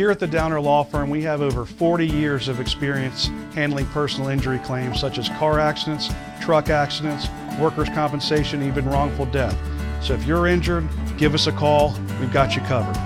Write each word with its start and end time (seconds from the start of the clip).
Here 0.00 0.10
at 0.10 0.18
the 0.18 0.26
Downer 0.26 0.62
Law 0.62 0.82
Firm, 0.82 1.10
we 1.10 1.20
have 1.24 1.42
over 1.42 1.66
40 1.66 2.06
years 2.06 2.48
of 2.48 2.58
experience 2.58 3.26
handling 3.52 3.84
personal 3.88 4.30
injury 4.30 4.58
claims 4.60 4.98
such 4.98 5.18
as 5.18 5.28
car 5.28 5.60
accidents, 5.60 6.08
truck 6.40 6.70
accidents, 6.70 7.28
workers' 7.58 7.90
compensation, 7.90 8.62
even 8.62 8.88
wrongful 8.88 9.26
death. 9.26 9.54
So 10.02 10.14
if 10.14 10.24
you're 10.24 10.46
injured, 10.46 10.88
give 11.18 11.34
us 11.34 11.48
a 11.48 11.52
call. 11.52 11.94
We've 12.18 12.32
got 12.32 12.56
you 12.56 12.62
covered. 12.62 12.96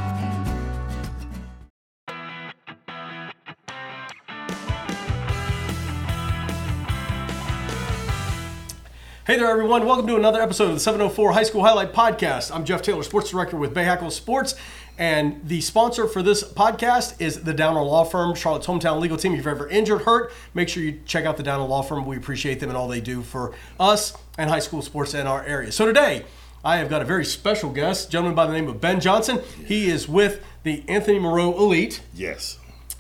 Hey 9.27 9.39
there, 9.39 9.49
everyone. 9.49 9.87
Welcome 9.87 10.07
to 10.09 10.17
another 10.17 10.41
episode 10.43 10.69
of 10.69 10.75
the 10.75 10.81
704 10.81 11.33
High 11.33 11.45
School 11.45 11.65
Highlight 11.65 11.95
Podcast. 11.95 12.55
I'm 12.55 12.67
Jeff 12.67 12.83
Taylor, 12.83 13.03
Sports 13.03 13.31
Director 13.31 13.57
with 13.57 13.73
Bay 13.73 13.85
Hackle 13.85 14.11
Sports. 14.11 14.55
And 14.97 15.41
the 15.47 15.61
sponsor 15.61 16.07
for 16.07 16.23
this 16.23 16.45
podcast 16.45 17.21
is 17.21 17.43
the 17.43 17.53
Downer 17.53 17.83
Law 17.83 18.05
Firm, 18.05 18.35
Charlotte's 18.35 18.67
hometown 18.67 19.01
legal 19.01 19.17
team. 19.17 19.33
If 19.33 19.39
you've 19.39 19.47
ever 19.49 19.69
injured, 19.69 20.03
hurt, 20.03 20.33
make 20.55 20.69
sure 20.69 20.85
you 20.85 21.01
check 21.05 21.25
out 21.25 21.37
the 21.37 21.43
Downer 21.43 21.65
Law 21.65 21.83
Firm. 21.83 22.07
We 22.07 22.17
appreciate 22.17 22.61
them 22.61 22.69
and 22.69 22.79
all 22.79 22.87
they 22.87 23.01
do 23.01 23.23
for 23.23 23.53
us 23.81 24.17
and 24.39 24.49
high 24.49 24.61
school 24.61 24.83
sports 24.83 25.15
in 25.15 25.27
our 25.27 25.43
area. 25.45 25.73
So 25.73 25.85
today, 25.85 26.25
I 26.65 26.77
have 26.77 26.89
got 26.89 27.03
a 27.03 27.05
very 27.05 27.25
special 27.25 27.71
guest, 27.71 28.11
gentleman 28.11 28.37
by 28.37 28.47
the 28.47 28.53
name 28.53 28.69
of 28.69 28.81
Ben 28.81 29.01
Johnson. 29.01 29.41
He 29.67 29.91
is 29.91 30.09
with 30.09 30.45
the 30.63 30.85
Anthony 30.89 31.19
Morrow 31.19 31.53
Elite. 31.59 32.01
Yes. 32.15 32.59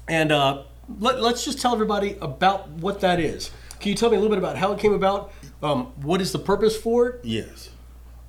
And 0.09 0.32
uh, 0.32 0.65
let, 0.98 1.16
us 1.16 1.45
just 1.45 1.60
tell 1.60 1.73
everybody 1.73 2.16
about 2.20 2.68
what 2.70 3.01
that 3.01 3.20
is. 3.20 3.52
Can 3.79 3.90
you 3.90 3.95
tell 3.95 4.10
me 4.10 4.16
a 4.16 4.20
little 4.20 4.34
bit 4.34 4.42
about 4.42 4.56
how 4.56 4.73
it 4.73 4.80
came 4.80 4.92
about? 4.92 5.32
Um, 5.62 5.87
what 6.02 6.20
is 6.20 6.32
the 6.32 6.38
purpose 6.40 6.76
for 6.76 7.09
it? 7.09 7.20
Yes. 7.24 7.70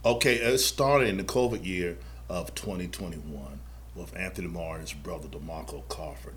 Okay, 0.05 0.36
it 0.36 0.59
started 0.59 1.09
in 1.09 1.17
the 1.17 1.23
COVID 1.23 1.66
year 1.66 1.97
of 2.30 2.53
2021 2.53 3.55
with 3.95 4.16
Anthony 4.16 4.48
Morrow 4.48 4.73
and 4.73 4.81
his 4.81 4.94
brother 4.94 5.27
DeMarco 5.27 5.88
Crawford. 5.88 6.36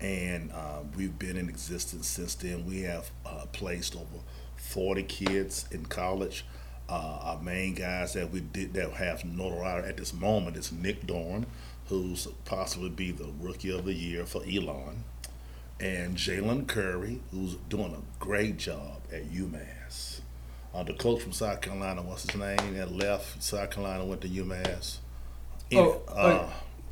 And 0.00 0.50
uh, 0.52 0.80
we've 0.96 1.18
been 1.18 1.36
in 1.36 1.48
existence 1.48 2.06
since 2.06 2.34
then. 2.34 2.64
We 2.64 2.82
have 2.82 3.10
uh, 3.26 3.46
placed 3.52 3.94
over 3.94 4.22
40 4.56 5.02
kids 5.02 5.66
in 5.70 5.86
college. 5.86 6.44
Uh, 6.88 7.18
our 7.22 7.42
main 7.42 7.74
guys 7.74 8.14
that 8.14 8.30
we 8.30 8.40
did 8.40 8.74
that 8.74 8.92
have 8.92 9.24
notoriety 9.24 9.88
at 9.88 9.96
this 9.96 10.12
moment 10.12 10.56
is 10.56 10.72
Nick 10.72 11.06
Dorn, 11.06 11.46
who's 11.88 12.26
possibly 12.44 12.88
be 12.88 13.12
the 13.12 13.30
rookie 13.40 13.76
of 13.76 13.84
the 13.84 13.92
year 13.92 14.24
for 14.24 14.42
Elon 14.44 15.04
and 15.80 16.16
Jalen 16.16 16.66
Curry, 16.66 17.20
who's 17.30 17.54
doing 17.68 17.94
a 17.94 18.22
great 18.22 18.58
job 18.58 19.00
at 19.12 19.30
UMass. 19.32 20.20
Uh, 20.74 20.82
the 20.82 20.92
coach 20.92 21.22
from 21.22 21.32
South 21.32 21.60
Carolina, 21.62 22.02
what's 22.02 22.30
his 22.30 22.38
name, 22.38 22.74
that 22.74 22.92
left 22.92 23.42
South 23.42 23.70
Carolina, 23.70 24.04
went 24.04 24.20
to 24.20 24.28
UMass. 24.28 24.98
Oh, 25.72 26.00
uh, 26.08 26.48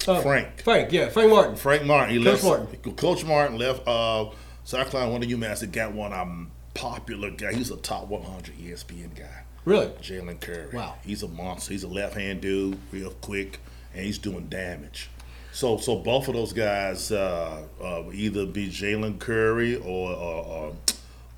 uh, 0.08 0.20
Frank. 0.20 0.62
Frank, 0.62 0.92
yeah, 0.92 1.08
Frank 1.08 1.30
Martin. 1.30 1.56
Frank 1.56 1.84
Martin. 1.84 2.16
He 2.16 2.24
Coach 2.24 2.42
left, 2.42 2.44
Martin. 2.44 2.94
Coach 2.94 3.24
Martin 3.24 3.58
left 3.58 3.86
uh, 3.86 4.30
South 4.64 4.90
Carolina, 4.90 5.12
went 5.12 5.24
to 5.24 5.36
UMass. 5.36 5.60
They 5.60 5.66
got 5.66 5.92
one 5.92 6.12
um, 6.12 6.50
popular 6.74 7.30
guy. 7.30 7.52
He's 7.54 7.70
a 7.70 7.76
top 7.76 8.08
100 8.08 8.56
ESPN 8.58 9.14
guy. 9.14 9.44
Really? 9.64 9.88
Jalen 10.00 10.40
Curry. 10.40 10.70
Wow. 10.72 10.94
He's 11.04 11.22
a 11.22 11.28
monster. 11.28 11.72
He's 11.72 11.82
a 11.82 11.88
left-hand 11.88 12.40
dude, 12.40 12.78
real 12.90 13.10
quick, 13.20 13.60
and 13.94 14.04
he's 14.04 14.18
doing 14.18 14.46
damage. 14.48 15.10
So, 15.52 15.76
so 15.76 15.96
both 15.96 16.28
of 16.28 16.34
those 16.34 16.52
guys 16.52 17.10
uh, 17.10 17.64
uh, 17.82 18.04
either 18.12 18.46
be 18.46 18.68
Jalen 18.68 19.18
Curry 19.18 19.76
or 19.76 20.10
or, 20.12 20.44
or, 20.44 20.76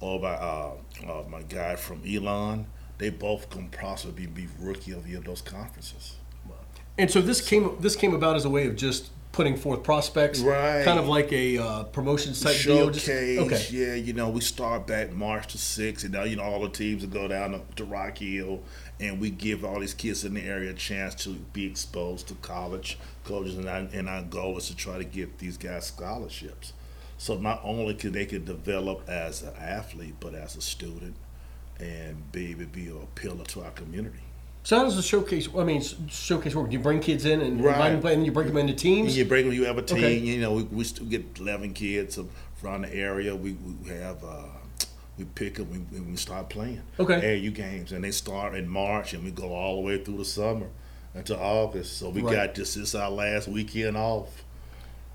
or 0.01 0.21
by 0.21 0.35
uh, 0.35 0.73
uh, 1.09 1.23
my 1.29 1.43
guy 1.43 1.77
from 1.77 2.03
Elon. 2.07 2.67
They 2.99 3.09
both 3.09 3.49
can 3.49 3.69
possibly 3.71 4.27
be 4.27 4.47
rookie 4.59 4.93
of 4.93 5.05
the 5.05 5.11
year 5.11 5.19
of 5.19 5.25
those 5.25 5.41
conferences. 5.41 6.17
And 7.01 7.11
so 7.11 7.23
this 7.23 7.41
came 7.41 7.77
this 7.81 7.97
came 7.97 8.15
about 8.15 8.37
as 8.37 8.45
a 8.45 8.51
way 8.51 8.67
of 8.67 8.77
just 8.77 9.11
putting 9.33 9.57
forth 9.57 9.83
prospects, 9.83 10.41
Right. 10.41 10.85
Kind 10.85 10.99
of 10.99 11.09
like 11.09 11.33
a 11.33 11.57
uh, 11.57 11.85
promotions 11.85 12.43
type 12.43 12.61
deal. 12.61 12.91
Just, 12.91 13.09
okay. 13.09 13.67
yeah, 13.71 13.95
you 13.95 14.13
know, 14.13 14.29
we 14.29 14.43
start 14.43 14.87
back 14.87 15.11
March 15.13 15.53
the 15.53 15.57
sixth, 15.57 16.05
and 16.05 16.13
now 16.13 16.25
you 16.25 16.37
know 16.37 16.43
all 16.43 16.61
the 16.61 16.69
teams 16.69 17.03
will 17.03 17.11
go 17.11 17.27
down 17.27 17.53
to, 17.53 17.63
to 17.77 17.85
Rock 17.87 18.19
Hill, 18.19 18.61
and 18.99 19.19
we 19.19 19.31
give 19.31 19.65
all 19.65 19.81
these 19.81 19.95
kids 19.95 20.27
in 20.27 20.35
the 20.35 20.43
area 20.43 20.73
a 20.73 20.75
chance 20.75 21.15
to 21.25 21.31
be 21.31 21.65
exposed 21.65 22.29
to 22.29 22.35
college 22.35 22.99
coaches, 23.25 23.57
and 23.57 23.67
our, 23.67 23.89
and 23.93 24.07
our 24.07 24.23
goal 24.23 24.59
is 24.59 24.67
to 24.67 24.77
try 24.77 24.99
to 24.99 25.05
get 25.05 25.39
these 25.39 25.57
guys 25.57 25.87
scholarships. 25.87 26.75
So 27.17 27.39
not 27.39 27.63
only 27.65 27.95
can 27.95 28.13
they 28.13 28.27
could 28.27 28.45
develop 28.45 29.09
as 29.09 29.43
an 29.43 29.55
athlete, 29.59 30.17
but 30.21 30.35
as 30.35 30.55
a 30.55 30.61
student, 30.61 31.15
and 31.79 32.31
be 32.31 32.55
to 32.55 32.67
be 32.67 32.89
a 32.89 33.07
pillar 33.15 33.45
to 33.45 33.63
our 33.63 33.71
community. 33.71 34.21
So 34.63 34.77
how 34.77 34.85
does 34.85 34.97
the 34.97 35.03
showcase? 35.03 35.49
I 35.57 35.65
mean, 35.65 35.83
showcase 36.09 36.55
work. 36.55 36.71
You 36.71 36.79
bring 36.81 37.01
kids 37.01 37.25
in 37.25 37.41
and 37.41 37.63
Right. 37.65 37.73
invite 37.75 37.93
them 37.93 38.01
play, 38.03 38.15
and 38.15 38.27
you 38.27 38.33
break 38.33 38.47
them 38.47 38.57
into 38.59 38.73
And 38.73 38.79
teams. 38.79 39.17
you 39.17 39.25
bring 39.25 39.47
them, 39.47 39.55
you 39.55 39.65
have 39.65 39.79
a 39.79 39.83
team. 39.83 39.99
Okay. 39.99 40.19
You 40.19 40.41
know, 40.41 40.53
we, 40.53 40.63
we 40.65 40.85
still 40.85 41.07
get 41.07 41.25
eleven 41.41 41.73
kids 41.73 42.17
from 42.17 42.29
around 42.63 42.83
the 42.83 42.95
area. 42.95 43.35
We, 43.35 43.53
we 43.53 43.89
have 43.91 44.23
uh, 44.23 44.45
we 45.17 45.25
pick 45.25 45.55
them. 45.57 45.87
We, 45.91 46.01
we 46.01 46.17
start 46.17 46.51
playing. 46.51 46.83
Okay. 46.99 47.39
AU 47.47 47.51
games, 47.53 47.93
and 47.93 48.05
they 48.05 48.11
start 48.11 48.55
in 48.55 48.69
March, 48.69 49.15
and 49.15 49.25
we 49.25 49.31
go 49.31 49.53
all 49.55 49.77
the 49.77 49.83
way 49.83 50.03
through 50.05 50.19
the 50.19 50.25
summer 50.27 50.67
until 51.15 51.37
August. 51.41 51.97
So 51.99 52.11
we 52.11 52.21
Right. 52.21 52.35
got 52.37 52.55
this. 52.55 52.75
This 52.75 52.89
is 52.91 52.95
our 52.95 53.11
last 53.11 53.49
weekend 53.49 53.97
off. 53.97 54.45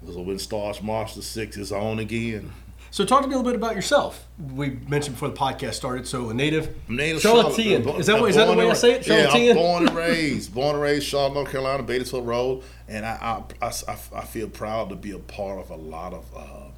So 0.05 0.21
when 0.21 0.35
it 0.35 0.41
starts 0.41 0.81
March 0.81 1.13
the 1.15 1.21
sixth, 1.21 1.59
it's 1.59 1.71
on 1.71 1.99
again. 1.99 2.51
So 2.95 3.03
talk 3.03 3.23
to 3.23 3.27
me 3.27 3.33
a 3.33 3.37
little 3.37 3.51
bit 3.51 3.57
about 3.59 3.75
yourself. 3.75 4.25
We 4.53 4.69
mentioned 4.87 5.17
before 5.17 5.27
the 5.27 5.35
podcast 5.35 5.73
started. 5.73 6.07
So 6.07 6.29
a 6.29 6.33
native, 6.33 6.73
I'm 6.87 6.95
native 6.95 7.21
Charlottean. 7.21 7.83
Charlotte- 7.83 7.99
is 7.99 8.05
that 8.05 8.21
what, 8.21 8.29
is 8.29 8.37
that 8.37 8.45
the 8.47 8.53
way 8.53 8.69
I 8.69 8.73
say 8.73 8.93
it? 8.93 9.05
Yeah, 9.05 9.15
I'm 9.15 9.21
Charlottean. 9.31 9.55
born 9.57 9.87
and 9.89 9.97
raised, 9.97 10.53
born 10.55 10.75
and 10.75 10.81
raised, 10.81 11.05
Charlotte, 11.05 11.33
North 11.33 11.51
Carolina, 11.51 11.83
Beatties 11.83 12.11
Ford 12.11 12.25
Road, 12.25 12.63
and 12.87 13.05
I, 13.05 13.43
I, 13.61 13.65
I, 13.65 13.69
I- 13.89 14.19
I 14.19 14.23
feel 14.23 14.47
proud 14.47 14.87
to 14.91 14.95
be 14.95 15.11
a 15.11 15.19
part 15.19 15.59
of 15.59 15.71
a 15.71 15.75
lot 15.75 16.13
of 16.13 16.23
uh, 16.33 16.69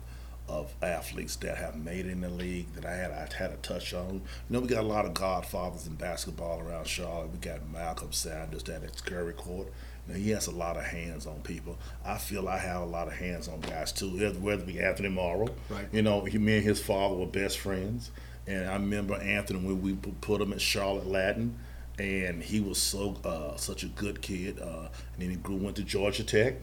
of 0.49 0.73
athletes 0.81 1.35
that 1.35 1.55
have 1.57 1.75
made 1.75 2.07
it 2.07 2.09
in 2.09 2.21
the 2.21 2.29
league 2.29 2.73
that 2.73 2.83
I 2.85 2.95
had 2.95 3.11
I 3.11 3.29
had 3.37 3.51
a 3.51 3.57
touch 3.57 3.93
on. 3.93 4.15
You 4.15 4.21
know, 4.49 4.61
we 4.61 4.67
got 4.67 4.83
a 4.85 4.87
lot 4.87 5.05
of 5.05 5.13
godfathers 5.13 5.85
in 5.85 5.93
basketball 5.97 6.61
around 6.61 6.87
Charlotte. 6.87 7.31
We 7.31 7.37
got 7.37 7.69
Malcolm 7.71 8.11
Sanders 8.11 8.63
down 8.63 8.83
at 8.83 9.05
Curry 9.05 9.33
Court. 9.33 9.67
Now, 10.07 10.15
he 10.15 10.29
has 10.31 10.47
a 10.47 10.51
lot 10.51 10.77
of 10.77 10.83
hands 10.83 11.27
on 11.27 11.41
people. 11.41 11.77
I 12.05 12.17
feel 12.17 12.47
I 12.47 12.57
have 12.57 12.81
a 12.81 12.85
lot 12.85 13.07
of 13.07 13.13
hands 13.13 13.47
on 13.47 13.59
guys 13.61 13.91
too. 13.91 14.09
Whether- 14.39 14.61
it 14.63 14.67
be 14.67 14.79
Anthony 14.79 15.09
Morrow, 15.09 15.47
Right. 15.69 15.87
you 15.91 16.01
know, 16.01 16.23
he, 16.25 16.37
me 16.37 16.57
and 16.57 16.63
his 16.65 16.79
father 16.81 17.15
were 17.15 17.25
best 17.25 17.59
friends. 17.59 18.11
And 18.47 18.69
I 18.69 18.73
remember 18.73 19.15
Anthony 19.15 19.59
when 19.59 19.81
we 19.81 19.93
put 19.95 20.39
him 20.41 20.53
at 20.53 20.61
Charlotte 20.61 21.07
Latin, 21.07 21.57
and 21.99 22.41
he 22.41 22.61
was 22.61 22.77
so 22.77 23.17
uh, 23.25 23.57
such 23.57 23.83
a 23.83 23.87
good 23.87 24.21
kid. 24.21 24.59
Uh, 24.59 24.87
and 25.13 25.19
then 25.21 25.29
he 25.31 25.35
grew 25.35 25.57
went 25.57 25.75
to 25.75 25.83
Georgia 25.83 26.23
Tech, 26.23 26.55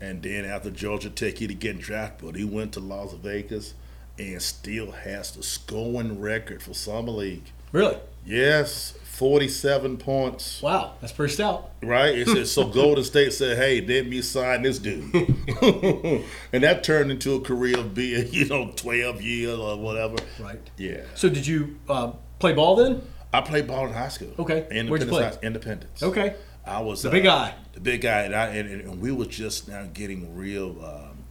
and 0.00 0.22
then 0.22 0.44
after 0.44 0.70
Georgia 0.70 1.10
Tech, 1.10 1.38
he 1.38 1.48
didn't 1.48 1.58
get 1.60 1.80
drafted, 1.80 2.26
but 2.26 2.36
he 2.36 2.44
went 2.44 2.72
to 2.74 2.80
Las 2.80 3.14
Vegas, 3.14 3.74
and 4.16 4.40
still 4.40 4.92
has 4.92 5.32
the 5.32 5.42
scoring 5.42 6.20
record 6.20 6.62
for 6.62 6.72
summer 6.72 7.10
league. 7.10 7.50
Really? 7.72 7.96
Yes, 8.24 8.94
forty-seven 9.14 9.96
points. 9.98 10.60
Wow, 10.60 10.94
that's 11.00 11.12
pretty 11.12 11.32
stout. 11.32 11.70
Right? 11.82 12.18
It 12.18 12.28
said, 12.28 12.46
so 12.48 12.64
Golden 12.70 13.04
State 13.04 13.32
said, 13.32 13.56
hey, 13.56 13.80
let 13.80 14.06
me 14.06 14.20
sign 14.22 14.62
this 14.62 14.78
dude. 14.78 15.14
and 16.52 16.62
that 16.62 16.82
turned 16.82 17.10
into 17.10 17.34
a 17.34 17.40
career 17.40 17.78
of 17.78 17.94
being, 17.94 18.26
you 18.32 18.46
know, 18.46 18.72
12 18.76 19.22
years 19.22 19.58
or 19.58 19.76
whatever. 19.78 20.16
Right. 20.40 20.58
Yeah. 20.76 21.02
So 21.14 21.28
did 21.28 21.46
you 21.46 21.78
uh, 21.88 22.12
play 22.38 22.52
ball 22.52 22.76
then? 22.76 23.02
I 23.32 23.40
played 23.40 23.66
ball 23.66 23.86
in 23.86 23.92
high 23.92 24.08
school. 24.08 24.32
Okay. 24.38 24.58
Independence. 24.70 24.90
Where'd 24.90 25.02
you 25.02 25.08
play? 25.08 25.24
High- 25.24 25.38
Independence. 25.42 26.02
Okay. 26.02 26.34
I 26.66 26.80
was 26.80 27.02
The 27.02 27.08
uh, 27.08 27.12
big 27.12 27.24
guy. 27.24 27.54
The 27.72 27.80
big 27.80 28.00
guy, 28.02 28.22
and, 28.22 28.34
I, 28.34 28.46
and, 28.48 28.80
and 28.80 29.00
we 29.00 29.12
were 29.12 29.26
just 29.26 29.68
now 29.68 29.86
getting 29.92 30.34
real. 30.36 30.84
Um, 30.84 31.24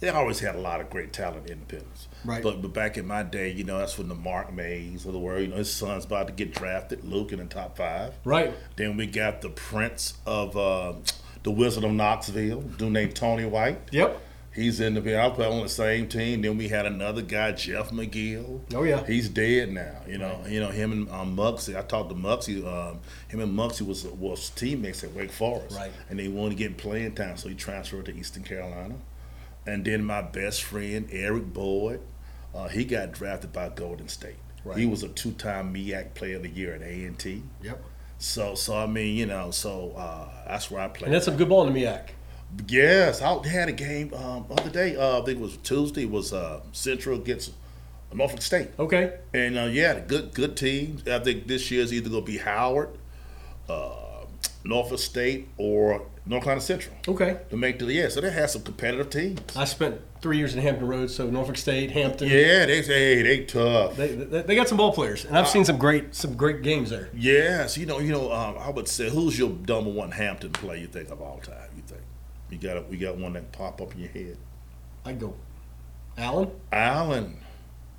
they 0.00 0.08
always 0.08 0.40
had 0.40 0.54
a 0.54 0.60
lot 0.60 0.80
of 0.80 0.90
great 0.90 1.12
talent 1.12 1.46
in 1.46 1.52
Independence. 1.54 2.07
Right. 2.24 2.42
But 2.42 2.62
but 2.62 2.72
back 2.72 2.98
in 2.98 3.06
my 3.06 3.22
day, 3.22 3.50
you 3.50 3.64
know, 3.64 3.78
that's 3.78 3.98
when 3.98 4.08
the 4.08 4.14
Mark 4.14 4.52
Mays 4.52 5.06
of 5.06 5.12
the 5.12 5.18
world. 5.18 5.42
You 5.42 5.48
know, 5.48 5.56
his 5.56 5.72
son's 5.72 6.04
about 6.04 6.26
to 6.26 6.32
get 6.32 6.54
drafted, 6.54 7.04
Luke 7.04 7.32
in 7.32 7.38
the 7.38 7.44
top 7.44 7.76
five. 7.76 8.14
Right. 8.24 8.52
Then 8.76 8.96
we 8.96 9.06
got 9.06 9.40
the 9.40 9.50
Prince 9.50 10.14
of 10.26 10.56
uh, 10.56 10.94
the 11.42 11.50
Wizard 11.50 11.84
of 11.84 11.92
Knoxville, 11.92 12.62
dude 12.62 12.92
named 12.92 13.14
Tony 13.14 13.44
White. 13.44 13.80
Yep. 13.92 14.22
He's 14.58 14.80
in 14.80 14.94
the. 14.94 15.20
I 15.22 15.30
play 15.30 15.46
on 15.46 15.62
the 15.62 15.68
same 15.68 16.08
team. 16.08 16.42
Then 16.42 16.58
we 16.58 16.66
had 16.66 16.84
another 16.84 17.22
guy, 17.22 17.52
Jeff 17.52 17.90
McGill. 17.90 18.60
Oh, 18.74 18.82
yeah. 18.82 19.06
He's 19.06 19.28
dead 19.28 19.70
now. 19.72 20.00
You 20.08 20.18
know. 20.18 20.42
You 20.48 20.58
know 20.58 20.70
him 20.70 20.90
and 20.90 21.10
um, 21.10 21.36
Muggsy. 21.36 21.78
I 21.78 21.82
talked 21.82 22.08
to 22.08 22.16
Muggsy. 22.16 22.66
Um, 22.66 22.98
him 23.28 23.38
and 23.38 23.56
Muggsy 23.56 23.82
was 23.86 24.04
was 24.04 24.50
teammates 24.50 25.04
at 25.04 25.12
Wake 25.12 25.30
Forest. 25.30 25.76
Right. 25.76 25.92
And 26.10 26.18
they 26.18 26.26
wanted 26.26 26.50
to 26.50 26.56
get 26.56 26.76
playing 26.76 27.14
time, 27.14 27.36
so 27.36 27.48
he 27.48 27.54
transferred 27.54 28.06
to 28.06 28.16
Eastern 28.16 28.42
Carolina. 28.42 28.96
And 29.64 29.84
then 29.84 30.02
my 30.02 30.22
best 30.22 30.64
friend 30.64 31.08
Eric 31.12 31.52
Boyd, 31.52 32.00
uh, 32.54 32.68
he 32.68 32.84
got 32.84 33.12
drafted 33.12 33.52
by 33.52 33.68
Golden 33.68 34.08
State. 34.08 34.36
Right. 34.64 34.78
He 34.78 34.86
was 34.86 35.02
a 35.02 35.08
two-time 35.08 35.72
MEAC 35.72 36.14
Player 36.14 36.36
of 36.36 36.42
the 36.42 36.48
Year 36.50 36.74
at 36.74 36.82
A 36.82 37.04
and 37.04 37.18
T. 37.18 37.42
Yep. 37.62 37.82
So, 38.18 38.54
so 38.54 38.76
I 38.76 38.86
mean, 38.86 39.16
you 39.16 39.26
know, 39.26 39.50
so 39.50 39.92
uh, 39.96 40.28
that's 40.46 40.70
where 40.70 40.82
I 40.82 40.88
played. 40.88 41.06
And 41.06 41.14
that's 41.14 41.28
a 41.28 41.30
good 41.30 41.48
ball 41.48 41.66
in 41.66 41.72
the 41.72 41.80
MEAC. 41.84 42.08
Yes, 42.66 43.20
I 43.22 43.46
had 43.46 43.68
a 43.68 43.72
game 43.72 44.12
um, 44.14 44.46
other 44.50 44.70
day. 44.70 44.96
Uh, 44.96 45.20
I 45.20 45.24
think 45.24 45.38
it 45.38 45.42
was 45.42 45.56
Tuesday. 45.58 46.02
It 46.02 46.10
was 46.10 46.32
uh, 46.32 46.60
Central 46.72 47.18
against 47.20 47.52
Norfolk 48.12 48.40
State, 48.40 48.70
Okay. 48.78 49.18
and 49.34 49.58
uh, 49.58 49.64
yeah, 49.64 50.00
good 50.00 50.32
good 50.32 50.56
team. 50.56 51.02
I 51.06 51.18
think 51.18 51.46
this 51.46 51.70
year 51.70 51.82
is 51.82 51.92
either 51.92 52.08
gonna 52.08 52.22
be 52.22 52.38
Howard, 52.38 52.88
uh, 53.68 54.24
Norfolk 54.64 54.98
State, 54.98 55.48
or 55.58 56.06
North 56.24 56.44
Carolina 56.44 56.62
Central 56.62 56.94
Okay. 57.06 57.38
to 57.50 57.56
make 57.58 57.78
the 57.78 57.84
yeah. 57.92 58.08
So 58.08 58.22
they 58.22 58.30
had 58.30 58.48
some 58.48 58.62
competitive 58.62 59.10
teams. 59.10 59.40
I 59.54 59.66
spent 59.66 60.00
three 60.20 60.36
years 60.38 60.54
in 60.54 60.60
Hampton 60.60 60.86
Roads, 60.88 61.14
so 61.14 61.28
Norfolk 61.28 61.56
State, 61.56 61.90
Hampton. 61.92 62.28
Yeah, 62.28 62.66
they 62.66 62.82
hey, 62.82 63.22
they 63.22 63.44
tough. 63.44 63.96
They, 63.96 64.08
they, 64.14 64.42
they 64.42 64.54
got 64.56 64.68
some 64.68 64.78
ball 64.78 64.92
players, 64.92 65.24
and 65.24 65.36
I've 65.36 65.48
seen 65.48 65.64
some 65.64 65.78
great 65.78 66.14
some 66.14 66.34
great 66.34 66.62
games 66.62 66.90
there. 66.90 67.08
Yes, 67.14 67.76
you 67.76 67.86
know, 67.86 67.98
you 67.98 68.12
know. 68.12 68.32
Um, 68.32 68.56
I 68.58 68.70
would 68.70 68.88
say, 68.88 69.08
who's 69.10 69.38
your 69.38 69.50
number 69.68 69.90
one 69.90 70.10
Hampton 70.10 70.50
player 70.52 70.78
you 70.78 70.86
think 70.86 71.10
of 71.10 71.20
all 71.20 71.38
time? 71.38 71.68
You 71.76 71.82
think 71.86 72.02
you 72.50 72.58
got 72.58 72.76
a, 72.76 72.82
we 72.82 72.96
got 72.96 73.16
one 73.16 73.32
that 73.34 73.52
pop 73.52 73.80
up 73.80 73.94
in 73.94 74.00
your 74.00 74.10
head? 74.10 74.36
I'd 75.04 75.20
go 75.20 75.34
Allen. 76.16 76.50
Allen. 76.72 77.36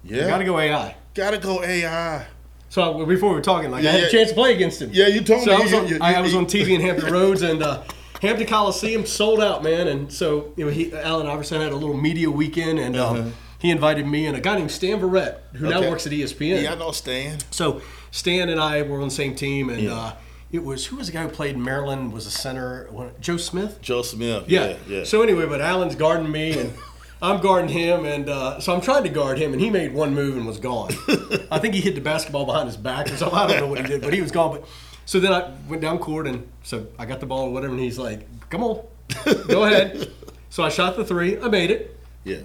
Yeah, 0.04 0.27
Got 0.27 0.38
to 0.39 0.45
go 0.45 0.57
AI. 0.60 0.95
Gotta 1.13 1.38
go 1.38 1.62
AI. 1.63 2.25
So 2.69 3.01
I- 3.01 3.06
before 3.06 3.30
we 3.30 3.36
were 3.36 3.42
talking, 3.42 3.71
like 3.71 3.83
Yeah, 3.83 3.89
I 3.89 3.94
had 3.94 4.01
yeah. 4.01 4.07
a 4.07 4.12
chance 4.12 4.30
to 4.30 4.36
play 4.36 4.54
against 4.54 4.81
him. 4.81 4.89
Yeah, 4.94 5.07
you 5.07 5.21
told 5.21 5.44
So 5.44 5.50
me. 5.50 5.56
I 5.56 5.60
was, 5.60 5.74
on, 5.74 5.88
you- 5.88 5.98
I, 6.01 6.13
I 6.16 6.21
was 6.21 6.36
on 6.36 6.45
TV 6.45 6.69
in 6.75 6.81
Hampton 6.81 7.12
Roads 7.13 7.42
and 7.42 7.62
uh, 7.63 7.83
Hampton 8.21 8.48
Coliseum 8.48 9.06
sold 9.06 9.42
out, 9.42 9.63
man. 9.63 9.88
And 9.88 10.12
so 10.12 10.54
you 10.56 10.66
know, 10.66 10.71
he, 10.71 10.94
Allen 10.94 11.27
Iverson 11.27 11.62
had 11.62 11.71
a 11.71 11.75
little 11.75 11.95
media 11.98 12.30
weekend, 12.30 12.80
and 12.80 12.95
Uh-huh. 12.95 13.16
um, 13.21 13.33
he 13.60 13.69
invited 13.71 14.06
me 14.07 14.25
and 14.25 14.36
a 14.38 14.42
guy 14.42 14.57
named 14.57 14.71
Stan 14.71 15.00
Verrett, 15.00 15.36
who 15.54 15.69
now 15.69 15.81
works 15.81 16.06
at 16.07 16.13
ESPN. 16.13 16.62
Yeah, 16.63 16.74
I 16.74 16.75
know 16.75 16.92
Stan. 16.92 17.39
So 17.51 17.81
Stan 18.12 18.50
and 18.50 18.60
I 18.60 18.81
were 18.83 18.98
on 19.01 19.10
the 19.10 19.13
same 19.13 19.36
team, 19.36 19.69
and 19.69 19.81
Yeah. 19.83 19.94
uh, 19.95 20.12
it 20.51 20.63
was 20.63 20.88
who 20.88 20.95
was 20.95 21.07
the 21.07 21.13
guy 21.13 21.24
who 21.24 21.30
played 21.30 21.56
in 21.56 21.63
Maryland? 21.63 22.12
Was 22.13 22.25
a 22.25 22.31
center? 22.31 22.88
what- 22.92 23.19
Joe 23.21 23.38
Smith. 23.38 23.81
Joe 23.81 24.01
Smith. 24.01 24.45
Yeah. 24.48 24.69
Yeah, 24.69 24.75
yeah. 24.88 25.04
So 25.04 25.21
anyway, 25.21 25.45
but 25.45 25.62
Allen's 25.62 25.95
guarding 25.95 26.31
me 26.31 26.57
and 26.57 26.74
I'm 27.21 27.42
guarding 27.42 27.68
him, 27.69 28.06
and 28.06 28.30
uh, 28.30 28.62
so 28.62 28.74
I'm 28.74 28.80
trying 28.80 29.04
to 29.04 29.10
guard 29.10 29.38
him, 29.39 29.51
and 29.51 29.62
he 29.62 29.69
made 29.69 29.94
one 29.94 30.16
move 30.16 30.38
and 30.38 30.48
was 30.48 30.57
gone. 30.57 30.92
I 31.51 31.60
think 31.60 31.74
he 31.75 31.81
hit 31.81 31.95
the 31.95 32.01
basketball 32.01 32.45
behind 32.45 32.68
his 32.68 32.77
back 32.77 33.12
or 33.12 33.18
something. 33.18 33.38
I 33.38 33.45
don't 33.48 33.60
know 33.60 33.68
what 33.68 33.81
he 33.81 33.88
did, 33.88 34.01
but 34.01 34.13
he 34.13 34.21
was 34.21 34.31
gone. 34.31 34.51
But 34.54 34.68
so 35.10 35.20
then 35.20 35.34
I 35.34 35.52
went 35.68 35.82
down 35.82 35.98
court, 35.98 36.28
and 36.28 36.48
so 36.64 36.86
I 37.00 37.06
got 37.08 37.20
the 37.20 37.26
ball 37.26 37.46
or 37.48 37.52
whatever, 37.52 37.74
and 37.74 37.82
he's 37.82 37.98
like, 37.98 38.28
"Come 38.52 38.64
on, 38.64 38.84
go 39.48 39.64
ahead." 39.66 40.12
So 40.50 40.64
I 40.64 40.70
shot 40.70 40.96
the 40.98 41.04
three. 41.04 41.40
I 41.40 41.48
made 41.48 41.72
it. 41.72 41.98
yeah, 42.24 42.42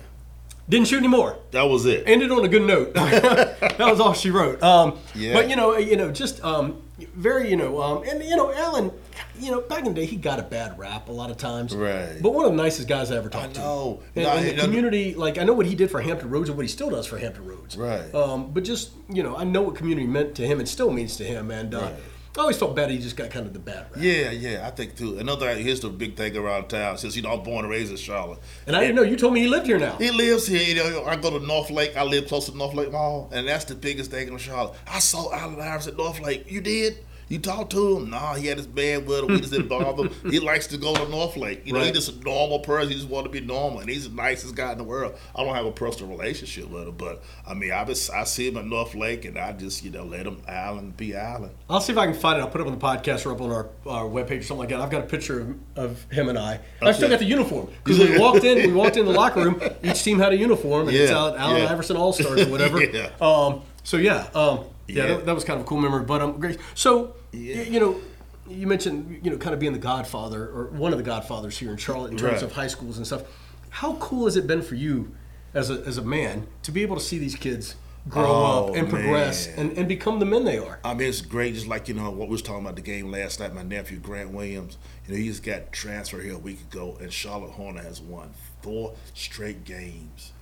Didn't 0.68 0.88
shoot 0.88 0.98
anymore. 0.98 1.36
that 1.50 1.64
was 1.64 1.84
it. 1.84 2.04
Ended 2.06 2.30
on 2.30 2.42
a 2.44 2.48
good 2.48 2.62
note. 2.62 2.94
that 2.94 3.76
was 3.78 4.00
all 4.00 4.14
she 4.14 4.30
wrote. 4.30 4.62
Um, 4.62 4.98
Yeah. 5.14 5.34
But 5.34 5.50
you 5.50 5.56
know, 5.56 5.76
you 5.76 5.96
know, 5.96 6.10
just 6.10 6.42
um, 6.42 6.80
very, 7.14 7.50
you 7.50 7.56
know, 7.56 7.82
um, 7.82 8.02
and 8.08 8.22
you 8.24 8.36
know, 8.36 8.50
Allen, 8.52 8.90
you 9.38 9.50
know, 9.50 9.60
back 9.60 9.80
in 9.80 9.92
the 9.92 10.00
day, 10.00 10.06
he 10.06 10.16
got 10.16 10.38
a 10.38 10.42
bad 10.42 10.78
rap 10.78 11.08
a 11.08 11.12
lot 11.12 11.30
of 11.30 11.36
times. 11.36 11.74
Right. 11.76 12.16
But 12.22 12.32
one 12.32 12.46
of 12.46 12.52
the 12.52 12.56
nicest 12.62 12.88
guys 12.88 13.10
I 13.10 13.16
ever 13.16 13.28
talked 13.28 13.58
I 13.58 13.62
know. 13.62 14.00
to. 14.14 14.20
And, 14.20 14.24
No, 14.26 14.30
and 14.36 14.44
he 14.44 14.50
the 14.52 14.56
doesn't- 14.56 14.70
community, 14.70 15.14
like 15.14 15.36
I 15.38 15.44
know 15.44 15.52
what 15.54 15.66
he 15.66 15.74
did 15.74 15.90
for 15.90 16.00
Hampton 16.00 16.30
Roads 16.30 16.48
and 16.48 16.56
what 16.56 16.62
he 16.64 16.72
still 16.72 16.88
does 16.90 17.06
for 17.06 17.18
Hampton 17.18 17.46
Roads. 17.46 17.76
Right. 17.76 18.14
Um, 18.14 18.50
but 18.52 18.64
just 18.64 18.90
you 19.10 19.22
know, 19.22 19.36
I 19.36 19.44
know 19.44 19.60
what 19.62 19.74
community 19.76 20.06
meant 20.06 20.34
to 20.36 20.46
him 20.46 20.60
and 20.60 20.68
still 20.68 20.90
means 20.90 21.16
to 21.18 21.24
him, 21.24 21.50
and 21.50 21.74
uh, 21.74 21.80
Right. 21.80 21.94
I 22.36 22.40
always 22.40 22.58
felt 22.58 22.74
bad 22.74 22.90
he 22.90 22.98
just 22.98 23.16
got 23.16 23.30
kind 23.30 23.46
of 23.46 23.52
the 23.52 23.60
bad 23.60 23.86
rap. 23.90 23.98
Yeah, 23.98 24.32
yeah, 24.32 24.66
I 24.66 24.70
think 24.70 24.96
too. 24.96 25.18
Another 25.18 25.54
here's 25.54 25.80
the 25.80 25.88
big 25.88 26.16
thing 26.16 26.36
around 26.36 26.68
town. 26.68 26.98
Since 26.98 27.14
you 27.14 27.22
know 27.22 27.32
I'm 27.32 27.44
born 27.44 27.64
and 27.64 27.70
raised 27.70 27.92
in 27.92 27.96
Charlotte, 27.96 28.40
And 28.66 28.74
I 28.74 28.80
didn't 28.80 28.96
know 28.96 29.02
you 29.02 29.16
told 29.16 29.34
me 29.34 29.40
he 29.40 29.46
lived 29.46 29.66
here 29.66 29.78
now. 29.78 29.96
He 29.98 30.10
lives 30.10 30.46
here. 30.46 30.62
You 30.62 30.74
know, 30.74 31.04
I 31.04 31.14
go 31.14 31.38
to 31.38 31.46
North 31.46 31.70
Lake. 31.70 31.96
I 31.96 32.02
live 32.02 32.26
close 32.26 32.46
to 32.46 32.56
North 32.56 32.74
Lake 32.74 32.90
Mall, 32.90 33.30
and 33.32 33.46
that's 33.46 33.66
the 33.66 33.76
biggest 33.76 34.10
thing 34.10 34.26
in 34.26 34.36
Charlotte. 34.38 34.74
I 34.88 34.98
saw 34.98 35.32
Allen 35.32 35.60
Iverson 35.60 35.92
at 35.92 35.98
North 35.98 36.20
Lake. 36.20 36.50
You 36.50 36.60
did? 36.60 37.04
You 37.28 37.38
talk 37.38 37.70
to 37.70 37.96
him? 37.96 38.10
Nah, 38.10 38.34
he 38.34 38.46
had 38.48 38.58
his 38.58 38.66
band 38.66 39.06
with 39.06 39.20
him. 39.20 39.28
We 39.28 39.40
just 39.40 39.52
didn't 39.52 39.68
bother 39.68 40.08
him. 40.08 40.30
He 40.30 40.40
likes 40.40 40.66
to 40.68 40.76
go 40.76 40.94
to 40.94 41.08
North 41.08 41.36
Lake. 41.36 41.62
You 41.64 41.72
know, 41.72 41.78
Right. 41.80 41.94
he's 41.94 42.04
just 42.06 42.20
a 42.20 42.24
normal 42.24 42.58
person. 42.60 42.90
He 42.90 42.96
just 42.96 43.08
want 43.08 43.24
to 43.24 43.30
be 43.30 43.40
normal, 43.40 43.80
and 43.80 43.88
he's 43.88 44.08
the 44.08 44.14
nicest 44.14 44.54
guy 44.54 44.72
in 44.72 44.78
the 44.78 44.84
world. 44.84 45.14
I 45.34 45.42
don't 45.42 45.54
have 45.54 45.64
a 45.66 45.72
personal 45.72 46.10
relationship 46.14 46.68
with 46.68 46.86
him, 46.88 46.94
but 46.98 47.22
I 47.46 47.54
mean, 47.54 47.72
I 47.72 47.84
just 47.84 48.10
I 48.12 48.24
see 48.24 48.48
him 48.48 48.56
at 48.58 48.66
North 48.66 48.94
Lake, 48.94 49.24
and 49.24 49.38
I 49.38 49.52
just 49.52 49.82
you 49.84 49.90
know 49.90 50.04
let 50.04 50.26
him 50.26 50.42
Allen 50.46 50.90
be 50.96 51.14
Allen. 51.14 51.50
I'll 51.70 51.80
see 51.80 51.92
if 51.92 51.98
I 51.98 52.06
can 52.06 52.14
find 52.14 52.38
it. 52.38 52.42
I'll 52.42 52.48
put 52.50 52.60
it 52.60 52.66
on 52.66 52.78
the 52.78 52.84
podcast 52.84 53.24
or 53.26 53.32
up 53.32 53.40
on 53.40 53.50
our, 53.50 53.68
our 53.86 54.04
webpage 54.04 54.40
or 54.40 54.42
something 54.42 54.58
like 54.58 54.68
that. 54.68 54.80
I've 54.80 54.90
got 54.90 55.02
a 55.04 55.06
picture 55.06 55.40
of, 55.40 55.56
of 55.76 56.02
him 56.12 56.28
and 56.28 56.38
I. 56.38 56.60
I 56.82 56.92
still 56.92 57.08
got 57.08 57.20
the 57.20 57.24
uniform 57.24 57.68
because 57.82 57.98
we 57.98 58.18
walked 58.18 58.44
in. 58.44 58.58
We 58.70 58.72
walked 58.74 58.96
in 58.98 59.06
the 59.06 59.12
locker 59.12 59.42
room. 59.44 59.60
Each 59.82 60.02
team 60.04 60.18
had 60.18 60.32
a 60.32 60.36
uniform, 60.36 60.88
and 60.88 60.96
it's 60.96 61.10
Yeah, 61.10 61.18
out 61.18 61.36
Allen 61.38 61.62
yeah. 61.62 61.72
Iverson 61.72 61.96
All 61.96 62.12
Stars 62.12 62.42
or 62.46 62.50
whatever. 62.50 62.82
Yeah. 62.94 63.08
Um, 63.20 63.62
so 63.82 63.96
yeah, 63.96 64.26
um, 64.34 64.64
yeah, 64.88 64.94
Yeah. 65.02 65.06
That, 65.16 65.26
that 65.26 65.34
was 65.34 65.44
kind 65.44 65.58
of 65.60 65.66
a 65.66 65.68
cool 65.68 65.80
memory. 65.80 66.04
But 66.04 66.20
um, 66.22 66.38
great. 66.40 66.58
So 66.74 67.14
Yeah. 67.32 67.62
you 67.62 67.80
know, 67.80 68.00
you 68.48 68.66
mentioned 68.66 69.20
you 69.24 69.30
know 69.30 69.38
kind 69.38 69.54
of 69.54 69.60
being 69.60 69.72
the 69.72 69.78
Godfather 69.78 70.42
or 70.48 70.66
one 70.66 70.92
of 70.92 70.98
the 70.98 71.04
Godfathers 71.04 71.56
here 71.58 71.70
in 71.70 71.76
Charlotte 71.76 72.12
in 72.12 72.18
terms 72.18 72.34
Right. 72.34 72.42
of 72.42 72.52
high 72.52 72.66
schools 72.68 72.96
and 72.98 73.06
stuff. 73.06 73.22
How 73.70 73.94
cool 73.96 74.26
has 74.26 74.36
it 74.36 74.46
been 74.46 74.62
for 74.62 74.74
you 74.74 75.14
as 75.54 75.70
a 75.70 75.74
as 75.86 75.98
a 75.98 76.02
man 76.02 76.46
to 76.62 76.70
be 76.72 76.82
able 76.82 76.96
to 76.96 77.02
see 77.02 77.18
these 77.18 77.34
kids 77.36 77.76
grow 78.06 78.26
Oh, 78.26 78.68
up 78.68 78.76
and 78.76 78.86
progress 78.90 79.46
man. 79.48 79.58
and, 79.70 79.78
and 79.78 79.88
become 79.88 80.18
the 80.18 80.26
men 80.26 80.44
they 80.44 80.58
are? 80.58 80.78
I 80.84 80.92
mean, 80.94 81.08
it's 81.08 81.22
great. 81.22 81.54
Just 81.54 81.66
like 81.66 81.88
you 81.88 81.94
know 81.94 82.10
what 82.10 82.28
we 82.28 82.32
was 82.32 82.42
talking 82.42 82.60
about 82.62 82.76
the 82.76 82.82
game 82.82 83.10
last 83.10 83.40
night. 83.40 83.54
My 83.54 83.62
nephew 83.62 83.98
Grant 83.98 84.30
Williams, 84.30 84.76
you 85.06 85.12
know, 85.14 85.18
he 85.18 85.26
just 85.28 85.42
got 85.42 85.72
transferred 85.72 86.24
here 86.24 86.34
a 86.34 86.38
week 86.38 86.60
ago, 86.60 86.98
and 87.00 87.10
Charlotte 87.12 87.52
Horner 87.52 87.82
has 87.82 88.00
won 88.02 88.30
four 88.62 88.92
straight 89.14 89.64
games. 89.64 90.32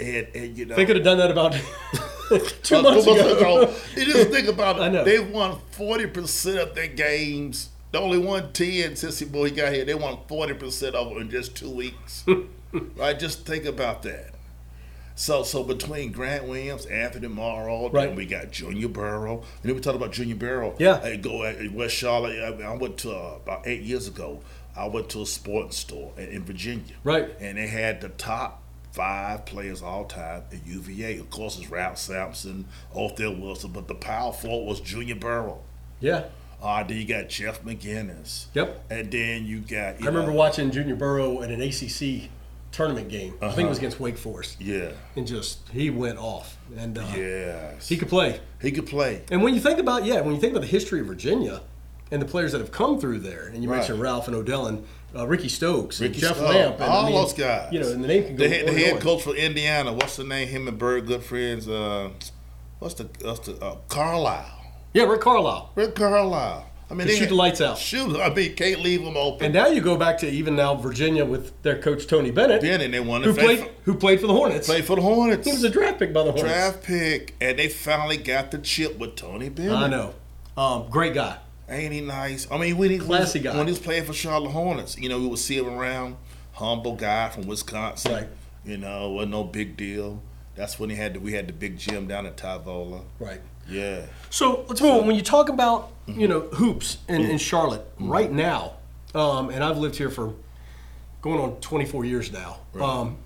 And 0.00 0.26
and 0.34 0.56
you 0.58 0.64
know, 0.66 0.76
They 0.76 0.86
could 0.86 0.96
have 0.96 1.04
done 1.04 1.18
that 1.18 1.30
about 1.30 1.52
two 2.62 2.76
Uh, 2.76 2.82
months 2.82 3.04
two 3.04 3.10
ago. 3.12 3.74
You 3.96 4.04
just 4.06 4.30
think 4.30 4.48
about 4.48 4.76
it. 4.76 4.82
I 4.84 4.88
know. 4.88 5.04
They've 5.04 5.28
won 5.30 5.58
forty 5.72 6.06
percent 6.06 6.58
of 6.58 6.74
their 6.74 6.88
games. 6.88 7.68
They 7.92 7.98
only 7.98 8.18
won 8.18 8.52
ten 8.52 8.96
since 8.96 9.18
he, 9.18 9.24
boy, 9.26 9.46
he 9.46 9.50
got 9.50 9.72
here. 9.72 9.84
They 9.84 9.94
won 9.94 10.18
forty 10.28 10.54
percent 10.54 10.94
of 10.94 11.08
them 11.10 11.18
in 11.18 11.30
just 11.30 11.56
two 11.56 11.70
weeks. 11.70 12.24
right? 12.96 13.18
Just 13.18 13.44
think 13.46 13.64
about 13.64 14.02
that. 14.04 14.30
So, 15.16 15.42
so 15.42 15.62
between 15.64 16.12
Grant 16.12 16.44
Williams, 16.44 16.86
Anthony 16.86 17.28
Morrow, 17.28 17.90
Right. 17.90 18.06
then 18.06 18.16
we 18.16 18.24
got 18.24 18.52
Junior 18.52 18.88
Burrough. 18.88 19.38
And 19.40 19.44
then 19.64 19.74
we 19.74 19.80
talked 19.82 19.96
about 19.96 20.12
Junior 20.12 20.36
Burrough. 20.36 20.76
Yeah. 20.78 20.98
I 21.02 21.16
go 21.16 21.44
at 21.44 21.72
West 21.72 21.94
Charlotte. 21.94 22.38
I, 22.38 22.62
I 22.64 22.74
went 22.76 22.96
to 22.98 23.10
uh, 23.10 23.36
about 23.44 23.66
eight 23.66 23.82
years 23.82 24.08
ago. 24.08 24.40
I 24.74 24.86
went 24.88 25.10
to 25.10 25.20
a 25.20 25.26
sports 25.26 25.76
store 25.76 26.12
in, 26.16 26.28
in 26.28 26.44
Virginia. 26.44 26.94
Right. 27.04 27.28
And 27.38 27.58
they 27.58 27.66
had 27.66 28.00
the 28.00 28.08
top 28.08 28.59
five 28.92 29.46
players 29.46 29.82
all 29.82 30.04
time 30.04 30.42
at 30.52 30.66
UVA. 30.66 31.18
Of 31.18 31.30
course, 31.30 31.58
it's 31.58 31.68
Ralph 31.70 31.98
Sampson, 31.98 32.66
Othell 32.94 33.40
Wilson, 33.40 33.70
but 33.72 33.88
the 33.88 33.94
power 33.94 34.32
forward 34.32 34.68
was 34.68 34.80
Junior 34.80 35.14
Burrough. 35.14 35.58
Yeah. 36.00 36.24
Uh, 36.62 36.82
then 36.82 36.96
you 36.98 37.06
got 37.06 37.28
Jeff 37.28 37.62
McGinnis. 37.62 38.46
Yep. 38.54 38.84
And 38.90 39.10
then 39.10 39.46
you 39.46 39.60
got. 39.60 39.98
You 40.00 40.06
I 40.06 40.08
remember 40.08 40.30
know, 40.32 40.36
watching 40.36 40.70
Junior 40.70 40.94
Burrough 40.96 41.42
at 41.42 41.50
an 41.50 41.60
ACC 41.62 42.28
tournament 42.72 43.08
game. 43.08 43.34
I 43.40 43.50
think 43.50 43.66
it 43.66 43.68
was 43.68 43.78
Uh-huh. 43.78 43.86
against 43.86 44.00
Wake 44.00 44.18
Forest. 44.18 44.60
Yeah. 44.60 44.92
And 45.16 45.26
just, 45.26 45.68
he 45.70 45.90
went 45.90 46.18
off. 46.18 46.56
And 46.76 46.98
uh, 46.98 47.06
Yes. 47.16 47.88
he 47.88 47.96
could 47.96 48.08
play. 48.08 48.40
He 48.60 48.70
could 48.72 48.86
play. 48.86 49.22
And 49.30 49.42
when 49.42 49.54
you 49.54 49.60
think 49.60 49.78
about, 49.78 50.04
yeah, 50.04 50.20
when 50.20 50.34
you 50.34 50.40
think 50.40 50.52
about 50.52 50.60
the 50.62 50.68
history 50.68 51.00
of 51.00 51.06
Virginia 51.06 51.62
and 52.10 52.20
the 52.20 52.26
players 52.26 52.52
that 52.52 52.60
have 52.60 52.72
come 52.72 52.98
through 53.00 53.20
there, 53.20 53.46
and 53.52 53.62
you 53.62 53.70
Right. 53.70 53.78
mentioned 53.78 54.00
Ralph 54.00 54.26
and 54.26 54.36
Odell 54.36 54.66
and 54.66 54.84
uh, 55.14 55.26
Ricky 55.26 55.48
Stokes 55.48 56.00
and 56.00 56.14
Jeff 56.14 56.36
Stokes, 56.36 56.54
Lamp. 56.54 56.74
And, 56.76 56.84
all 56.84 57.04
I 57.06 57.10
mean, 57.10 57.14
those 57.14 57.32
guys. 57.32 57.72
You 57.72 57.80
know, 57.80 57.90
and 57.90 58.02
the 58.04 58.08
name 58.08 58.24
can 58.26 58.36
go 58.36 58.44
The, 58.44 58.48
head- 58.54 58.66
the 58.68 58.72
head 58.72 59.00
coach 59.00 59.22
for 59.22 59.34
Indiana, 59.34 59.92
what's 59.92 60.16
the 60.16 60.24
name? 60.24 60.48
Him 60.48 60.68
and 60.68 60.78
Bird, 60.78 61.06
good 61.06 61.22
friends. 61.24 61.68
Uh, 61.68 62.10
what's 62.78 62.94
the 62.94 63.08
what's 63.22 63.40
the 63.46 63.56
uh, 63.64 63.76
Carlisle? 63.88 64.46
Yeah, 64.92 65.04
Rick 65.04 65.20
Carlisle. 65.20 65.70
Rick 65.74 65.94
Carlisle. 65.94 66.66
I 66.90 66.94
mean, 66.94 67.06
they 67.06 67.14
shoot 67.16 67.28
the 67.28 67.36
lights 67.36 67.60
out. 67.60 67.78
Shoot, 67.78 68.16
I 68.16 68.34
mean, 68.34 68.56
can't 68.56 68.80
leave 68.80 69.04
them 69.04 69.16
open. 69.16 69.44
And 69.44 69.54
now 69.54 69.68
you 69.68 69.80
go 69.80 69.96
back 69.96 70.18
to 70.18 70.28
even 70.28 70.56
now 70.56 70.74
Virginia 70.74 71.24
with 71.24 71.52
their 71.62 71.78
coach 71.80 72.08
Tony 72.08 72.32
Bennett, 72.32 72.62
then 72.62 72.80
and 72.80 72.92
they 72.92 72.98
won 72.98 73.22
who 73.22 73.32
played 73.32 73.70
who 73.84 73.94
played 73.94 74.20
for 74.20 74.26
the 74.26 74.32
Hornets. 74.32 74.66
played 74.66 74.84
for 74.84 74.96
the 74.96 75.02
Hornets. 75.02 75.46
he 75.46 75.52
was 75.52 75.62
a 75.62 75.70
draft 75.70 76.00
pick 76.00 76.12
by 76.12 76.24
the 76.24 76.32
Hornets. 76.32 76.42
draft 76.52 76.82
pick, 76.82 77.36
and 77.40 77.56
they 77.60 77.68
finally 77.68 78.16
got 78.16 78.50
the 78.50 78.58
chip 78.58 78.98
with 78.98 79.14
Tony 79.14 79.48
Bennett. 79.48 79.72
I 79.72 79.86
know. 79.86 80.14
Um, 80.56 80.86
great 80.90 81.14
guy. 81.14 81.38
Ain't 81.70 81.92
he 81.92 82.00
nice? 82.00 82.46
I 82.50 82.58
mean, 82.58 82.76
when 82.76 82.90
he 82.90 82.98
Classy 82.98 83.38
when, 83.38 83.44
guy. 83.44 83.56
when 83.58 83.66
he 83.66 83.72
was 83.72 83.78
playing 83.78 84.04
for 84.04 84.12
Charlotte 84.12 84.50
Hornets, 84.50 84.98
you 84.98 85.08
know, 85.08 85.18
we 85.20 85.28
would 85.28 85.38
see 85.38 85.56
him 85.56 85.68
around, 85.68 86.16
humble 86.52 86.96
guy 86.96 87.28
from 87.28 87.46
Wisconsin. 87.46 88.12
Right. 88.12 88.28
You 88.64 88.76
know, 88.76 89.10
wasn't 89.10 89.30
no 89.32 89.44
big 89.44 89.76
deal. 89.76 90.20
That's 90.56 90.78
when 90.78 90.90
he 90.90 90.96
had 90.96 91.14
the, 91.14 91.20
we 91.20 91.32
had 91.32 91.46
the 91.46 91.52
big 91.52 91.78
gym 91.78 92.06
down 92.08 92.26
at 92.26 92.36
Tyvola. 92.36 93.02
Right. 93.18 93.40
Yeah. 93.68 94.06
So 94.30 94.64
let's 94.68 94.80
move 94.82 95.02
on. 95.02 95.06
When 95.06 95.16
you 95.16 95.22
talk 95.22 95.48
about 95.48 95.92
Mm-hmm. 96.10 96.20
you 96.20 96.28
know 96.28 96.40
hoops 96.40 96.98
in, 97.08 97.20
in 97.20 97.38
Charlotte 97.38 97.86
right 98.00 98.32
now, 98.32 98.72
um, 99.14 99.48
and 99.50 99.62
I've 99.62 99.78
lived 99.78 99.94
here 99.94 100.10
for 100.10 100.34
going 101.22 101.38
on 101.38 101.60
24 101.60 102.04
years 102.04 102.32
now. 102.32 102.58
Um, 102.74 103.18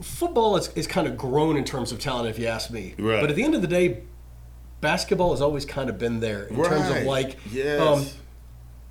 football 0.00 0.56
is, 0.56 0.68
is 0.76 0.86
kind 0.86 1.08
of 1.08 1.16
grown 1.16 1.56
in 1.56 1.64
terms 1.64 1.90
of 1.90 1.98
talent, 1.98 2.28
if 2.28 2.38
you 2.38 2.46
ask 2.46 2.70
me. 2.70 2.94
Right. 2.98 3.20
But 3.20 3.30
at 3.30 3.36
the 3.36 3.42
end 3.42 3.54
of 3.56 3.62
the 3.62 3.66
day, 3.66 4.02
basketball 4.80 5.30
has 5.30 5.40
always 5.40 5.64
kind 5.64 5.90
of 5.90 5.98
been 5.98 6.20
there 6.20 6.44
in 6.44 6.56
terms 6.56 6.90
of 6.90 7.04
like. 7.04 7.38
Yes. 7.50 7.80
Um, 7.80 8.06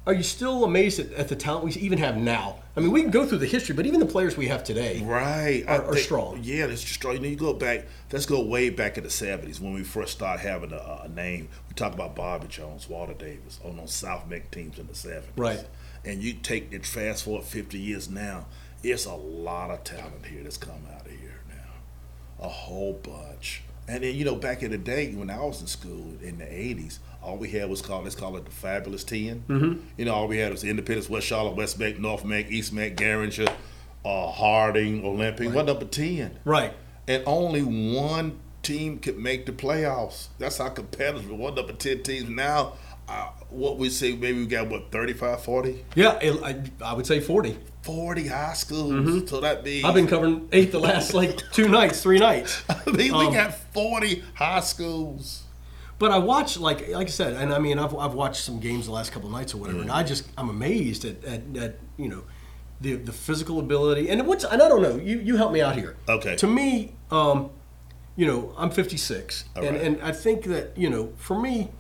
are 0.06 0.14
you 0.14 0.24
still 0.24 0.64
amazed 0.64 1.00
at, 1.02 1.12
at 1.14 1.28
the 1.28 1.36
talent 1.36 1.66
we 1.66 1.72
even 1.74 2.00
have 2.00 2.16
now? 2.16 2.60
I 2.78 2.80
mean, 2.80 2.92
we 2.92 3.02
can 3.02 3.12
go 3.12 3.26
through 3.26 3.40
the 3.40 3.46
history, 3.46 3.76
but 3.76 3.86
even 3.86 4.00
the 4.00 4.06
players 4.06 4.38
we 4.38 4.48
have 4.48 4.64
today. 4.64 5.02
Right. 5.04 5.66
Are- 5.68 5.84
are 5.84 5.98
strong. 5.98 6.40
Yeah, 6.44 6.68
it's 6.68 6.82
strong. 6.82 7.16
You 7.16 7.20
know, 7.20 7.28
you 7.28 7.36
go 7.36 7.54
back, 7.54 7.88
let's 8.14 8.26
go 8.26 8.42
way 8.42 8.70
back 8.70 8.98
in 8.98 9.04
the 9.04 9.10
70s 9.10 9.60
when 9.60 9.74
we 9.74 9.84
first 9.84 10.14
started 10.14 10.48
having 10.48 10.72
a, 10.72 11.02
a 11.04 11.10
name. 11.10 11.50
We 11.68 11.76
talk 11.76 11.94
about 11.94 12.16
Bobby 12.16 12.48
Jones, 12.48 12.88
Walter 12.88 13.16
Davis, 13.16 13.60
on 13.66 13.76
those 13.76 13.92
South 13.92 14.30
Meck 14.30 14.50
teams 14.50 14.80
in 14.80 14.88
the 14.88 14.94
70s. 14.94 15.24
Right. 15.36 15.66
And 16.06 16.24
you 16.24 16.34
take 16.36 16.72
it 16.72 16.86
fast 16.86 17.26
forward 17.26 17.44
50 17.44 17.78
years 17.78 18.10
now, 18.10 18.46
it's 18.84 19.06
a 19.06 19.14
lot 19.14 19.72
of 19.72 19.84
talent 19.84 20.26
here 20.28 20.42
that's 20.44 20.56
come 20.56 20.86
out 20.96 21.06
of 21.06 21.12
here 21.12 21.42
now. 21.50 22.46
A 22.46 22.48
whole 22.48 22.94
bunch. 22.94 23.64
And 23.88 24.04
then 24.04 24.16
you 24.16 24.26
know, 24.26 24.36
back 24.36 24.64
in 24.64 24.72
the 24.72 24.78
day 24.78 25.14
when 25.14 25.30
I 25.30 25.40
was 25.40 25.62
in 25.62 25.68
school 25.68 26.14
in 26.22 26.38
the 26.38 26.46
'80s, 26.46 27.00
all 27.24 27.38
we 27.38 27.50
had 27.50 27.70
was 27.70 27.82
called 27.82 28.04
let's 28.04 28.16
call 28.16 28.36
it 28.38 28.46
the 28.46 28.52
Fabulous 28.52 29.04
10 29.04 29.44
mm-hmm. 29.48 29.80
You 29.98 30.06
know, 30.06 30.14
all 30.14 30.28
we 30.28 30.38
had 30.38 30.52
was 30.52 30.64
Independence, 30.64 31.10
West 31.10 31.28
Charlotte, 31.28 31.56
West 31.56 31.80
Meck, 31.80 32.00
North 32.00 32.26
Meck, 32.26 32.50
East 32.52 32.74
Meck, 32.74 32.96
Garinger, 32.96 33.52
uh, 34.06 34.28
Harding, 34.28 35.06
Olympic. 35.06 35.48
Right. 35.48 35.56
What 35.56 35.66
number 35.66 35.86
ten? 35.86 36.38
Right. 36.44 36.74
And 37.08 37.24
only 37.26 37.62
one 37.62 38.40
team 38.62 39.00
could 39.00 39.18
make 39.18 39.46
the 39.46 39.54
playoffs. 39.54 40.28
That's 40.38 40.58
how 40.58 40.70
competitive. 40.70 41.30
One 41.30 41.56
number 41.56 41.74
ten 41.74 42.04
teams 42.04 42.30
now. 42.30 42.74
Uh, 43.08 43.30
what 43.50 43.78
we 43.78 43.90
say, 43.90 44.14
maybe 44.18 44.40
we 44.40 44.46
got 44.46 44.68
what 44.68 44.92
35, 44.92 45.42
40? 45.42 45.86
Yeah, 45.96 46.20
I, 46.22 46.62
I 46.84 46.94
would 46.94 47.08
say 47.08 47.22
forty. 47.22 47.58
40 47.88 48.28
high 48.28 48.54
schools. 48.54 48.92
Mm-hmm. 48.92 49.28
So 49.28 49.40
that 49.40 49.64
means 49.64 49.86
I've 49.86 49.94
been 49.94 50.08
covering 50.08 50.50
eight 50.52 50.74
the 50.74 50.80
last 50.80 51.14
like 51.14 51.42
two 51.54 51.70
nights, 51.70 52.04
three 52.04 52.20
nights. 52.20 52.62
I 52.70 52.92
mean, 52.92 53.14
um, 53.14 53.28
we 53.28 53.34
got 53.34 53.54
40 53.74 54.24
high 54.34 54.60
schools. 54.60 55.44
But 55.98 56.12
I 56.12 56.18
watch 56.18 56.58
like 56.58 56.90
like 56.90 57.08
I 57.08 57.10
said, 57.10 57.34
and 57.34 57.54
I 57.54 57.60
mean 57.60 57.80
I've, 57.80 57.96
I've 57.96 58.14
watched 58.14 58.44
some 58.44 58.60
games 58.60 58.86
the 58.86 58.92
last 58.92 59.12
couple 59.14 59.30
nights 59.30 59.54
or 59.54 59.58
whatever, 59.58 59.80
mm-hmm. 59.80 59.90
and 59.90 59.98
I 59.98 60.04
just 60.04 60.28
I'm 60.38 60.50
amazed 60.50 61.06
at, 61.06 61.24
at, 61.24 61.42
at 61.58 61.80
you 61.96 62.10
know 62.10 62.24
the 62.82 62.96
the 62.96 63.14
physical 63.14 63.58
ability 63.58 64.10
and 64.10 64.28
what's 64.28 64.44
and 64.44 64.62
I 64.62 64.68
don't 64.68 64.84
know 64.84 64.98
you 64.98 65.20
you 65.20 65.38
help 65.38 65.54
me 65.54 65.62
out 65.62 65.76
here. 65.76 65.96
Okay. 66.08 66.36
To 66.36 66.46
me, 66.46 66.94
um, 67.10 67.50
you 68.16 68.28
know 68.28 68.54
I'm 68.58 68.70
56, 68.70 69.46
and 69.56 69.66
right. 69.66 69.82
and 69.82 70.02
I 70.04 70.12
think 70.12 70.44
that 70.44 70.78
you 70.78 70.90
know 70.90 71.14
for 71.18 71.40
me, 71.40 71.72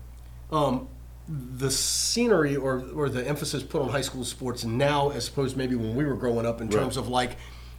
um, 0.51 0.87
the 1.29 1.69
scenery 1.69 2.55
or, 2.55 2.83
or 2.95 3.09
the 3.09 3.25
emphasis 3.27 3.61
put 3.61 3.81
on 3.81 3.89
high 3.89 4.01
school 4.01 4.23
sports 4.23 4.63
now 4.63 5.09
as 5.09 5.27
opposed 5.27 5.53
to 5.53 5.57
maybe 5.57 5.75
when 5.75 5.95
we 5.95 6.05
were 6.05 6.15
growing 6.15 6.45
up 6.45 6.61
in 6.61 6.69
right. 6.69 6.79
terms 6.79 6.95
of 6.95 7.09
like 7.09 7.35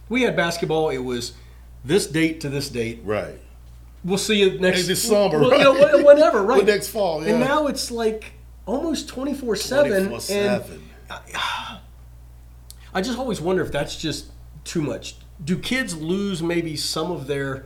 we 0.07 0.21
had 0.21 0.35
basketball 0.35 0.89
it 0.89 0.99
was 0.99 1.33
this 1.83 2.05
date 2.05 2.41
to 2.41 2.49
this 2.49 2.69
date 2.69 3.01
right 3.03 3.39
we'll 4.03 4.19
see 4.19 4.39
you 4.39 4.59
next 4.59 4.85
this 4.87 5.01
summer 5.01 5.39
well, 5.39 5.49
right? 5.49 5.59
you 5.61 5.63
know, 5.63 6.05
whenever 6.05 6.43
right 6.45 6.65
next 6.65 6.89
fall 6.89 7.23
yeah. 7.23 7.31
and 7.31 7.39
now 7.39 7.65
it's 7.65 7.89
like 7.89 8.33
almost 8.67 9.09
24 9.09 9.55
7 9.55 10.13
and 10.29 10.81
I, 11.09 11.79
I 12.93 13.01
just 13.01 13.17
always 13.17 13.41
wonder 13.41 13.63
if 13.63 13.71
that's 13.71 13.95
just 13.95 14.27
too 14.63 14.81
much 14.81 15.15
do 15.43 15.57
kids 15.57 15.97
lose 15.97 16.43
maybe 16.43 16.75
some 16.75 17.11
of 17.11 17.25
their 17.25 17.65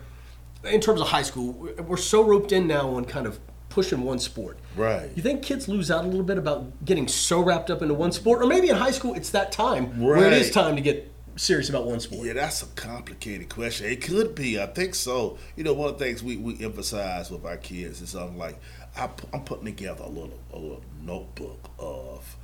in 0.64 0.80
terms 0.80 1.02
of 1.02 1.08
high 1.08 1.24
school 1.24 1.70
we're 1.86 1.98
so 1.98 2.24
roped 2.24 2.54
in 2.54 2.68
now 2.68 2.92
on 2.92 3.04
kind 3.04 3.28
of 3.28 3.40
pushing 3.74 4.04
one 4.04 4.20
sport. 4.20 4.58
Right. 4.76 5.10
You 5.16 5.24
think 5.24 5.42
kids 5.42 5.68
lose 5.68 5.90
out 5.90 6.06
a 6.06 6.08
little 6.08 6.24
bit 6.24 6.38
about 6.38 6.86
getting 6.86 7.08
so 7.08 7.42
wrapped 7.42 7.72
up 7.72 7.82
into 7.82 7.96
one 7.96 8.12
sport, 8.12 8.44
or 8.44 8.46
maybe 8.46 8.70
in 8.70 8.76
high 8.76 8.92
school 8.92 9.16
it's 9.16 9.32
that 9.32 9.52
time 9.52 9.86
right. 10.02 10.20
where 10.20 10.28
it 10.28 10.34
is 10.34 10.52
time 10.52 10.76
to 10.76 10.82
get 10.82 11.12
serious 11.36 11.70
about 11.70 11.88
one 11.88 12.00
sport? 12.00 12.28
Yeah, 12.28 12.34
that's 12.34 12.62
a 12.62 12.68
complicated 12.68 13.50
question. 13.50 13.88
It 13.88 14.02
could 14.02 14.36
be. 14.36 14.62
I 14.62 14.68
think 14.68 14.94
so. 14.94 15.40
You 15.56 15.64
know, 15.64 15.74
one 15.74 15.90
of 15.90 15.98
the 15.98 16.06
things 16.06 16.22
we, 16.22 16.38
we 16.38 16.64
emphasize 16.64 17.32
with 17.32 17.46
our 17.46 17.58
kids 17.58 18.00
is 18.02 18.12
something 18.12 18.38
like 18.38 18.60
I, 18.96 19.10
am 19.34 19.44
putting 19.44 19.66
together 19.66 20.04
a 20.04 20.10
little 20.10 20.40
a 20.54 20.60
little 20.60 20.84
notebook 21.02 21.72
of 21.80 22.38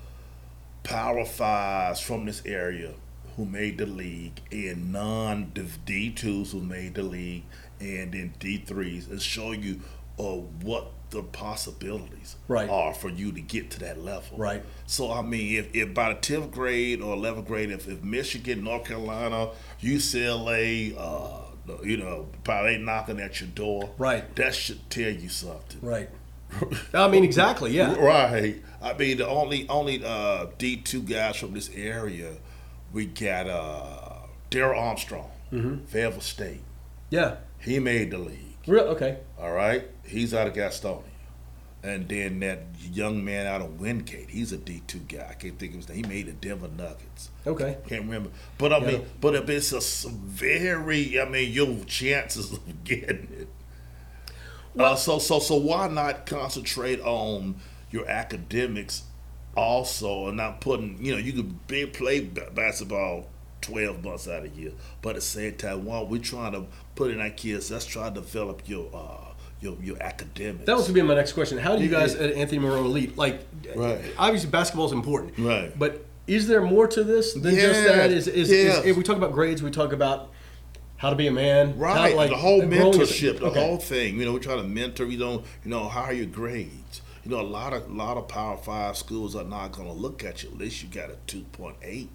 power 0.82 1.26
fives 1.26 2.00
from 2.00 2.26
this 2.26 2.42
area 2.44 2.94
who 3.36 3.46
made 3.46 3.78
the 3.78 3.86
league 3.86 4.42
and 4.52 4.92
non 4.92 5.52
D 5.86 6.10
twos 6.10 6.52
who 6.52 6.62
made 6.62 6.96
the 6.96 7.04
league 7.04 7.44
and 7.80 8.14
then 8.14 8.34
D 8.40 8.58
threes 8.58 9.08
and 9.08 9.22
show 9.22 9.52
you 9.52 9.82
uh, 10.18 10.24
what 10.64 10.92
the 11.10 11.24
possibilities 11.24 12.36
right. 12.48 12.70
are 12.70 12.94
for 12.94 13.10
you 13.10 13.32
to 13.32 13.42
get 13.42 13.72
to 13.72 13.80
that 13.80 14.02
level. 14.02 14.38
Right. 14.38 14.64
So 14.86 15.12
I 15.12 15.22
mean, 15.22 15.58
if, 15.58 15.74
if 15.74 15.94
by 15.94 16.14
the 16.14 16.20
tenth 16.20 16.52
grade 16.52 17.02
or 17.02 17.14
eleventh 17.14 17.48
grade, 17.48 17.72
if, 17.72 17.88
if 17.88 18.04
Michigan, 18.04 18.64
North 18.64 18.86
Carolina, 18.86 19.50
UCLA, 19.82 20.96
uh, 20.98 21.84
you 21.84 21.98
know, 21.98 22.28
probably 22.44 22.78
knocking 22.78 23.20
at 23.20 23.42
your 23.42 23.50
door, 23.50 23.92
right, 23.98 24.36
that 24.36 24.56
should 24.56 24.90
tell 24.90 25.12
you 25.12 25.30
something. 25.30 25.80
Right. 25.82 26.10
I 26.94 27.08
mean, 27.08 27.24
exactly. 27.24 27.72
Yeah. 27.72 27.94
Right. 27.96 28.62
I 28.82 28.94
mean, 28.94 29.18
the 29.18 29.28
only 29.28 29.68
only 29.70 30.04
uh, 30.04 30.48
D 30.58 30.78
two 30.78 31.02
guys 31.02 31.38
from 31.38 31.54
this 31.54 31.70
area, 31.76 32.34
we 32.92 33.06
got 33.06 33.48
uh, 33.48 34.28
Darrell 34.50 34.80
Armstrong, 34.80 35.30
mm-hmm. 35.52 35.86
Fayetteville 35.86 36.22
State. 36.22 36.62
Yeah. 37.10 37.38
He 37.60 37.80
made 37.80 38.12
the 38.12 38.18
league. 38.18 38.49
Real 38.70 38.84
okay. 38.84 39.18
All 39.40 39.52
right. 39.52 39.90
He's 40.06 40.34
out 40.34 40.46
of 40.46 40.54
Gastonia. 40.54 41.02
And 41.82 42.08
then 42.08 42.40
that 42.42 42.60
young 42.92 43.24
man 43.24 43.48
out 43.48 43.62
of 43.62 43.80
Wingate, 43.80 44.30
he's 44.30 44.52
a 44.52 44.58
D 44.58 44.84
two 44.86 45.00
guy. 45.00 45.28
I 45.30 45.34
can't 45.34 45.58
think 45.58 45.72
of 45.72 45.78
his 45.78 45.90
name. 45.90 46.04
He 46.04 46.04
made 46.04 46.28
the 46.28 46.34
Denver 46.34 46.68
Nuggets. 46.68 47.30
Okay. 47.48 47.78
Can't 47.88 48.04
remember. 48.04 48.30
But 48.58 48.74
I 48.74 48.78
yeah. 48.80 48.88
mean, 48.88 49.06
but 49.20 49.34
if 49.34 49.50
it's 49.50 49.72
a 49.72 50.10
very, 50.10 51.20
I 51.20 51.28
mean, 51.28 51.52
your 51.52 51.84
chances 51.86 52.52
of 52.52 52.84
getting 52.84 53.30
it. 53.32 53.48
Well, 54.76 54.94
uh, 54.94 54.96
so 54.98 55.20
so 55.20 55.40
so 55.40 55.56
why 55.56 55.88
not 55.88 56.28
concentrate 56.28 57.00
on 57.00 57.56
your 57.90 58.08
academics 58.08 59.04
also, 59.56 60.28
and 60.28 60.38
not 60.38 60.62
putting 60.62 61.04
you 61.04 61.14
know 61.14 61.18
you 61.18 61.34
could 61.34 61.66
be, 61.68 61.86
play 61.88 62.20
basketball 62.20 63.30
12 63.62 64.04
months 64.04 64.28
out 64.28 64.46
of 64.46 64.56
the 64.56 64.62
year. 64.62 64.72
But 65.02 65.10
at 65.10 65.16
the 65.16 65.22
same 65.22 65.56
time, 65.56 65.86
while 65.86 66.06
we're 66.06 66.22
trying 66.22 66.54
to 66.54 66.66
put 66.96 67.12
in 67.12 67.20
our 67.22 67.30
kids, 67.30 67.72
let's 67.72 67.86
try 67.86 68.10
to 68.10 68.16
develop 68.16 68.68
your 68.68 68.90
uh, 68.94 69.34
your 69.62 69.78
your 69.82 70.02
academics. 70.02 70.66
That 70.66 70.76
was 70.76 70.86
gonna 70.86 70.94
be 70.94 71.02
my 71.02 71.16
next 71.16 71.34
question. 71.34 71.58
How 71.58 71.76
do 71.76 71.84
you 71.84 71.90
guys 71.90 72.16
at 72.16 72.34
Anthony 72.34 72.60
Morrow 72.60 72.86
Elite 72.86 73.18
like? 73.18 73.42
Right. 73.76 74.00
Obviously, 74.18 74.50
basketball 74.50 74.86
is 74.86 74.92
important. 74.92 75.38
Right. 75.38 75.78
But 75.78 76.06
is 76.28 76.48
there 76.48 76.62
more 76.62 76.88
to 76.88 77.04
this 77.04 77.34
than 77.34 77.56
yeah. 77.56 77.62
just 77.62 77.84
that? 77.84 78.12
Is 78.12 78.28
is, 78.28 78.50
yeah. 78.50 78.80
is, 78.80 78.86
if 78.86 78.98
we 78.98 79.04
talk 79.04 79.18
about 79.18 79.34
grades, 79.34 79.62
we 79.62 79.72
talk 79.72 79.92
about 79.94 80.32
how 80.98 81.10
to 81.10 81.16
be 81.16 81.28
a 81.28 81.32
man. 81.32 81.78
Right. 81.78 82.16
Like, 82.16 82.30
the 82.30 82.38
whole 82.38 82.62
mentorship, 82.62 83.40
the 83.40 83.48
okay. 83.48 83.66
whole 83.66 83.78
thing. 83.78 84.20
You 84.20 84.26
know, 84.26 84.34
we 84.34 84.40
try 84.40 84.56
to 84.56 84.64
mentor. 84.64 85.06
You 85.06 85.18
know, 85.18 85.44
you 85.64 85.72
know, 85.72 85.88
how 85.88 86.04
are 86.04 86.14
your 86.14 86.26
grades? 86.26 87.02
You 87.24 87.32
know, 87.32 87.42
a 87.42 87.44
lot 87.44 87.74
of 87.74 87.90
a 87.90 87.94
lot 87.94 88.18
of 88.18 88.28
Power 88.28 88.58
Five 88.58 88.98
schools 88.98 89.36
are 89.36 89.44
not 89.44 89.72
going 89.72 89.88
to 89.88 89.94
look 89.94 90.24
at 90.24 90.44
you. 90.44 90.50
Least 90.52 90.84
you 90.84 90.90
got 90.90 91.10
a 91.10 91.18
two 91.28 91.42
point 91.52 91.76
eight 91.82 92.10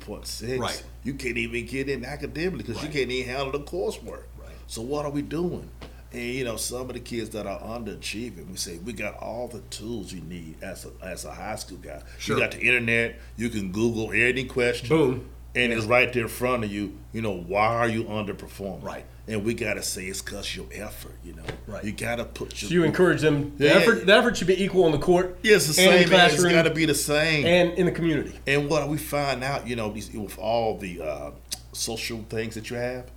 point 0.00 0.26
six. 0.26 0.58
Right. 0.58 0.82
You 1.02 1.14
can't 1.14 1.36
even 1.36 1.66
get 1.66 1.88
in 1.88 2.04
academically 2.04 2.58
because 2.58 2.76
right. 2.76 2.92
you 2.92 3.00
can't 3.00 3.10
even 3.10 3.34
handle 3.34 3.52
the 3.52 3.60
coursework. 3.60 4.24
Right. 4.38 4.50
So 4.66 4.82
what 4.82 5.04
are 5.04 5.10
we 5.10 5.22
doing? 5.22 5.68
And 6.12 6.22
you 6.22 6.44
know, 6.44 6.56
some 6.56 6.82
of 6.82 6.94
the 6.94 7.00
kids 7.00 7.30
that 7.30 7.46
are 7.46 7.58
underachieving, 7.60 8.48
we 8.48 8.56
say 8.56 8.78
we 8.78 8.92
got 8.92 9.16
all 9.16 9.48
the 9.48 9.60
tools 9.70 10.12
you 10.12 10.20
need 10.20 10.62
as 10.62 10.86
a 10.86 11.04
as 11.04 11.24
a 11.24 11.32
high 11.32 11.56
school 11.56 11.78
guy. 11.78 12.02
Sure. 12.18 12.36
You 12.36 12.42
got 12.42 12.52
the 12.52 12.60
internet. 12.60 13.16
You 13.36 13.48
can 13.50 13.72
Google 13.72 14.12
any 14.12 14.44
question. 14.44 14.88
Boom. 14.88 15.28
And 15.56 15.70
yeah. 15.70 15.78
it's 15.78 15.86
right 15.86 16.12
there 16.12 16.22
in 16.22 16.28
front 16.28 16.64
of 16.64 16.72
you. 16.72 16.96
You 17.12 17.22
know, 17.22 17.36
why 17.36 17.66
are 17.66 17.88
you 17.88 18.04
underperforming? 18.04 18.82
Right. 18.82 19.04
And 19.26 19.42
we 19.42 19.54
gotta 19.54 19.82
say 19.82 20.04
it's 20.04 20.20
cause 20.20 20.54
your 20.54 20.66
effort. 20.72 21.16
You 21.24 21.34
know. 21.34 21.44
Right. 21.66 21.82
You 21.82 21.92
gotta 21.92 22.24
put 22.24 22.60
your. 22.60 22.68
So 22.68 22.74
you 22.74 22.84
encourage 22.84 23.22
them. 23.22 23.54
The 23.56 23.66
yeah. 23.66 23.72
effort. 23.72 24.06
The 24.06 24.14
effort 24.14 24.36
should 24.36 24.46
be 24.46 24.62
equal 24.62 24.84
on 24.84 24.92
the 24.92 24.98
court. 24.98 25.38
Yeah, 25.42 25.56
it's 25.56 25.66
the 25.66 25.72
same. 25.72 26.08
It's 26.10 26.42
got 26.42 26.62
to 26.62 26.70
be 26.70 26.84
the 26.84 26.94
same. 26.94 27.46
And 27.46 27.78
in 27.78 27.86
the 27.86 27.92
community. 27.92 28.38
And 28.46 28.68
what 28.68 28.88
we 28.88 28.98
find 28.98 29.42
out, 29.42 29.66
you 29.66 29.76
know, 29.76 29.88
with 29.88 30.38
all 30.38 30.76
the 30.76 31.00
uh, 31.00 31.30
social 31.72 32.24
things 32.28 32.54
that 32.54 32.68
you 32.68 32.76
have, 32.76 33.10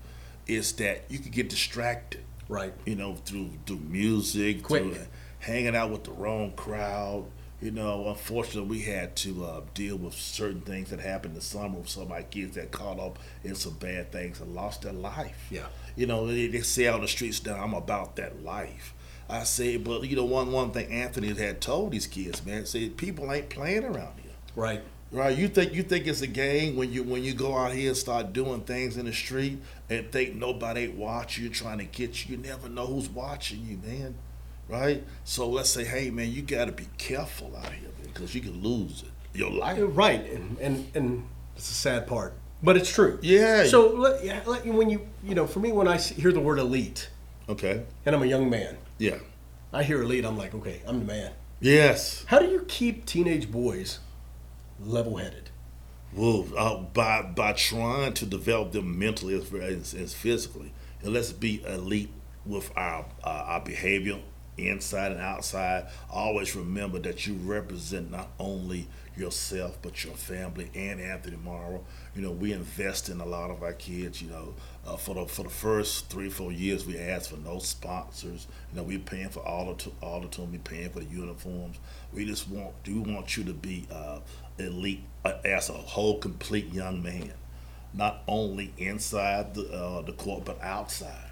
is 0.48 0.72
that 0.74 1.04
you 1.10 1.20
can 1.20 1.32
get 1.32 1.50
distracted 1.50 2.24
Right. 2.50 2.74
You 2.86 2.96
know, 2.96 3.16
through 3.16 3.50
through 3.66 3.80
music, 3.80 4.64
Quick. 4.64 4.84
through 4.84 4.98
hanging 5.40 5.76
out 5.76 5.92
with 5.92 6.04
the 6.04 6.12
wrong 6.12 6.52
crowd. 6.56 7.26
You 7.62 7.72
know, 7.72 8.10
unfortunately, 8.10 8.70
we 8.70 8.82
had 8.84 9.16
to 9.18 9.44
uh, 9.44 9.62
deal 9.74 9.98
with 9.98 10.14
certain 10.14 10.62
things 10.62 10.92
that 10.92 11.00
happened 11.00 11.36
this 11.36 11.46
summer 11.46 11.80
with 11.80 11.90
some 11.90 12.04
of 12.04 12.10
my 12.10 12.22
kids 12.22 12.56
that 12.56 12.72
caught 12.72 13.00
up 13.00 13.18
in 13.44 13.56
some 13.56 13.74
bad 13.74 14.12
things 14.12 14.40
and 14.40 14.54
lost 14.54 14.84
their 14.84 14.94
life. 14.94 15.48
Yeah. 15.50 15.66
You 15.96 16.06
know, 16.06 16.28
they, 16.28 16.48
they 16.48 16.62
say 16.62 16.88
on 16.88 17.02
the 17.02 17.08
streets 17.08 17.44
now, 17.44 17.56
I'm 17.56 17.74
about 17.74 18.16
that 18.18 18.44
life. 18.44 18.94
I 19.28 19.44
say, 19.44 19.78
but 19.78 20.04
you 20.04 20.16
know, 20.16 20.24
one 20.24 20.52
one 20.52 20.72
thing 20.72 20.92
Anthony 20.92 21.34
had 21.34 21.60
told 21.60 21.92
these 21.92 22.08
kids, 22.08 22.46
man, 22.46 22.66
say 22.66 22.90
people 22.90 23.32
ain't 23.34 23.50
playing 23.50 23.84
around 23.84 24.20
here. 24.22 24.32
Right. 24.56 24.82
Right, 25.10 25.38
you 25.38 25.48
think 25.48 25.74
you 25.74 25.84
think 25.84 26.06
it's 26.06 26.20
a 26.22 26.28
game 26.28 26.76
when 26.76 26.92
you 26.92 27.02
when 27.02 27.24
you 27.24 27.34
go 27.34 27.56
out 27.56 27.72
here 27.72 27.88
and 27.88 27.98
start 27.98 28.34
doing 28.34 28.60
things 28.62 28.98
in 28.98 29.06
the 29.06 29.14
street 29.14 29.58
and 29.90 30.12
think 30.12 30.36
nobody 30.36 30.90
watch 30.90 31.38
you, 31.38 31.48
trying 31.48 31.78
to 31.78 31.86
get 31.86 32.26
you. 32.28 32.36
You 32.36 32.44
never 32.44 32.68
know 32.68 32.86
who's 32.88 33.08
watching 33.08 33.66
you, 33.66 33.78
man. 33.78 34.16
Right. 34.68 35.04
So 35.24 35.50
let's 35.50 35.70
say, 35.70 35.86
hey, 35.86 36.10
man, 36.10 36.32
you 36.32 36.42
got 36.42 36.66
to 36.66 36.72
be 36.72 36.88
careful 36.98 37.56
out 37.56 37.72
here 37.72 37.90
because 38.04 38.36
you 38.36 38.42
can 38.42 38.62
lose 38.62 39.04
it, 39.04 39.38
your 39.38 39.52
life. 39.52 39.78
Right, 39.80 40.30
and 40.32 40.58
and 40.60 40.92
and 40.94 41.28
it's 41.56 41.70
a 41.70 41.74
sad 41.74 42.08
part, 42.08 42.34
but 42.62 42.76
it's 42.76 42.94
true. 42.94 43.20
Yeah. 43.22 43.66
So 43.66 43.90
let, 43.90 44.24
yeah, 44.24 44.42
let, 44.46 44.66
when 44.66 44.90
you 44.90 45.08
you 45.24 45.36
know, 45.36 45.48
for 45.48 45.60
me, 45.60 45.72
when 45.72 45.88
I 45.88 45.98
hear 45.98 46.32
the 46.32 46.42
word 46.42 46.60
elite, 46.60 47.10
okay, 47.48 47.84
and 48.06 48.16
I'm 48.16 48.24
a 48.24 48.26
young 48.26 48.50
man, 48.50 48.78
yeah, 48.98 49.20
I 49.72 49.84
hear 49.84 50.02
elite, 50.02 50.26
I'm 50.26 50.38
like, 50.38 50.54
okay, 50.56 50.82
I'm 50.86 51.00
the 51.00 51.06
man. 51.06 51.32
Yes. 51.60 52.24
How 52.28 52.40
do 52.40 52.48
you 52.48 52.66
keep 52.68 53.06
teenage 53.06 53.52
boys? 53.52 54.00
level-headed? 54.80 55.50
Well, 56.14 56.48
uh, 56.58 56.78
by 56.78 57.22
by 57.22 57.54
trying 57.54 58.14
to 58.14 58.26
develop 58.26 58.72
them 58.72 58.98
mentally 58.98 59.36
as, 59.36 59.54
as, 59.54 59.94
as 59.94 60.14
physically, 60.14 60.72
and 61.04 61.14
let's 61.14 61.34
be 61.34 61.64
elite 61.66 62.12
with 62.46 62.72
our 62.78 63.06
uh, 63.24 63.44
our 63.46 63.60
behavior 63.60 64.20
inside 64.58 65.12
and 65.12 65.22
outside. 65.22 65.88
Always 66.10 66.56
remember 66.56 67.00
that 67.00 67.28
you 67.28 67.36
represent 67.36 68.12
not 68.12 68.30
only 68.40 68.88
yourself, 69.16 69.78
but 69.82 70.04
your 70.04 70.14
family 70.14 70.70
and 70.76 71.00
Anthony 71.02 71.38
Morrow. 71.38 71.84
You 72.16 72.22
know, 72.22 72.32
we 72.32 72.54
invest 72.54 73.10
in 73.10 73.20
a 73.20 73.26
lot 73.26 73.50
of 73.52 73.64
our 73.64 73.74
kids. 73.74 74.22
You 74.22 74.30
know, 74.30 74.54
uh, 74.86 74.98
for 74.98 75.16
the 75.16 75.26
for 75.26 75.44
the 75.44 75.50
first 75.50 76.10
three 76.10 76.30
four 76.30 76.52
years, 76.52 76.86
we 76.86 76.98
asked 76.98 77.30
for 77.30 77.38
no 77.38 77.60
sponsors. 77.60 78.48
You 78.72 78.78
know, 78.78 78.84
we're 78.84 79.00
paying 79.00 79.30
for 79.30 79.40
all 79.42 79.74
the 79.74 79.92
all 80.02 80.22
the 80.22 80.28
time. 80.28 80.52
We 80.52 80.58
paying 80.60 80.90
for 80.90 81.00
the 81.00 81.06
uniforms. 81.06 81.78
We 82.14 82.26
just 82.26 82.50
want 82.50 82.72
do 82.84 83.02
want 83.02 83.38
you 83.38 83.44
to 83.46 83.54
be 83.54 83.88
uh, 83.92 84.20
elite 84.58 85.04
uh, 85.26 85.34
as 85.46 85.70
a 85.70 85.74
whole, 85.74 86.20
complete 86.20 86.74
young 86.74 87.02
man, 87.04 87.34
not 87.94 88.22
only 88.28 88.74
inside 88.78 89.54
the 89.54 89.64
uh, 89.72 90.02
the 90.02 90.14
court 90.14 90.46
but 90.46 90.62
outside. 90.62 91.27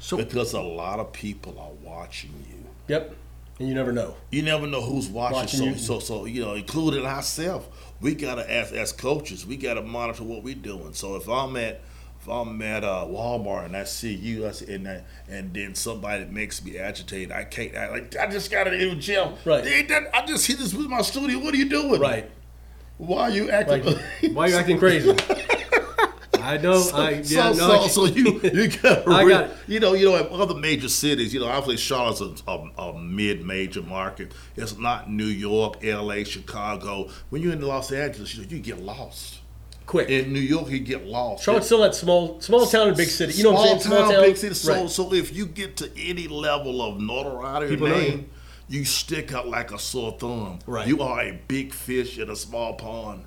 So 0.00 0.16
because 0.16 0.54
a 0.54 0.60
lot 0.60 0.98
of 0.98 1.12
people 1.12 1.58
are 1.60 1.88
watching 1.88 2.32
you. 2.48 2.64
Yep. 2.88 3.14
And 3.58 3.68
you 3.68 3.74
never 3.74 3.92
know. 3.92 4.14
You 4.30 4.42
never 4.42 4.66
know 4.66 4.80
who's 4.80 5.08
watching. 5.08 5.36
Watching 5.36 5.58
so, 5.58 5.64
you. 5.66 5.76
so, 5.76 5.98
so, 6.00 6.24
you 6.24 6.42
know, 6.42 6.54
including 6.54 7.04
ourselves, 7.04 7.66
we 8.00 8.14
gotta 8.14 8.50
as 8.50 8.72
as 8.72 8.92
coaches, 8.92 9.46
we 9.46 9.56
gotta 9.56 9.82
monitor 9.82 10.24
what 10.24 10.42
we're 10.42 10.54
doing. 10.54 10.94
So 10.94 11.16
if 11.16 11.28
I'm 11.28 11.56
at 11.56 11.82
if 12.20 12.28
I'm 12.28 12.60
at 12.60 12.84
uh, 12.84 13.06
Walmart 13.08 13.66
and 13.66 13.76
I 13.76 13.84
see 13.84 14.14
you, 14.14 14.46
I 14.46 14.50
see, 14.50 14.74
and 14.74 14.86
I, 14.86 15.02
and 15.28 15.54
then 15.54 15.74
somebody 15.74 16.26
makes 16.26 16.62
me 16.62 16.76
agitated, 16.76 17.32
I 17.32 17.44
can't. 17.44 17.74
I 17.76 17.90
like 17.90 18.16
I 18.16 18.26
just 18.30 18.50
got 18.50 18.64
to 18.64 18.70
the. 18.70 19.32
Right. 19.44 19.88
That- 19.88 20.10
I 20.14 20.26
just 20.26 20.46
hit 20.46 20.58
this 20.58 20.74
with 20.74 20.88
my 20.88 21.02
studio. 21.02 21.38
What 21.38 21.54
are 21.54 21.58
you 21.58 21.68
doing? 21.68 22.00
Right. 22.00 22.30
Why 22.98 23.22
are 23.22 23.30
you 23.30 23.50
acting? 23.50 23.84
Like, 23.84 23.98
why 24.32 24.44
are 24.44 24.48
you 24.48 24.56
acting 24.56 24.78
crazy? 24.78 25.10
I 26.42 26.56
know. 26.58 26.88
I 26.94 27.10
yeah. 27.24 27.52
so, 27.52 27.52
no. 27.52 27.54
so, 27.54 27.72
I- 27.80 27.88
so 27.88 28.04
you 28.06 28.40
you 28.52 28.68
got, 28.68 29.08
I 29.08 29.28
got 29.28 29.50
you 29.66 29.80
know 29.80 29.92
you 29.94 30.06
know 30.10 30.16
in 30.16 30.40
other 30.40 30.54
major 30.54 30.88
cities 30.88 31.32
you 31.34 31.40
know 31.40 31.46
obviously 31.46 31.76
Charlotte's 31.76 32.20
a, 32.20 32.50
a, 32.50 32.82
a 32.90 32.98
mid-major 32.98 33.82
market. 33.82 34.32
It's 34.56 34.76
not 34.78 35.10
New 35.10 35.24
York, 35.24 35.84
L.A., 35.84 36.24
Chicago. 36.24 37.08
When 37.30 37.42
you're 37.42 37.52
in 37.52 37.60
Los 37.62 37.92
Angeles, 37.92 38.34
you 38.34 38.42
know, 38.42 38.48
you 38.48 38.58
get 38.60 38.80
lost. 38.80 39.40
quick. 39.86 40.08
In 40.08 40.32
New 40.32 40.40
York, 40.40 40.68
you 40.70 40.78
get 40.80 41.04
lost. 41.06 41.44
Charlotte's 41.44 41.66
still 41.66 41.80
that 41.82 41.94
small, 41.94 42.40
small 42.40 42.64
town 42.66 42.88
and 42.88 42.96
big 42.96 43.08
city. 43.08 43.32
You 43.34 43.44
know 43.44 43.52
what 43.52 43.60
I'm 43.62 43.66
saying? 43.80 43.80
Small 43.80 44.10
town, 44.10 44.22
big 44.22 44.36
city. 44.36 44.54
So, 44.54 44.72
Right. 44.74 44.90
so 44.90 45.12
if 45.14 45.34
you 45.34 45.46
get 45.46 45.76
to 45.78 45.90
any 45.98 46.28
level 46.28 46.80
of 46.82 47.00
notoriety 47.00 47.74
People 47.74 47.88
name, 47.88 48.30
you 48.68 48.84
stick 48.84 49.32
out 49.34 49.48
like 49.48 49.72
a 49.72 49.78
sore 49.80 50.12
thumb. 50.20 50.60
Right. 50.66 50.86
You 50.86 51.00
are 51.02 51.20
a 51.22 51.40
big 51.48 51.72
fish 51.74 52.18
in 52.18 52.30
a 52.30 52.36
small 52.36 52.74
pond. 52.74 53.24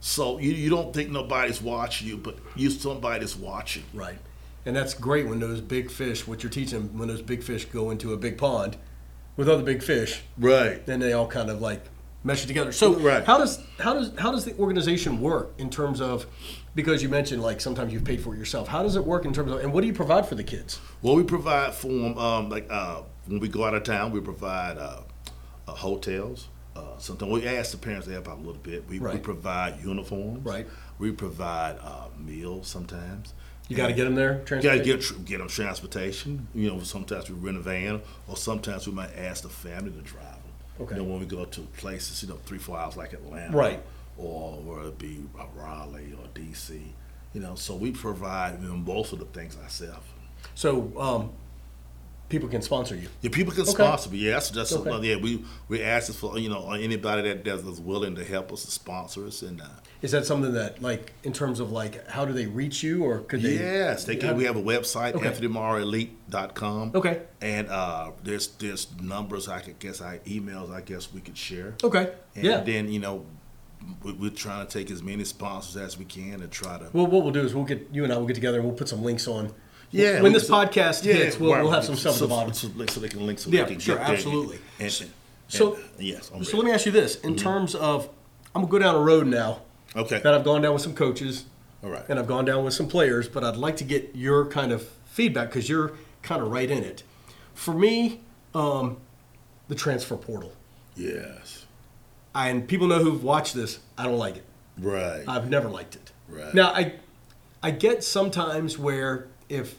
So 0.00 0.38
you, 0.38 0.52
you 0.52 0.70
don't 0.70 0.94
think 0.94 1.10
nobody's 1.10 1.60
watching 1.60 2.08
you, 2.08 2.16
but 2.16 2.36
you 2.54 2.70
somebody's 2.70 3.36
watching. 3.36 3.84
Right. 3.92 4.18
And 4.66 4.76
that's 4.76 4.94
great 4.94 5.26
when 5.26 5.40
those 5.40 5.60
big 5.60 5.90
fish, 5.90 6.26
what 6.26 6.42
you're 6.42 6.50
teaching, 6.50 6.96
when 6.98 7.08
those 7.08 7.22
big 7.22 7.42
fish 7.42 7.64
go 7.64 7.90
into 7.90 8.12
a 8.12 8.16
big 8.16 8.36
pond 8.38 8.76
with 9.36 9.48
other 9.48 9.62
big 9.62 9.82
fish, 9.82 10.22
Right. 10.36 10.84
then 10.86 11.00
they 11.00 11.12
all 11.12 11.26
kind 11.26 11.48
of 11.50 11.60
like 11.60 11.84
mesh 12.24 12.44
together. 12.44 12.72
So 12.72 12.94
Right. 12.94 13.24
how 13.24 13.38
does 13.38 13.60
how 13.78 13.94
does 13.94 14.12
how 14.18 14.30
does 14.32 14.44
the 14.44 14.56
organization 14.58 15.20
work 15.20 15.52
in 15.58 15.70
terms 15.70 16.00
of 16.00 16.26
because 16.74 17.02
you 17.02 17.08
mentioned 17.08 17.42
like 17.42 17.60
sometimes 17.60 17.92
you've 17.92 18.04
paid 18.04 18.20
for 18.20 18.34
it 18.34 18.38
yourself. 18.38 18.68
How 18.68 18.82
does 18.82 18.94
it 18.96 19.04
work 19.04 19.24
in 19.24 19.32
terms 19.32 19.50
of 19.52 19.60
and 19.60 19.72
what 19.72 19.80
do 19.80 19.86
you 19.86 19.92
provide 19.94 20.26
for 20.26 20.34
the 20.34 20.44
kids? 20.44 20.80
Well, 21.02 21.16
we 21.16 21.22
provide 21.24 21.74
for 21.74 21.88
them, 21.88 22.18
um, 22.18 22.50
like 22.50 22.66
uh, 22.70 23.02
when 23.26 23.40
we 23.40 23.48
go 23.48 23.64
out 23.64 23.74
of 23.74 23.84
town, 23.84 24.12
we 24.12 24.20
provide 24.20 24.76
uh, 24.78 25.00
uh, 25.66 25.72
hotels. 25.72 26.48
Uh, 26.78 26.98
sometimes 26.98 27.32
we 27.32 27.46
ask 27.46 27.72
the 27.72 27.76
parents 27.78 28.06
to 28.06 28.12
help 28.12 28.28
out 28.28 28.36
a 28.36 28.40
little 28.40 28.54
bit. 28.62 28.88
We, 28.88 29.00
we 29.00 29.18
provide 29.18 29.80
uniforms. 29.82 30.44
Right. 30.44 30.66
We 30.98 31.10
provide 31.12 31.76
uh, 31.82 32.08
meals 32.18 32.68
sometimes. 32.68 33.34
You 33.68 33.76
got 33.76 33.88
to 33.88 33.92
get 33.92 34.04
them 34.04 34.14
there. 34.14 34.42
You 34.50 34.62
got 34.62 34.74
to 34.76 34.82
get 34.82 35.24
get 35.26 35.38
them 35.38 35.48
transportation. 35.48 36.46
You 36.54 36.68
know, 36.70 36.80
sometimes 36.82 37.28
we 37.28 37.36
rent 37.36 37.56
a 37.56 37.60
van, 37.60 38.00
or 38.26 38.36
sometimes 38.36 38.86
we 38.86 38.92
might 38.94 39.14
ask 39.16 39.42
the 39.42 39.48
family 39.50 39.90
to 39.90 40.00
drive 40.00 40.24
them. 40.24 40.82
Okay. 40.86 40.94
You 40.96 41.02
know, 41.02 41.08
when 41.08 41.20
we 41.20 41.26
go 41.26 41.44
to 41.44 41.60
places, 41.76 42.22
you 42.22 42.28
know, 42.28 42.36
three 42.46 42.58
four 42.58 42.78
hours 42.78 42.96
like 42.96 43.12
Atlanta, 43.12 43.56
Right. 43.56 43.82
or 44.16 44.52
where 44.62 44.82
it 44.86 44.98
be 44.98 45.24
uh, 45.38 45.44
Raleigh 45.54 46.14
or 46.18 46.26
DC. 46.34 46.80
You 47.34 47.40
know, 47.42 47.56
so 47.56 47.74
we 47.74 47.90
provide 47.90 48.62
you 48.62 48.68
know, 48.68 48.76
most 48.76 49.12
of 49.12 49.18
the 49.18 49.26
things 49.26 49.56
ourselves. 49.62 50.06
So 50.54 50.92
um, 50.98 51.30
people 52.28 52.48
can 52.48 52.62
sponsor 52.62 52.94
you. 52.94 53.08
Yeah, 53.22 53.30
people 53.30 53.52
can 53.52 53.62
Okay. 53.62 53.70
sponsor 53.72 54.10
me. 54.10 54.18
Yes, 54.18 54.50
that's 54.50 54.72
Okay. 54.72 54.90
something. 54.90 55.04
Yeah, 55.10 55.16
we 55.16 55.44
we 55.68 55.82
ask 55.82 56.12
for 56.12 56.38
you 56.38 56.48
know 56.48 56.70
anybody 56.72 57.22
that 57.28 57.44
that's 57.44 57.62
that's 57.62 57.78
willing 57.78 58.14
to 58.16 58.24
help 58.24 58.52
us 58.52 58.64
to 58.64 58.70
sponsor 58.70 59.26
us 59.26 59.42
and. 59.42 59.60
Uh, 59.60 59.66
Is 60.00 60.12
that 60.12 60.26
something 60.26 60.52
that 60.54 60.80
like 60.80 61.12
in 61.24 61.32
terms 61.32 61.58
of 61.60 61.72
like 61.72 62.06
how 62.08 62.24
do 62.24 62.32
they 62.32 62.46
reach 62.46 62.82
you 62.82 63.02
or 63.04 63.20
could 63.20 63.42
they? 63.42 63.54
Yes, 63.54 64.04
they 64.04 64.16
can. 64.16 64.36
We 64.36 64.44
have 64.44 64.56
a 64.56 64.62
website, 64.62 65.14
Okay. 65.14 65.28
AnthonyMorrowElite.com. 65.28 66.92
Okay. 66.94 67.22
And 67.40 67.68
uh, 67.68 68.10
there's 68.22 68.48
there's 68.58 68.86
numbers 69.00 69.48
I 69.48 69.60
could 69.60 69.78
guess, 69.78 70.00
I 70.00 70.20
emails 70.26 70.72
I 70.72 70.80
guess 70.80 71.12
we 71.12 71.20
could 71.20 71.36
share. 71.36 71.74
Okay. 71.82 72.12
And 72.34 72.44
yeah. 72.44 72.60
then 72.60 72.90
you 72.92 73.00
know, 73.00 73.24
we, 74.02 74.12
we're 74.12 74.30
trying 74.30 74.66
to 74.66 74.72
take 74.72 74.90
as 74.90 75.02
many 75.02 75.24
sponsors 75.24 75.76
as 75.76 75.98
we 75.98 76.04
can 76.04 76.42
and 76.42 76.50
try 76.50 76.78
to. 76.78 76.88
Well, 76.92 77.06
what 77.06 77.22
we'll 77.24 77.32
do 77.32 77.40
is 77.40 77.54
we'll 77.54 77.64
get 77.64 77.88
you 77.92 78.04
and 78.04 78.12
I 78.12 78.18
will 78.18 78.26
get 78.26 78.34
together 78.34 78.58
and 78.58 78.66
we'll 78.68 78.76
put 78.76 78.88
some 78.88 79.02
links 79.02 79.26
on. 79.28 79.52
Yeah. 79.90 80.20
When 80.22 80.32
this 80.32 80.48
podcast 80.48 81.02
hits, 81.04 81.38
we'll, 81.38 81.52
right, 81.52 81.62
we'll 81.62 81.72
have 81.72 81.84
some 81.84 81.96
stuff 81.96 82.14
so, 82.16 82.24
at 82.24 82.28
the 82.28 82.34
bottom. 82.34 82.52
So, 82.54 82.68
so 82.86 83.00
they 83.00 83.08
can 83.08 83.26
link. 83.26 83.38
So 83.38 83.50
Yeah, 83.50 83.64
they 83.64 83.72
can 83.72 83.80
sure, 83.80 83.98
absolutely. 83.98 84.56
And, 84.78 84.86
and- 85.00 85.10
So- 85.48 85.74
and- 85.76 85.84
yes. 85.98 86.30
I'm 86.34 86.44
So 86.44 86.50
ready. 86.52 86.56
let 86.58 86.64
me 86.66 86.72
ask 86.72 86.86
you 86.86 86.92
this: 86.92 87.16
in 87.20 87.36
terms 87.36 87.74
of, 87.74 88.08
I'm 88.54 88.62
gonna 88.62 88.70
go 88.72 88.78
down 88.78 88.94
a 88.94 89.00
road 89.00 89.26
now 89.26 89.60
Okay. 89.96 90.18
that 90.20 90.34
I've 90.34 90.44
gone 90.44 90.62
down 90.62 90.72
with 90.74 90.82
some 90.82 90.94
coaches, 90.94 91.44
All 91.82 91.90
right. 91.90 92.04
and 92.08 92.18
I've 92.18 92.26
gone 92.26 92.44
down 92.44 92.64
with 92.64 92.74
some 92.74 92.86
players, 92.88 93.28
but 93.28 93.42
I'd 93.44 93.56
like 93.56 93.76
to 93.78 93.84
get 93.84 94.10
your 94.14 94.46
kind 94.46 94.72
of 94.72 94.86
feedback 95.06 95.48
because 95.48 95.68
you're 95.68 95.92
kind 96.22 96.42
of 96.42 96.50
right 96.50 96.70
in 96.70 96.84
it. 96.84 97.02
For 97.54 97.72
me, 97.74 98.20
um, 98.54 98.98
the 99.68 99.74
transfer 99.74 100.16
portal, 100.16 100.52
Yes. 100.96 101.64
and 102.34 102.66
people 102.68 102.86
know 102.86 102.98
who've 103.02 103.22
watched 103.24 103.54
this. 103.54 103.78
I 103.96 104.04
don't 104.04 104.18
like 104.18 104.36
it. 104.36 104.44
Right. 104.78 105.24
I've 105.26 105.48
never 105.50 105.68
liked 105.68 105.96
it. 105.96 106.12
Right. 106.28 106.52
Now 106.54 106.68
I 106.72 106.94
I 107.62 107.70
get 107.72 108.04
sometimes 108.04 108.78
where 108.78 109.26
if 109.48 109.74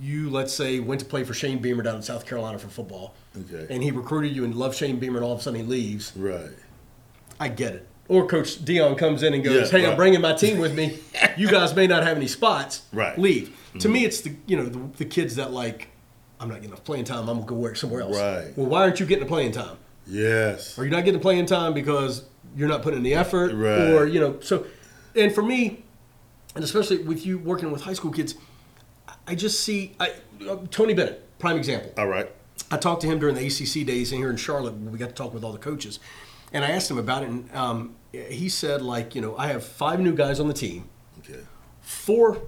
you 0.00 0.30
let's 0.30 0.52
say 0.52 0.80
went 0.80 1.00
to 1.00 1.06
play 1.06 1.24
for 1.24 1.34
Shane 1.34 1.58
Beamer 1.58 1.82
down 1.82 1.96
in 1.96 2.02
South 2.02 2.26
Carolina 2.26 2.58
for 2.58 2.68
football, 2.68 3.14
Okay. 3.38 3.66
and 3.72 3.82
he 3.82 3.90
recruited 3.90 4.34
you 4.36 4.44
and 4.44 4.54
loved 4.54 4.76
Shane 4.76 4.98
Beamer, 4.98 5.16
and 5.16 5.24
all 5.24 5.32
of 5.32 5.40
a 5.40 5.42
sudden 5.42 5.60
he 5.60 5.66
leaves. 5.66 6.12
right. 6.16 6.50
I 7.40 7.48
get 7.48 7.74
it. 7.74 7.88
Or 8.06 8.26
Coach 8.28 8.64
Deion 8.64 8.96
comes 8.98 9.22
in 9.22 9.34
and 9.34 9.42
goes, 9.42 9.72
Yeah, 9.72 9.78
"Hey, 9.80 9.86
I'm 9.86 9.96
bringing 9.96 10.20
my 10.20 10.34
team 10.34 10.58
with 10.58 10.74
me. 10.74 10.98
You 11.36 11.48
guys 11.48 11.74
may 11.74 11.88
not 11.88 12.04
have 12.04 12.16
any 12.16 12.28
spots. 12.28 12.82
Right. 12.92 13.12
Mm-hmm. 13.14 13.22
Leave." 13.22 13.56
To 13.80 13.88
me, 13.88 14.04
it's 14.04 14.20
the 14.20 14.32
you 14.46 14.56
know 14.56 14.66
the, 14.66 14.78
the 14.98 15.04
kids 15.04 15.34
that 15.36 15.52
like, 15.52 15.88
I'm 16.38 16.48
not 16.48 16.56
getting 16.56 16.70
enough 16.70 16.84
playing 16.84 17.04
time. 17.04 17.28
I'm 17.28 17.36
gonna 17.38 17.46
go 17.46 17.54
work 17.56 17.76
somewhere 17.76 18.02
else. 18.02 18.16
Right. 18.16 18.52
Well, 18.56 18.66
why 18.68 18.82
aren't 18.82 19.00
you 19.00 19.06
getting 19.06 19.24
the 19.24 19.28
playing 19.28 19.50
time? 19.52 19.76
Yes. 20.06 20.78
Are 20.78 20.84
you 20.84 20.90
not 20.90 20.98
getting 21.04 21.14
the 21.14 21.22
playing 21.22 21.46
time 21.46 21.72
because 21.74 22.24
you're 22.54 22.68
not 22.68 22.82
putting 22.82 22.98
in 22.98 23.02
the 23.04 23.14
effort, 23.14 23.52
Right. 23.54 23.90
or 23.90 24.06
you 24.06 24.20
know? 24.20 24.38
So, 24.40 24.64
and 25.16 25.34
for 25.34 25.42
me, 25.42 25.82
and 26.54 26.62
especially 26.62 26.98
with 26.98 27.26
you 27.26 27.38
working 27.38 27.72
with 27.72 27.82
high 27.82 27.94
school 27.94 28.12
kids, 28.12 28.34
I 29.26 29.34
just 29.34 29.60
see 29.60 29.94
I, 30.00 30.12
uh, 30.48 30.56
Tony 30.70 30.94
Bennett, 30.94 31.38
prime 31.38 31.56
example. 31.56 31.92
All 31.96 32.06
right. 32.08 32.30
I 32.70 32.76
talked 32.76 33.00
to 33.02 33.06
him 33.06 33.18
during 33.18 33.34
the 33.34 33.46
ACC 33.46 33.86
days 33.86 34.12
in 34.12 34.18
here 34.18 34.30
in 34.30 34.36
Charlotte. 34.36 34.74
when 34.74 34.90
We 34.92 34.98
got 34.98 35.08
to 35.10 35.14
talk 35.14 35.32
with 35.34 35.44
all 35.44 35.52
the 35.52 35.58
coaches, 35.58 35.98
and 36.52 36.64
I 36.64 36.70
asked 36.70 36.90
him 36.90 36.98
about 36.98 37.22
it. 37.22 37.28
And 37.28 37.54
um, 37.54 37.94
he 38.12 38.48
said, 38.48 38.82
like, 38.82 39.14
you 39.14 39.20
know, 39.20 39.36
I 39.36 39.48
have 39.48 39.64
five 39.64 40.00
new 40.00 40.14
guys 40.14 40.40
on 40.40 40.48
the 40.48 40.54
team. 40.54 40.88
Okay. 41.20 41.40
Four 41.82 42.38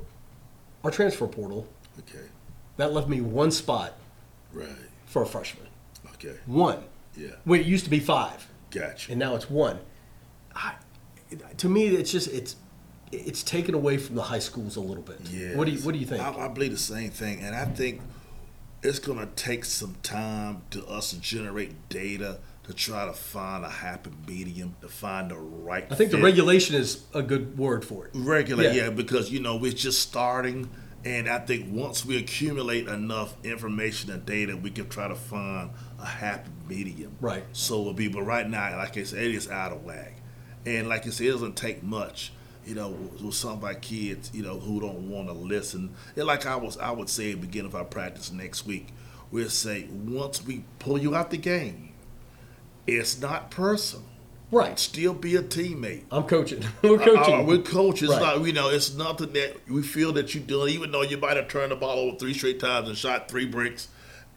are 0.84 0.90
transfer 0.90 1.26
portal. 1.26 1.66
Okay. 2.00 2.24
That 2.76 2.92
left 2.92 3.08
me 3.08 3.20
one 3.20 3.50
spot 3.50 3.94
Right. 4.52 4.68
for 5.06 5.22
a 5.22 5.26
freshman. 5.26 5.66
Okay. 6.14 6.36
One. 6.46 6.84
Yeah. 7.16 7.30
When 7.44 7.60
it 7.60 7.66
used 7.66 7.84
to 7.84 7.90
be 7.90 8.00
five, 8.00 8.46
Gotcha. 8.70 9.10
and 9.12 9.18
now 9.18 9.34
it's 9.34 9.48
one. 9.50 9.78
I, 10.54 10.74
to 11.58 11.68
me, 11.68 11.86
it's 11.88 12.12
just 12.12 12.28
it's 12.28 12.56
it's 13.24 13.42
taken 13.42 13.74
away 13.74 13.96
from 13.98 14.16
the 14.16 14.22
high 14.22 14.38
schools 14.38 14.76
a 14.76 14.80
little 14.80 15.02
bit. 15.02 15.20
Yeah. 15.30 15.56
What 15.56 15.66
do 15.66 15.72
you 15.72 15.78
What 15.80 15.92
do 15.92 15.98
you 15.98 16.06
think? 16.06 16.22
I, 16.22 16.46
I 16.46 16.48
believe 16.48 16.72
the 16.72 16.76
same 16.78 17.10
thing, 17.10 17.40
and 17.40 17.54
I 17.54 17.64
think 17.64 18.00
it's 18.82 18.98
going 18.98 19.18
to 19.18 19.26
take 19.26 19.64
some 19.64 19.96
time 20.02 20.62
to 20.70 20.86
us 20.86 21.10
to 21.10 21.20
generate 21.20 21.88
data 21.88 22.38
to 22.66 22.74
try 22.74 23.06
to 23.06 23.12
find 23.12 23.64
a 23.64 23.68
happy 23.68 24.10
medium, 24.26 24.74
to 24.80 24.88
find 24.88 25.30
the 25.30 25.36
right. 25.36 25.86
I 25.90 25.94
think 25.94 26.10
the 26.10 26.20
regulation 26.20 26.74
is 26.74 27.04
a 27.14 27.22
good 27.22 27.56
word 27.56 27.84
for 27.84 28.06
it. 28.06 28.10
regular, 28.14 28.64
Yeah. 28.64 28.72
yeah. 28.72 28.90
because 28.90 29.30
you 29.30 29.38
know 29.40 29.56
we're 29.56 29.72
just 29.72 30.00
starting, 30.00 30.68
and 31.04 31.28
I 31.28 31.38
think 31.38 31.66
once 31.70 32.04
we 32.04 32.16
accumulate 32.18 32.88
enough 32.88 33.34
information 33.44 34.10
and 34.10 34.26
data, 34.26 34.56
we 34.56 34.70
can 34.70 34.88
try 34.88 35.06
to 35.06 35.14
find 35.14 35.70
a 36.00 36.06
happy 36.06 36.50
medium. 36.68 37.16
Right. 37.20 37.44
So 37.52 37.80
it'll 37.82 37.92
be, 37.94 38.08
but 38.08 38.22
right 38.22 38.48
now, 38.48 38.76
like 38.76 38.96
I 38.96 39.04
said, 39.04 39.22
it 39.22 39.34
is 39.34 39.48
out 39.48 39.70
of 39.70 39.84
whack, 39.84 40.16
and 40.64 40.88
like 40.88 41.06
I 41.06 41.10
said, 41.10 41.28
it 41.28 41.30
doesn't 41.32 41.56
take 41.56 41.84
much. 41.84 42.32
You 42.66 42.74
know, 42.74 42.90
with 43.22 43.34
some 43.34 43.52
of 43.52 43.64
our 43.64 43.74
kids, 43.74 44.30
you 44.34 44.42
know, 44.42 44.58
who 44.58 44.80
don't 44.80 45.08
want 45.08 45.28
to 45.28 45.32
listen. 45.32 45.94
And 46.16 46.26
like 46.26 46.46
I 46.46 46.56
was, 46.56 46.76
I 46.78 46.90
would 46.90 47.08
say, 47.08 47.30
at 47.32 47.40
the 47.40 47.46
beginning 47.46 47.68
of 47.68 47.74
our 47.76 47.84
practice 47.84 48.32
next 48.32 48.66
week, 48.66 48.88
we'll 49.30 49.48
say 49.48 49.88
once 49.90 50.44
we 50.44 50.64
pull 50.78 50.98
you 50.98 51.14
out 51.14 51.30
the 51.30 51.36
game, 51.36 51.92
it's 52.86 53.20
not 53.20 53.50
personal. 53.50 54.04
Right. 54.50 54.78
Still 54.78 55.12
be 55.12 55.34
a 55.36 55.42
teammate. 55.42 56.04
I'm 56.10 56.22
coaching. 56.24 56.64
We're 56.82 56.98
coaching. 56.98 57.34
Uh, 57.34 57.42
we're 57.42 57.62
coaches. 57.62 58.10
Right. 58.10 58.36
Like, 58.36 58.46
you 58.46 58.52
know, 58.52 58.68
it's 58.70 58.94
nothing 58.94 59.32
that 59.32 59.68
we 59.68 59.82
feel 59.82 60.12
that 60.12 60.36
you're 60.36 60.44
doing, 60.44 60.72
even 60.72 60.92
though 60.92 61.02
you 61.02 61.16
might 61.16 61.36
have 61.36 61.48
turned 61.48 61.72
the 61.72 61.76
ball 61.76 61.98
over 61.98 62.16
three 62.16 62.32
straight 62.32 62.60
times 62.60 62.88
and 62.88 62.96
shot 62.96 63.28
three 63.28 63.46
bricks. 63.46 63.88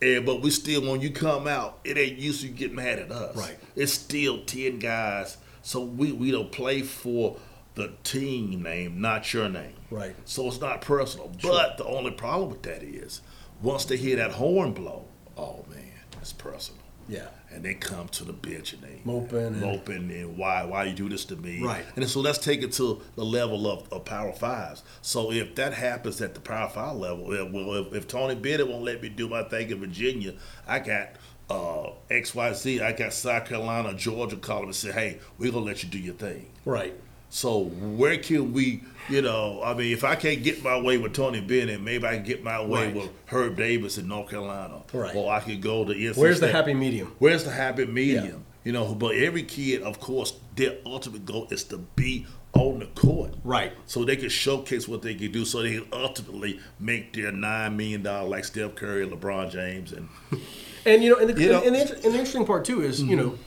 And, 0.02 0.26
but 0.26 0.42
we 0.42 0.50
still, 0.50 0.90
when 0.90 1.02
you 1.02 1.12
come 1.12 1.48
out, 1.48 1.80
it 1.84 1.98
ain't 1.98 2.18
used 2.18 2.42
to 2.42 2.48
get 2.48 2.74
mad 2.74 2.98
at 2.98 3.12
us. 3.12 3.36
Right. 3.36 3.58
It's 3.76 3.94
still 3.94 4.44
10 4.46 4.80
guys 4.80 5.38
So 5.62 5.82
we 5.82 6.12
we 6.12 6.32
don't 6.32 6.52
play 6.52 6.82
for 6.82 7.38
the 7.80 7.94
team 8.04 8.62
name, 8.62 9.02
not 9.02 9.34
your 9.34 9.50
name. 9.50 9.74
Right. 9.90 10.16
So 10.26 10.48
it's 10.48 10.62
not 10.62 10.82
personal. 10.82 11.32
But 11.42 11.78
the 11.78 11.86
only 11.86 12.12
problem 12.12 12.52
with 12.52 12.62
that 12.64 12.84
is 12.84 13.22
once 13.62 13.86
they 13.86 13.98
hear 13.98 14.18
that 14.18 14.32
horn 14.32 14.74
blow, 14.74 15.06
oh 15.38 15.66
man, 15.70 15.92
it's 16.22 16.34
personal. 16.34 16.82
Yeah. 17.08 17.28
And 17.52 17.64
they 17.66 17.74
come 17.74 18.08
to 18.10 18.24
the 18.24 18.34
bench 18.34 18.74
and 18.74 18.84
they 18.84 19.02
Moping 19.04 19.40
and- 19.40 19.62
moping 19.62 20.12
and 20.12 20.38
why 20.38 20.64
why 20.66 20.84
you 20.84 20.94
do 20.94 21.10
this 21.10 21.26
to 21.26 21.36
me? 21.36 21.64
Right. 21.64 21.84
And 21.96 22.08
so 22.08 22.20
let's 22.20 22.38
take 22.38 22.62
it 22.62 22.72
to 22.74 23.02
the 23.16 23.26
level 23.26 23.66
of, 23.68 23.92
of 23.92 24.06
Power 24.06 24.32
Fives. 24.34 24.84
So 25.02 25.32
if 25.32 25.56
that 25.56 25.74
happens 25.74 26.22
at 26.22 26.36
the 26.36 26.40
Power 26.42 26.70
Five 26.70 26.98
level, 26.98 27.34
if, 27.34 27.52
well, 27.52 27.74
if, 27.76 27.94
if 27.94 28.08
Tony 28.08 28.36
Bennett 28.36 28.68
won't 28.68 28.84
let 28.84 29.02
me 29.02 29.10
do 29.10 29.28
my 29.28 29.42
thing 29.44 29.72
in 29.72 29.80
Virginia, 29.80 30.34
I 30.68 30.78
got 30.78 31.10
uh, 31.50 31.90
X 32.12 32.36
Y 32.36 32.54
Z. 32.54 32.82
I 32.82 32.92
got 32.92 33.12
South 33.14 33.46
Carolina, 33.46 33.96
Georgia 33.96 34.38
calling 34.38 34.66
and 34.66 34.76
say, 34.76 34.92
hey, 34.92 35.18
we're 35.40 35.52
gonna 35.52 35.66
let 35.66 35.82
you 35.82 35.90
do 35.90 35.98
your 35.98 36.14
thing. 36.14 36.52
Right. 36.66 36.94
So 37.30 37.66
where 37.66 38.18
can 38.18 38.54
we, 38.54 38.82
you 39.08 39.22
know, 39.22 39.62
I 39.64 39.74
mean, 39.76 39.94
if 39.94 40.04
I 40.04 40.16
can't 40.16 40.42
get 40.44 40.64
my 40.64 40.80
way 40.80 40.98
with 40.98 41.14
Tony 41.14 41.42
Bennett, 41.42 41.82
maybe 41.82 42.06
I 42.08 42.16
can 42.16 42.24
get 42.24 42.44
my 42.44 42.64
way 42.64 42.88
Right. 42.88 42.96
with 42.96 43.10
Herb 43.28 43.58
Davis 43.58 43.98
in 43.98 44.08
North 44.08 44.30
Carolina. 44.30 44.82
Right. 44.92 45.16
Or 45.16 45.32
I 45.32 45.40
could 45.40 45.62
go 45.62 45.86
to 45.86 45.94
NC 45.94 46.18
Where's 46.18 46.40
the 46.40 46.52
happy 46.52 46.74
medium? 46.74 47.16
Where's 47.20 47.44
the 47.44 47.52
happy 47.52 47.86
medium? 47.86 48.26
Yeah. 48.26 48.34
You 48.64 48.72
know, 48.74 48.94
but 48.96 49.16
every 49.16 49.44
kid, 49.44 49.84
of 49.84 50.00
course, 50.00 50.34
their 50.56 50.78
ultimate 50.86 51.26
goal 51.26 51.48
is 51.50 51.64
to 51.66 51.78
be 51.78 52.26
on 52.54 52.80
the 52.80 52.88
court. 52.88 53.36
Right. 53.44 53.74
So 53.86 54.04
they 54.04 54.16
can 54.16 54.30
showcase 54.30 54.88
what 54.88 55.02
they 55.02 55.14
can 55.14 55.32
do 55.32 55.46
so 55.46 55.62
they 55.62 55.76
can 55.78 55.88
ultimately 55.94 56.60
make 56.80 57.14
their 57.14 57.32
nine 57.32 57.78
million 57.78 58.04
dollar 58.04 58.28
like 58.28 58.44
Steph 58.44 58.76
Curry 58.76 59.04
and 59.04 59.12
LeBron 59.12 59.52
James 59.52 59.94
and 59.94 60.10
And 60.86 61.04
you 61.04 61.12
know, 61.12 61.18
and 61.18 61.30
the, 61.30 61.42
You 61.42 61.50
know- 61.50 61.62
and, 61.64 61.76
the, 61.76 61.94
and 61.94 62.02
the 62.02 62.08
interesting 62.08 62.46
part 62.46 62.66
too 62.66 62.82
is, 62.82 63.02
mm-hmm. 63.02 63.10
you 63.12 63.16
know, 63.18 63.38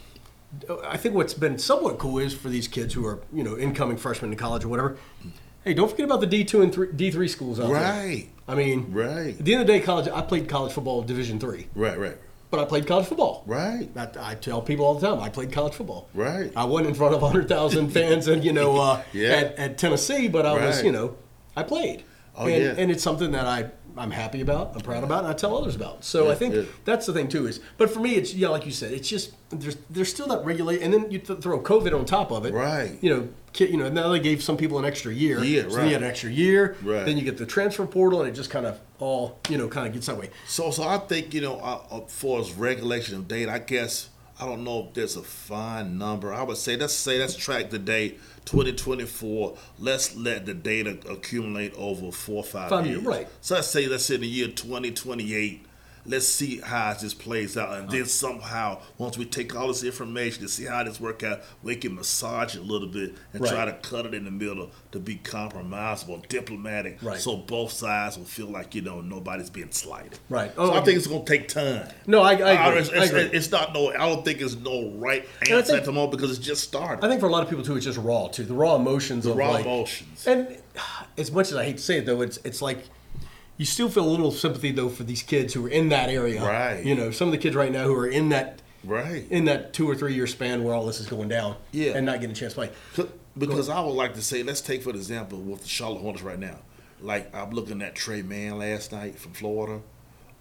I 0.86 0.96
think 0.96 1.14
what's 1.14 1.34
been 1.34 1.58
somewhat 1.58 1.98
cool 1.98 2.18
is 2.18 2.34
for 2.34 2.48
these 2.48 2.68
kids 2.68 2.92
who 2.94 3.06
are, 3.06 3.20
you 3.32 3.42
know, 3.42 3.56
incoming 3.56 3.96
freshmen 3.96 4.32
in 4.32 4.38
college 4.38 4.64
or 4.64 4.68
whatever. 4.68 4.96
Hey, 5.64 5.74
don't 5.74 5.88
forget 5.90 6.04
about 6.06 6.20
the 6.20 6.26
D 6.26 6.44
two 6.44 6.60
and 6.62 6.96
D 6.96 7.10
three 7.10 7.28
schools 7.28 7.58
out 7.60 7.68
there. 7.72 7.74
Right. 7.80 8.28
I 8.48 8.54
mean, 8.54 8.92
Right. 8.92 9.38
At 9.38 9.44
the 9.44 9.52
end 9.54 9.62
of 9.62 9.66
the 9.66 9.72
day, 9.72 9.80
college. 9.80 10.08
I 10.08 10.20
played 10.22 10.48
college 10.48 10.72
football 10.72 11.02
Division 11.02 11.38
three, 11.38 11.68
Right, 11.74 11.98
right. 11.98 12.18
but 12.50 12.60
I 12.60 12.64
played 12.64 12.86
college 12.86 13.06
football. 13.06 13.44
Right. 13.46 13.92
That, 13.94 14.16
I 14.20 14.34
tell 14.34 14.60
people 14.60 14.84
all 14.84 14.94
the 14.94 15.06
time, 15.08 15.20
I 15.20 15.28
played 15.30 15.52
college 15.52 15.74
football. 15.74 16.08
Right. 16.14 16.52
I 16.56 16.64
wasn't 16.64 16.88
in 16.90 16.94
front 16.94 17.14
of 17.14 17.20
hundred 17.22 17.48
thousand 17.48 17.90
fans, 17.90 18.26
and 18.28 18.44
you 18.44 18.52
know, 18.52 18.76
uh, 18.80 19.02
Yeah. 19.12 19.28
at, 19.30 19.54
at 19.58 19.78
Tennessee, 19.78 20.28
but 20.28 20.44
I 20.44 20.52
was, 20.54 20.82
you 20.82 20.92
know, 20.92 21.16
I 21.56 21.62
played. 21.62 22.04
Oh, 22.36 22.46
and, 22.46 22.62
yeah. 22.62 22.74
and 22.76 22.90
it's 22.90 23.02
something 23.02 23.30
that 23.32 23.46
I 23.46 23.70
I'm 23.96 24.10
happy 24.10 24.40
about, 24.40 24.72
I'm 24.74 24.80
proud 24.80 25.04
about, 25.04 25.24
and 25.24 25.28
I 25.28 25.34
tell 25.34 25.56
others 25.56 25.74
about. 25.76 26.04
So 26.04 26.26
Yeah, 26.26 26.32
I 26.32 26.34
think 26.34 26.54
yeah. 26.54 26.62
that's 26.84 27.06
the 27.06 27.12
thing 27.12 27.28
too. 27.28 27.46
Is 27.46 27.60
but 27.78 27.90
for 27.90 28.00
me, 28.00 28.14
it's 28.14 28.34
yeah, 28.34 28.48
like 28.48 28.66
you 28.66 28.72
said, 28.72 28.92
it's 28.92 29.08
just 29.08 29.32
there's 29.50 29.76
there's 29.90 30.10
still 30.10 30.26
that 30.28 30.44
regulate, 30.44 30.82
and 30.82 30.92
then 30.92 31.10
you 31.10 31.18
th- 31.18 31.40
throw 31.40 31.60
COVID 31.60 31.98
on 31.98 32.04
top 32.04 32.30
of 32.30 32.46
it. 32.46 32.54
Right. 32.54 32.98
You 33.00 33.10
know, 33.14 33.28
kid, 33.52 33.70
you 33.70 33.76
know, 33.76 33.88
now 33.88 34.08
they 34.08 34.20
gave 34.20 34.42
some 34.42 34.56
people 34.56 34.78
an 34.78 34.84
extra 34.84 35.12
year. 35.12 35.42
Yeah, 35.44 35.62
so 35.68 35.76
then 35.76 35.86
you 35.88 35.92
had 35.92 36.02
an 36.02 36.08
extra 36.08 36.30
year. 36.30 36.76
Right. 36.82 37.04
Then 37.04 37.16
you 37.18 37.24
get 37.24 37.36
the 37.38 37.46
transfer 37.46 37.86
portal, 37.86 38.20
and 38.20 38.28
it 38.28 38.32
just 38.32 38.50
kind 38.50 38.66
of 38.66 38.80
all 38.98 39.38
you 39.48 39.58
know 39.58 39.68
kind 39.68 39.86
of 39.86 39.92
gets 39.92 40.06
that 40.06 40.16
way. 40.16 40.30
So, 40.46 40.70
so 40.70 40.84
I 40.84 40.98
think 40.98 41.34
you 41.34 41.40
know, 41.40 41.58
uh, 41.60 41.82
uh, 41.90 42.00
for 42.06 42.40
as 42.40 42.52
regulation 42.52 43.16
of 43.16 43.28
date, 43.28 43.48
I 43.48 43.58
guess 43.58 44.08
I 44.40 44.46
don't 44.46 44.64
know 44.64 44.86
if 44.88 44.94
there's 44.94 45.16
a 45.16 45.22
fine 45.22 45.98
number. 45.98 46.32
I 46.32 46.42
would 46.42 46.56
say 46.56 46.76
let's 46.76 46.94
say 46.94 47.18
let's 47.18 47.36
track 47.36 47.70
the 47.70 47.78
date 47.78 48.20
2024. 48.44 49.56
Let's 49.78 50.16
let 50.16 50.46
the 50.46 50.54
data 50.54 50.98
accumulate 51.08 51.74
over 51.76 52.10
four 52.12 52.36
or 52.38 52.44
five, 52.44 52.68
Five 52.70 52.86
years. 52.86 53.02
years, 53.02 53.06
right. 53.06 53.28
So 53.40 53.54
let's 53.56 53.68
say 53.68 53.86
let's 53.86 54.04
say 54.04 54.16
in 54.16 54.20
the 54.22 54.26
year 54.28 54.48
2028. 54.48 55.66
Let's 56.04 56.26
see 56.26 56.58
how 56.58 56.92
this 56.94 57.14
plays 57.14 57.56
out, 57.56 57.78
and 57.78 57.88
then 57.88 58.06
somehow, 58.06 58.80
once 58.98 59.16
we 59.16 59.24
take 59.24 59.54
all 59.54 59.68
this 59.68 59.84
information 59.84 60.42
to 60.42 60.48
see 60.48 60.64
how 60.64 60.82
this 60.82 61.00
work 61.00 61.22
out, 61.22 61.42
we 61.62 61.76
can 61.76 61.94
massage 61.94 62.56
it 62.56 62.58
a 62.58 62.64
little 62.64 62.88
bit 62.88 63.14
and 63.32 63.46
try 63.46 63.64
to 63.64 63.72
cut 63.74 64.06
it 64.06 64.14
in 64.14 64.24
the 64.24 64.30
middle 64.32 64.70
to 64.90 64.98
be 64.98 65.16
compromisable, 65.16 66.26
diplomatic, 66.28 66.98
Right. 67.02 67.20
so 67.20 67.36
both 67.36 67.70
sides 67.72 68.18
will 68.18 68.24
feel 68.24 68.46
like 68.48 68.74
you 68.74 68.82
know 68.82 69.00
nobody's 69.00 69.48
being 69.50 69.70
slighted. 69.70 70.18
Right. 70.28 70.52
So 70.56 70.62
Oh, 70.62 70.72
I 70.74 70.80
think 70.82 70.98
it's 70.98 71.06
going 71.06 71.24
to 71.24 71.38
take 71.38 71.46
time. 71.48 71.88
No, 72.06 72.22
I, 72.22 72.32
I 72.32 72.34
agree. 72.34 72.46
Uh, 72.48 72.70
it's, 72.80 72.90
I 72.90 72.96
it's, 72.96 73.08
agree. 73.10 73.22
it's 73.38 73.50
not 73.52 73.72
no. 73.72 73.90
I 73.92 74.08
don't 74.08 74.24
think 74.24 74.40
it's 74.40 74.56
no 74.56 74.90
right 74.96 75.24
I 75.48 75.52
answer 75.52 75.62
think- 75.72 75.78
at 75.78 75.84
the 75.84 75.92
moment 75.92 76.12
because 76.12 76.30
it's 76.36 76.44
just 76.44 76.64
started. 76.64 77.04
I 77.04 77.08
think 77.08 77.20
for 77.20 77.26
a 77.26 77.30
lot 77.32 77.42
of 77.44 77.48
people 77.48 77.64
too, 77.64 77.76
it's 77.76 77.84
just 77.86 77.98
raw 77.98 78.26
too. 78.28 78.44
The 78.44 78.54
raw 78.54 78.74
emotions 78.76 79.24
of 79.24 79.36
raw 79.36 79.50
like, 79.52 79.64
emotions. 79.64 80.26
And 80.26 80.56
as 81.16 81.30
much 81.30 81.50
as 81.50 81.56
I 81.56 81.64
hate 81.64 81.76
to 81.76 81.82
say 81.82 81.98
it 81.98 82.06
though, 82.06 82.22
it's 82.22 82.38
it's 82.38 82.60
like 82.60 82.84
you 83.62 83.66
still 83.66 83.88
feel 83.88 84.04
a 84.04 84.10
little 84.10 84.32
sympathy 84.32 84.72
though 84.72 84.88
for 84.88 85.04
these 85.04 85.22
kids 85.22 85.54
who 85.54 85.64
are 85.66 85.68
in 85.68 85.90
that 85.90 86.08
area. 86.08 86.42
Right. 86.42 86.84
You 86.84 86.96
know, 86.96 87.12
some 87.12 87.28
of 87.28 87.32
the 87.32 87.38
kids 87.38 87.54
right 87.54 87.70
now 87.70 87.84
who 87.84 87.94
are 87.94 88.08
in 88.08 88.30
that 88.30 88.60
right. 88.82 89.24
in 89.30 89.44
that 89.44 89.72
two 89.72 89.88
or 89.88 89.94
three 89.94 90.14
year 90.14 90.26
span 90.26 90.64
where 90.64 90.74
all 90.74 90.84
this 90.84 90.98
is 90.98 91.06
going 91.06 91.28
down. 91.28 91.54
Yeah. 91.70 91.92
And 91.92 92.04
not 92.04 92.14
getting 92.14 92.32
a 92.32 92.34
chance 92.34 92.54
to 92.54 92.68
play. 92.96 93.06
Because 93.38 93.68
I 93.68 93.80
would 93.80 93.92
like 93.92 94.14
to 94.14 94.22
say, 94.22 94.42
let's 94.42 94.60
take 94.60 94.82
for 94.82 94.90
example 94.90 95.38
with 95.38 95.62
the 95.62 95.68
Charlotte 95.68 96.00
Hornets 96.00 96.24
right 96.24 96.40
now. 96.40 96.58
Like 97.00 97.32
I'm 97.32 97.52
looking 97.52 97.82
at 97.82 97.94
Tre 97.94 98.22
Mann 98.22 98.58
last 98.58 98.90
night 98.90 99.16
from 99.16 99.32
Florida. 99.32 99.80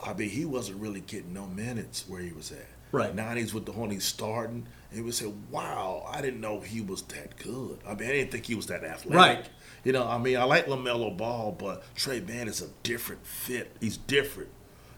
I 0.03 0.13
mean, 0.15 0.29
he 0.31 0.45
wasn't 0.45 0.81
really 0.81 1.01
getting 1.01 1.31
no 1.31 1.45
minutes 1.45 2.05
where 2.07 2.21
he 2.21 2.31
was 2.31 2.51
at. 2.51 2.65
Right. 2.91 3.13
Now 3.13 3.35
he's 3.35 3.53
with 3.53 3.67
the 3.67 3.71
Hornets 3.71 4.03
starting, 4.03 4.65
and 4.91 5.05
we 5.05 5.11
say, 5.11 5.31
"Wow, 5.49 6.09
I 6.11 6.21
didn't 6.21 6.41
know 6.41 6.59
he 6.59 6.81
was 6.81 7.03
that 7.03 7.37
good." 7.37 7.79
I 7.87 7.93
mean, 7.93 8.09
I 8.09 8.13
didn't 8.13 8.31
think 8.31 8.47
he 8.47 8.55
was 8.55 8.65
that 8.65 8.83
athletic. 8.83 9.15
Right. 9.15 9.49
You 9.83 9.91
know, 9.93 10.07
I 10.07 10.17
mean, 10.17 10.37
I 10.37 10.43
like 10.43 10.67
Lamelo 10.67 11.15
Ball, 11.15 11.51
but 11.57 11.83
Tre 11.95 12.19
Mann 12.21 12.47
is 12.47 12.61
a 12.61 12.67
different 12.83 13.25
fit. 13.25 13.75
He's 13.79 13.97
different. 13.97 14.49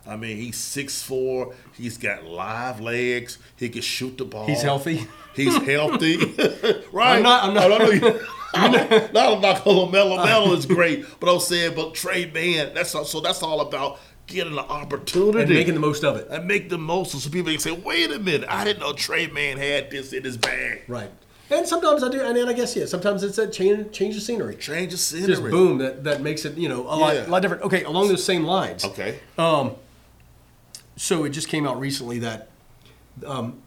I 0.06 0.17
mean, 0.17 0.36
he's 0.36 0.58
6'4", 0.58 1.54
He's 1.78 1.98
got 1.98 2.26
live 2.26 2.82
legs. 2.82 3.38
He 3.56 3.69
can 3.69 3.82
shoot 3.82 4.17
the 4.17 4.26
ball. 4.26 4.46
He's 4.48 4.62
healthy. 4.62 5.08
He's 5.34 5.56
healthy. 5.65 6.17
right. 6.91 7.15
I'm 7.17 7.24
not- 7.24 7.43
I'm 7.46 7.54
not- 7.54 7.72
I 7.72 7.78
don't 7.78 8.02
know. 8.02 8.19
I'm 8.54 8.72
not, 8.89 9.13
not 9.13 9.38
about 9.38 9.63
Lamelo. 9.63 10.17
Lamelo 10.19 10.58
is 10.58 10.65
great, 10.65 11.06
but 11.22 11.34
I'm 11.34 11.39
saying, 11.39 11.74
but 11.76 11.93
Tre 11.96 12.30
Mann. 12.32 12.74
That's 12.74 12.93
all, 12.93 13.06
so. 13.06 13.22
That's 13.22 13.41
all 13.41 13.62
about 13.62 14.00
getting 14.28 14.54
an 14.54 14.60
opportunity 14.60 15.39
And 15.41 15.50
making 15.50 15.74
the 15.74 15.80
most 15.80 16.04
of 16.04 16.15
it. 16.17 16.28
and 16.30 16.48
make 16.48 16.69
the 16.69 16.78
most. 16.78 17.12
So 17.17 17.30
people 17.30 17.52
can 17.52 17.60
say, 17.60 17.72
"Wait 17.72 18.12
a 18.12 18.19
minute, 18.19 18.48
I 18.50 18.63
didn't 18.63 18.80
know 18.82 18.93
Tre 18.93 19.28
Mann 19.28 19.58
had 19.58 19.89
this 19.89 20.13
in 20.13 20.24
his 20.24 20.38
bag." 20.38 20.84
Right. 20.88 21.10
And 21.54 21.68
sometimes 21.68 22.04
I 22.04 22.10
do, 22.10 22.22
and 22.22 22.36
then 22.36 22.48
I 22.50 22.54
guess 22.54 22.76
yeah. 22.76 22.86
Sometimes 22.86 23.24
it's 23.24 23.36
that 23.36 23.54
change, 23.54 23.92
change 23.92 24.16
of 24.16 24.24
scenery. 24.24 24.56
Change 24.56 24.92
the 24.92 24.98
scenery. 24.98 25.28
Just 25.28 25.44
boom, 25.44 25.78
that, 25.78 26.04
that 26.04 26.22
makes 26.22 26.46
it 26.46 26.58
you 26.58 26.68
know 26.70 26.82
a 26.82 26.96
lot, 26.96 27.16
Yeah. 27.16 27.28
a 27.28 27.30
lot 27.30 27.42
different. 27.42 27.63
Okay, 27.63 27.84
along 27.84 28.08
those 28.08 28.24
same 28.24 28.44
lines. 28.44 28.84
Okay. 28.84 29.20
Um. 29.38 29.76
So 30.96 31.24
it 31.24 31.30
just 31.30 31.48
came 31.48 31.66
out 31.66 31.80
recently 31.80 32.20
that 32.20 32.50
um, 33.26 33.62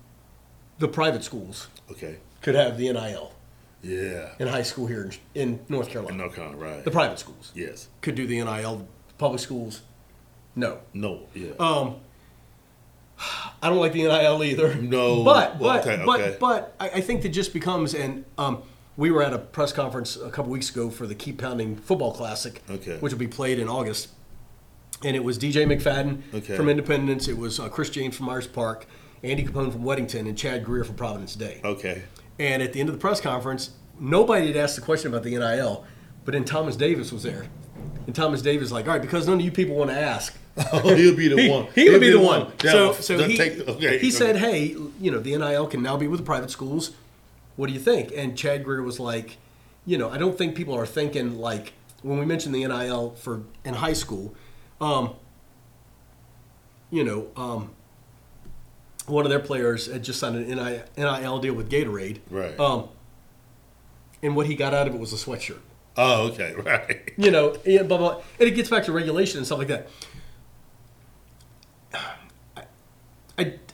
the 0.79 0.89
private 0.89 1.25
schools 1.25 1.69
Okay. 1.91 2.19
could 2.41 2.55
have 2.55 2.79
the 2.79 2.93
NIL 2.93 3.33
Yeah. 3.83 4.31
in 4.39 4.47
high 4.47 4.63
school 4.63 4.87
here 4.87 5.03
in, 5.35 5.43
in 5.43 5.61
North 5.69 5.89
Carolina. 5.89 6.17
No 6.17 6.29
kind 6.31 6.55
right. 6.61 6.85
The 6.85 6.91
private 6.93 7.19
schools 7.19 7.51
yes. 7.55 7.89
could 8.01 8.15
do 8.15 8.27
the 8.27 8.43
NIL. 8.43 8.87
Public 9.19 9.41
schools, 9.41 9.83
no. 10.55 10.79
No. 10.93 11.23
Yeah. 11.35 11.53
Um, 11.59 11.97
I 13.63 13.69
don't 13.71 13.79
like 13.79 13.93
the 13.93 14.03
NIL 14.03 14.45
either. 14.45 14.75
No. 14.77 15.25
but 15.25 15.59
Well, 15.59 15.75
but 15.83 15.87
okay, 15.87 16.03
but 16.05 16.21
okay. 16.21 16.37
but 16.39 16.75
I, 16.79 16.89
I 16.91 17.01
think 17.01 17.23
that 17.23 17.31
just 17.31 17.53
becomes 17.53 17.95
and 17.95 18.25
um, 18.37 18.63
we 18.97 19.11
were 19.11 19.23
at 19.23 19.33
a 19.33 19.39
press 19.39 19.73
conference 19.73 20.17
a 20.17 20.31
couple 20.31 20.51
weeks 20.53 20.71
ago 20.71 20.91
for 20.91 21.07
the 21.07 21.15
Keep 21.15 21.39
Pounding 21.39 21.77
Football 21.77 22.13
Classic, 22.13 22.63
Okay. 22.71 22.97
which 22.99 23.13
will 23.13 23.19
be 23.19 23.27
played 23.29 23.59
in 23.59 23.69
August, 23.69 24.09
and 25.05 25.17
it 25.17 25.25
was 25.25 25.39
DJ 25.39 25.67
McFadden 25.67 26.23
Okay. 26.35 26.57
from 26.57 26.69
Independence, 26.69 27.29
it 27.29 27.37
was 27.37 27.59
uh, 27.61 27.69
Chris 27.69 27.91
James 27.91 28.17
from 28.17 28.27
Myers 28.27 28.47
Park, 28.47 28.87
Andy 29.23 29.45
Capone 29.45 29.73
from 29.73 29.83
Weddington, 29.83 30.21
and 30.29 30.37
Chad 30.37 30.65
Grier 30.65 30.85
from 30.85 30.97
Providence 30.97 31.35
Day. 31.35 31.61
okay. 31.65 32.03
And 32.39 32.63
at 32.63 32.75
the 32.75 32.81
end 32.81 32.91
of 32.91 32.95
the 32.95 33.01
press 33.01 33.21
conference, 33.21 33.71
nobody 33.99 34.49
had 34.49 34.57
asked 34.57 34.77
the 34.77 34.83
question 34.83 35.11
about 35.11 35.23
the 35.23 35.31
NIL, 35.37 35.85
but 36.27 36.33
then 36.33 36.45
Thomas 36.45 36.77
Davis 36.77 37.11
was 37.13 37.23
there. 37.23 37.47
And 38.07 38.15
Thomas 38.15 38.43
Davis 38.43 38.65
was 38.65 38.73
like, 38.73 38.87
all 38.87 38.93
right, 38.93 39.01
because 39.01 39.27
none 39.27 39.39
of 39.39 39.45
you 39.45 39.51
people 39.51 39.75
want 39.75 39.91
to 39.91 39.97
ask. 39.99 40.37
Oh, 40.73 40.95
he'll 40.95 41.15
be 41.17 41.29
the 41.29 41.41
He, 41.43 41.49
one. 41.51 41.67
he 41.75 41.83
He'll 41.83 41.93
would 41.93 42.01
be 42.01 42.11
the 42.11 42.19
one. 42.21 42.51
that 42.59 42.73
So, 42.73 42.93
so 42.95 43.19
he, 43.27 43.37
the- 43.37 43.71
okay, 43.73 43.89
he 43.91 43.97
okay. 43.97 44.11
said, 44.11 44.37
hey, 44.37 44.75
you 45.01 45.11
know, 45.11 45.19
the 45.21 45.37
NIL 45.37 45.67
can 45.67 45.83
now 45.83 45.97
be 45.97 46.07
with 46.07 46.21
the 46.21 46.25
private 46.27 46.51
schools. 46.51 46.93
What 47.57 47.67
do 47.69 47.73
you 47.75 47.79
think? 47.81 48.13
And 48.17 48.37
Chad 48.37 48.65
Grier 48.65 48.83
was 48.83 48.99
like, 48.99 49.37
you 49.85 49.99
know, 49.99 50.09
I 50.11 50.17
don't 50.19 50.37
think 50.37 50.55
people 50.55 50.75
are 50.75 50.87
thinking 50.87 51.39
like 51.39 51.73
when 52.03 52.19
we 52.19 52.25
mentioned 52.27 52.55
the 52.55 52.67
NIL 52.67 53.11
for 53.17 53.43
in 53.65 53.75
high 53.75 53.93
school, 53.93 54.35
um, 54.81 55.15
you 56.91 57.05
know, 57.05 57.29
um, 57.37 57.71
one 59.07 59.25
of 59.25 59.31
their 59.31 59.41
players 59.41 59.87
had 59.91 60.03
just 60.03 60.19
signed 60.21 60.37
an 60.37 60.49
NIL, 60.49 60.83
NIL 60.97 61.39
deal 61.39 61.55
with 61.55 61.71
Gatorade. 61.71 62.19
Right. 62.31 62.59
Um, 62.59 62.89
and 64.23 64.35
what 64.37 64.47
he 64.47 64.55
got 64.55 64.73
out 64.75 64.87
of 64.89 64.95
it 64.95 65.01
was 65.01 65.13
a 65.13 65.17
sweatshirt. 65.17 65.61
Oh, 65.97 66.29
okay. 66.29 66.55
Right. 66.65 67.13
You 67.17 67.31
know, 67.31 67.51
blah, 67.85 67.99
blah. 67.99 68.23
And 68.39 68.49
it 68.49 68.53
gets 68.53 68.71
back 68.71 68.85
to 68.85 68.93
regulation 68.93 69.39
and 69.39 69.47
stuff 69.47 69.59
like 69.59 69.69
that. 69.69 69.89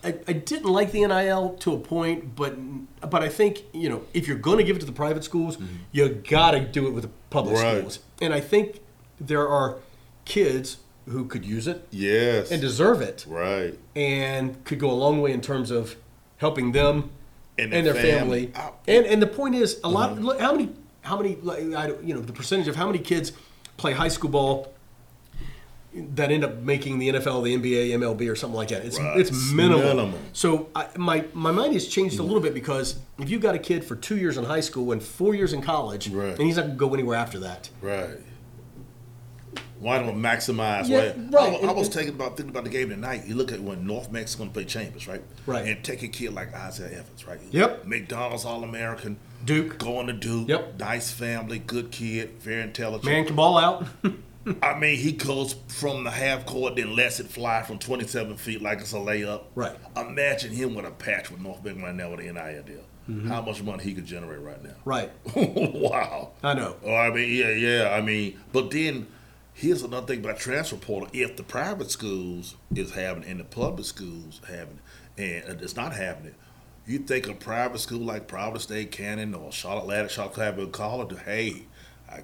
I, 0.05 0.09
I, 0.27 0.33
didn't 0.33 0.71
like 0.71 0.91
the 0.93 1.07
NIL 1.07 1.57
to 1.61 1.73
a 1.75 1.79
point, 1.79 2.35
but 2.35 2.57
but 3.09 3.23
I 3.23 3.29
think 3.29 3.63
you 3.73 3.89
know 3.89 4.03
if 4.13 4.27
you're 4.27 4.37
going 4.39 4.59
to 4.59 4.65
give 4.65 4.77
it 4.77 4.81
to 4.81 4.87
the 4.87 4.93
private 4.93 5.25
schools, 5.25 5.59
you 5.93 6.09
got 6.09 6.53
to 6.53 6.61
do 6.61 6.87
it 6.87 6.91
with 6.91 7.05
the 7.05 7.11
public 7.31 7.57
Right. 7.57 7.79
schools. 7.79 8.01
And 8.21 8.35
I 8.35 8.41
think 8.41 8.81
there 9.21 9.49
are 9.49 9.77
kids 10.25 10.79
who 11.09 11.25
could 11.25 11.45
use 11.45 11.67
it 11.67 11.87
Yes. 11.91 12.51
and 12.51 12.61
deserve 12.61 13.01
it, 13.01 13.25
right. 13.29 13.79
and 13.97 14.65
could 14.65 14.79
go 14.79 14.91
a 14.91 14.93
long 15.05 15.21
way 15.21 15.33
in 15.33 15.41
terms 15.41 15.71
of 15.71 15.97
helping 16.39 16.73
them 16.73 17.11
And 17.59 17.73
and 17.73 17.87
their 17.87 17.95
family. 17.95 18.47
family. 18.47 18.73
And 18.89 19.07
and 19.07 19.23
the 19.23 19.27
point 19.27 19.55
is, 19.55 19.81
a 19.85 19.89
lot. 19.89 20.21
Look, 20.21 20.41
how 20.41 20.53
many? 20.53 20.71
How 21.03 21.17
many? 21.21 21.37
I 21.77 21.89
you 22.03 22.15
know, 22.15 22.21
the 22.21 22.33
percentage 22.33 22.69
of 22.69 22.77
how 22.77 22.87
many 22.87 22.99
kids 22.99 23.33
play 23.77 23.93
high 23.93 24.09
school 24.09 24.31
ball 24.31 24.73
that 25.95 26.31
end 26.31 26.45
up 26.45 26.57
making 26.59 26.99
the 26.99 27.11
NFL, 27.11 27.45
the 27.45 27.57
NBA, 27.57 27.91
MLB, 27.91 28.31
or 28.31 28.35
something 28.35 28.57
like 28.57 28.69
that. 28.69 28.85
It's 28.85 28.99
Right. 28.99 29.21
it's 29.21 29.53
minimal. 29.53 29.83
minimal. 29.83 30.19
So 30.33 30.69
I, 30.75 30.87
my 30.97 31.25
my 31.35 31.53
mind 31.53 31.75
has 31.75 31.87
changed 31.87 32.19
a 32.19 32.23
mm. 32.23 32.27
little 32.27 32.41
bit 32.41 32.55
because 32.55 32.99
if 33.19 33.29
you've 33.29 33.43
got 33.43 33.55
a 33.55 33.59
kid 33.59 33.85
for 33.85 33.97
two 33.97 34.17
years 34.17 34.37
in 34.39 34.45
high 34.45 34.61
school 34.61 34.93
and 34.93 35.03
four 35.03 35.35
years 35.35 35.53
in 35.53 35.61
college, 35.63 36.09
Right. 36.09 36.31
and 36.39 36.43
he's 36.43 36.57
not 36.57 36.63
going 36.63 36.79
to 36.79 36.79
go 36.79 36.95
anywhere 36.95 37.17
after 37.17 37.39
that. 37.41 37.69
Right. 37.81 38.19
Why 39.81 39.99
don't 39.99 40.17
maximize? 40.23 40.89
Yeah, 40.89 40.99
right. 40.99 41.17
right. 41.33 41.65
I, 41.65 41.67
I 41.67 41.73
was 41.73 41.89
thinking 41.89 42.15
about 42.15 42.37
thinking 42.37 42.51
about 42.51 42.63
the 42.65 42.71
game 42.71 42.89
tonight. 42.91 43.27
You 43.27 43.35
look 43.35 43.51
at 43.51 43.61
when 43.61 43.85
North 43.85 44.13
Mexico 44.13 44.47
play 44.47 44.65
Chambers, 44.65 45.09
right? 45.09 45.23
Right. 45.45 45.67
And 45.67 45.83
take 45.83 46.05
a 46.05 46.09
kid 46.09 46.33
like 46.33 46.55
Isaiah 46.55 47.01
Evans, 47.01 47.27
right? 47.27 47.41
Yep. 47.51 47.87
McDonald's 47.87 48.45
All 48.45 48.63
American. 48.63 49.19
Duke. 49.45 49.79
Going 49.79 50.07
to 50.07 50.13
Duke. 50.13 50.49
Yep. 50.49 50.79
Nice 50.79 51.11
family, 51.11 51.59
good 51.59 51.91
kid, 51.91 52.41
very 52.41 52.63
intelligent. 52.63 53.05
Man 53.05 53.27
can 53.27 53.35
ball 53.35 53.59
out. 53.59 53.87
I 54.63 54.79
mean, 54.79 54.99
he 54.99 55.13
goes 55.13 55.55
from 55.69 56.05
the 56.05 56.11
half 56.11 56.47
court, 56.47 56.77
then 56.77 56.97
lets 56.97 57.21
it 57.21 57.29
fly 57.29 57.63
from 57.63 57.79
27 57.79 58.37
feet 58.37 58.63
like 58.63 58.81
it's 58.81 58.93
a 58.93 58.97
layup. 58.97 59.45
Right. 59.55 59.77
Imagine 59.97 60.53
him 60.53 60.75
with 60.75 60.85
a 60.85 60.91
patch 60.91 61.31
with 61.31 61.41
North 61.41 61.63
Bend 61.63 61.83
right 61.83 61.95
now 61.95 62.11
with 62.11 62.21
the 62.21 62.33
NIL 62.33 62.63
deal. 62.63 62.85
How 63.29 63.43
much 63.43 63.63
money 63.63 63.83
he 63.83 63.95
could 63.95 64.07
generate 64.07 64.41
right 64.41 64.63
now. 64.63 64.75
right. 64.85 65.11
wow. 65.37 66.31
I 66.43 66.55
know. 66.55 66.77
Oh, 66.85 66.95
I 66.95 67.11
mean, 67.11 67.37
yeah, 67.37 67.51
yeah. 67.51 67.91
I 67.93 68.01
mean, 68.01 68.41
but 68.53 68.71
then 68.71 69.09
here's 69.55 69.83
another 69.83 70.07
thing 70.07 70.21
about 70.21 70.39
transfer 70.39 70.77
portal. 70.77 71.09
If 71.13 71.37
the 71.37 71.43
private 71.43 71.91
schools 71.91 72.55
is 72.75 72.93
having 72.93 73.25
it 73.25 73.29
and 73.29 73.41
the 73.41 73.45
public 73.45 73.87
schools 73.87 74.41
having 74.49 74.79
it, 75.17 75.45
and 75.47 75.61
it's 75.61 75.75
not 75.75 75.95
having 75.95 76.27
it, 76.27 76.35
you 76.87 76.99
think 77.01 77.29
a 77.29 77.35
private 77.35 77.81
school 77.81 78.01
like 78.01 78.29
Providence 78.29 78.65
State 78.65 78.93
Cannon 78.93 79.35
or 79.35 79.53
Charlotte 79.53 79.87
Latin, 79.87 80.09
Charlotte 80.09 80.35
Clapper 80.35 80.67
College, 80.67 81.17
hey, 81.25 81.65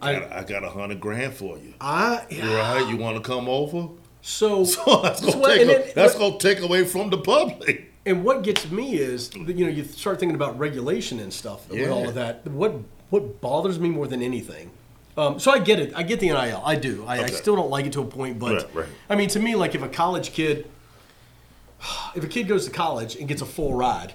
I 0.00 0.12
got 0.14 0.32
I- 0.32 0.38
I, 0.38 0.44
got 0.44 0.64
a 0.64 0.70
hundred 0.70 1.00
grand 1.00 1.34
for 1.34 1.58
you. 1.58 1.74
I 1.80 2.24
Right? 2.30 2.86
You 2.88 2.96
want 2.96 3.16
to 3.16 3.22
come 3.22 3.48
over? 3.48 3.88
so 4.22 4.64
So 4.74 5.00
that's 5.02 5.20
gonna 5.20 5.38
what- 5.38 5.48
take 5.52 5.62
and 5.62 5.70
a- 5.70 5.78
then- 5.78 5.92
that's 5.94 6.14
gonna 6.16 6.38
take 6.38 6.60
away 6.60 6.84
from 6.84 7.10
the 7.10 7.18
public. 7.18 7.84
And 8.06 8.24
what 8.24 8.42
gets 8.42 8.70
me 8.70 8.94
is, 8.94 9.28
that, 9.30 9.54
you 9.56 9.66
know, 9.66 9.70
you 9.70 9.84
start 9.84 10.18
thinking 10.18 10.34
about 10.34 10.58
regulation 10.58 11.20
and 11.20 11.30
stuff 11.32 11.68
with 11.68 11.90
all 11.90 12.08
of 12.08 12.14
that. 12.14 12.46
What 12.46 12.74
what 13.10 13.40
bothers 13.40 13.78
me 13.78 13.88
more 13.90 14.06
than 14.06 14.22
anything. 14.22 14.70
Um, 15.16 15.38
so 15.40 15.50
I 15.50 15.58
get 15.58 15.78
it. 15.80 15.92
I 15.96 16.02
get 16.04 16.20
the 16.20 16.28
NIL. 16.28 16.62
I 16.64 16.76
do. 16.76 17.04
I, 17.06 17.24
I 17.24 17.26
still 17.26 17.56
don't 17.56 17.70
like 17.70 17.86
it 17.86 17.92
to 17.94 18.02
a 18.02 18.04
point, 18.04 18.38
but 18.38 18.52
Right, 18.52 18.74
right. 18.74 18.86
I 19.10 19.16
mean, 19.16 19.28
to 19.30 19.40
me, 19.40 19.54
like 19.56 19.74
if 19.74 19.82
a 19.82 19.88
college 19.88 20.32
kid, 20.32 20.70
if 22.14 22.24
a 22.24 22.26
kid 22.28 22.48
goes 22.48 22.64
to 22.66 22.70
college 22.70 23.16
and 23.16 23.26
gets 23.28 23.42
a 23.42 23.46
full 23.46 23.74
ride, 23.74 24.14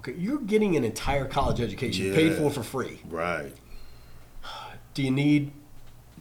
okay, 0.00 0.14
you're 0.18 0.38
getting 0.40 0.76
an 0.76 0.84
entire 0.84 1.24
college 1.26 1.60
education 1.60 2.14
paid 2.14 2.32
Mm-hmm. 2.32 2.48
For 2.48 2.50
for 2.50 2.62
free. 2.62 3.00
Right. 3.08 3.52
Do 4.94 5.02
you 5.02 5.10
need 5.10 5.52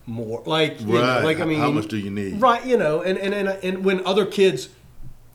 more? 0.06 0.44
Like, 0.46 0.80
you 0.82 0.88
know, 0.88 1.22
like 1.24 1.40
I 1.40 1.46
mean, 1.46 1.60
How 1.60 1.72
much 1.72 1.88
do 1.88 1.98
you 1.98 2.10
need? 2.12 2.40
Right, 2.42 2.66
you 2.66 2.78
know, 2.78 3.02
and 3.02 3.18
and 3.18 3.34
and, 3.34 3.48
and 3.64 3.84
when 3.86 4.06
other 4.06 4.26
kids, 4.26 4.70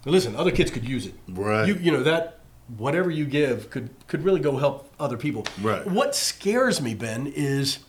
listen, 0.04 0.36
other 0.36 0.50
kids 0.52 0.70
could 0.70 0.88
use 0.88 1.06
it. 1.06 1.14
Right. 1.28 1.66
You 1.66 1.74
you 1.74 1.90
know 1.92 2.02
that 2.02 2.38
whatever 2.78 3.10
you 3.10 3.24
give 3.26 3.68
could 3.70 3.90
could 4.06 4.24
really 4.24 4.40
go 4.40 4.56
help 4.56 4.90
other 5.00 5.16
people. 5.16 5.44
Right. 5.60 5.84
What 5.86 6.14
scares 6.14 6.80
me, 6.80 6.94
Ben, 6.94 7.26
is, 7.34 7.80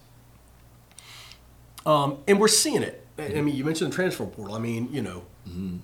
um, 1.86 2.19
and 2.27 2.39
we're 2.39 2.47
seeing 2.47 2.84
it. 2.84 3.06
I 3.17 3.25
I 3.38 3.41
mean, 3.41 3.56
you 3.56 3.63
mentioned 3.63 3.91
the 3.91 3.95
transfer 3.95 4.25
portal. 4.25 4.56
I 4.56 4.60
mean, 4.60 4.89
you 4.91 5.01
know, 5.01 5.23
Mm-hmm. 5.47 5.75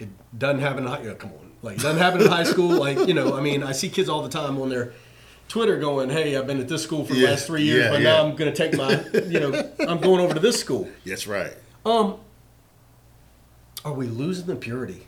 it 0.00 0.08
doesn't 0.36 0.60
happen. 0.60 0.84
In 0.84 0.90
high, 0.90 1.00
you 1.02 1.08
know, 1.10 1.14
come 1.14 1.30
on, 1.30 1.52
like 1.62 1.76
it 1.76 1.82
doesn't 1.82 2.00
happen 2.02 2.20
in 2.22 2.26
high 2.26 2.42
school. 2.42 2.70
Like 2.76 3.06
you 3.06 3.14
know, 3.14 3.36
I 3.36 3.40
mean, 3.40 3.62
I 3.62 3.70
see 3.72 3.88
kids 3.88 4.08
all 4.08 4.20
the 4.22 4.28
time 4.28 4.60
on 4.60 4.68
their 4.68 4.92
Twitter 5.52 5.76
going, 5.78 6.08
"Hey, 6.08 6.34
I've 6.34 6.46
been 6.46 6.60
at 6.60 6.68
this 6.68 6.82
school 6.82 7.04
for 7.04 7.12
the 7.12 7.20
Yeah, 7.20 7.28
last 7.30 7.46
three 7.46 7.62
years, 7.62 7.84
yeah, 7.84 7.90
but 7.90 8.00
yeah. 8.00 8.12
now 8.16 8.24
I'm 8.26 8.34
going 8.36 8.50
to 8.50 8.56
take 8.56 8.74
my, 8.74 9.04
you 9.28 9.38
know, 9.38 9.70
I'm 9.86 10.00
going 10.00 10.18
over 10.20 10.32
to 10.32 10.40
this 10.40 10.58
school." 10.58 10.88
That's 11.04 11.26
right. 11.26 11.52
Um, 11.84 12.16
Are 13.84 13.92
we 13.92 14.06
losing 14.06 14.46
the 14.46 14.56
purity? 14.56 15.06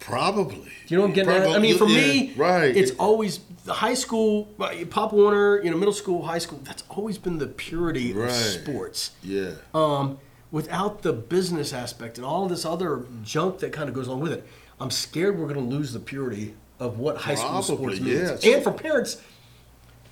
Probably. 0.00 0.68
You 0.88 0.96
know 0.96 1.02
what 1.02 1.08
I'm 1.10 1.14
getting 1.14 1.32
at? 1.32 1.46
I 1.48 1.58
mean, 1.60 1.78
for 1.78 1.86
me, 1.86 2.32
right? 2.36 2.76
it's 2.76 2.90
always 2.98 3.38
the 3.64 3.74
high 3.74 3.94
school, 3.94 4.46
Pop 4.90 5.12
Warner, 5.12 5.62
you 5.62 5.70
know, 5.70 5.76
middle 5.76 5.92
school, 5.94 6.22
high 6.24 6.38
school. 6.38 6.60
That's 6.64 6.82
always 6.88 7.16
been 7.18 7.38
the 7.38 7.46
purity 7.46 8.12
Right. 8.12 8.28
of 8.30 8.34
sports. 8.34 9.12
yeah. 9.22 9.52
Um, 9.74 10.18
without 10.50 11.02
the 11.02 11.12
business 11.12 11.72
aspect 11.72 12.16
and 12.16 12.24
all 12.26 12.48
this 12.48 12.64
other 12.64 13.04
junk 13.22 13.58
that 13.60 13.72
kind 13.72 13.88
of 13.88 13.94
goes 13.94 14.06
along 14.08 14.20
with 14.20 14.32
it, 14.32 14.44
I'm 14.80 14.90
scared 14.90 15.38
we're 15.38 15.52
going 15.52 15.68
to 15.68 15.76
lose 15.76 15.92
the 15.92 16.00
purity 16.00 16.54
of 16.80 16.98
what 16.98 17.18
high 17.18 17.34
school 17.36 17.62
sports 17.62 18.00
means. 18.00 18.44
yeah. 18.44 18.54
And 18.54 18.64
for 18.64 18.72
parents, 18.72 19.20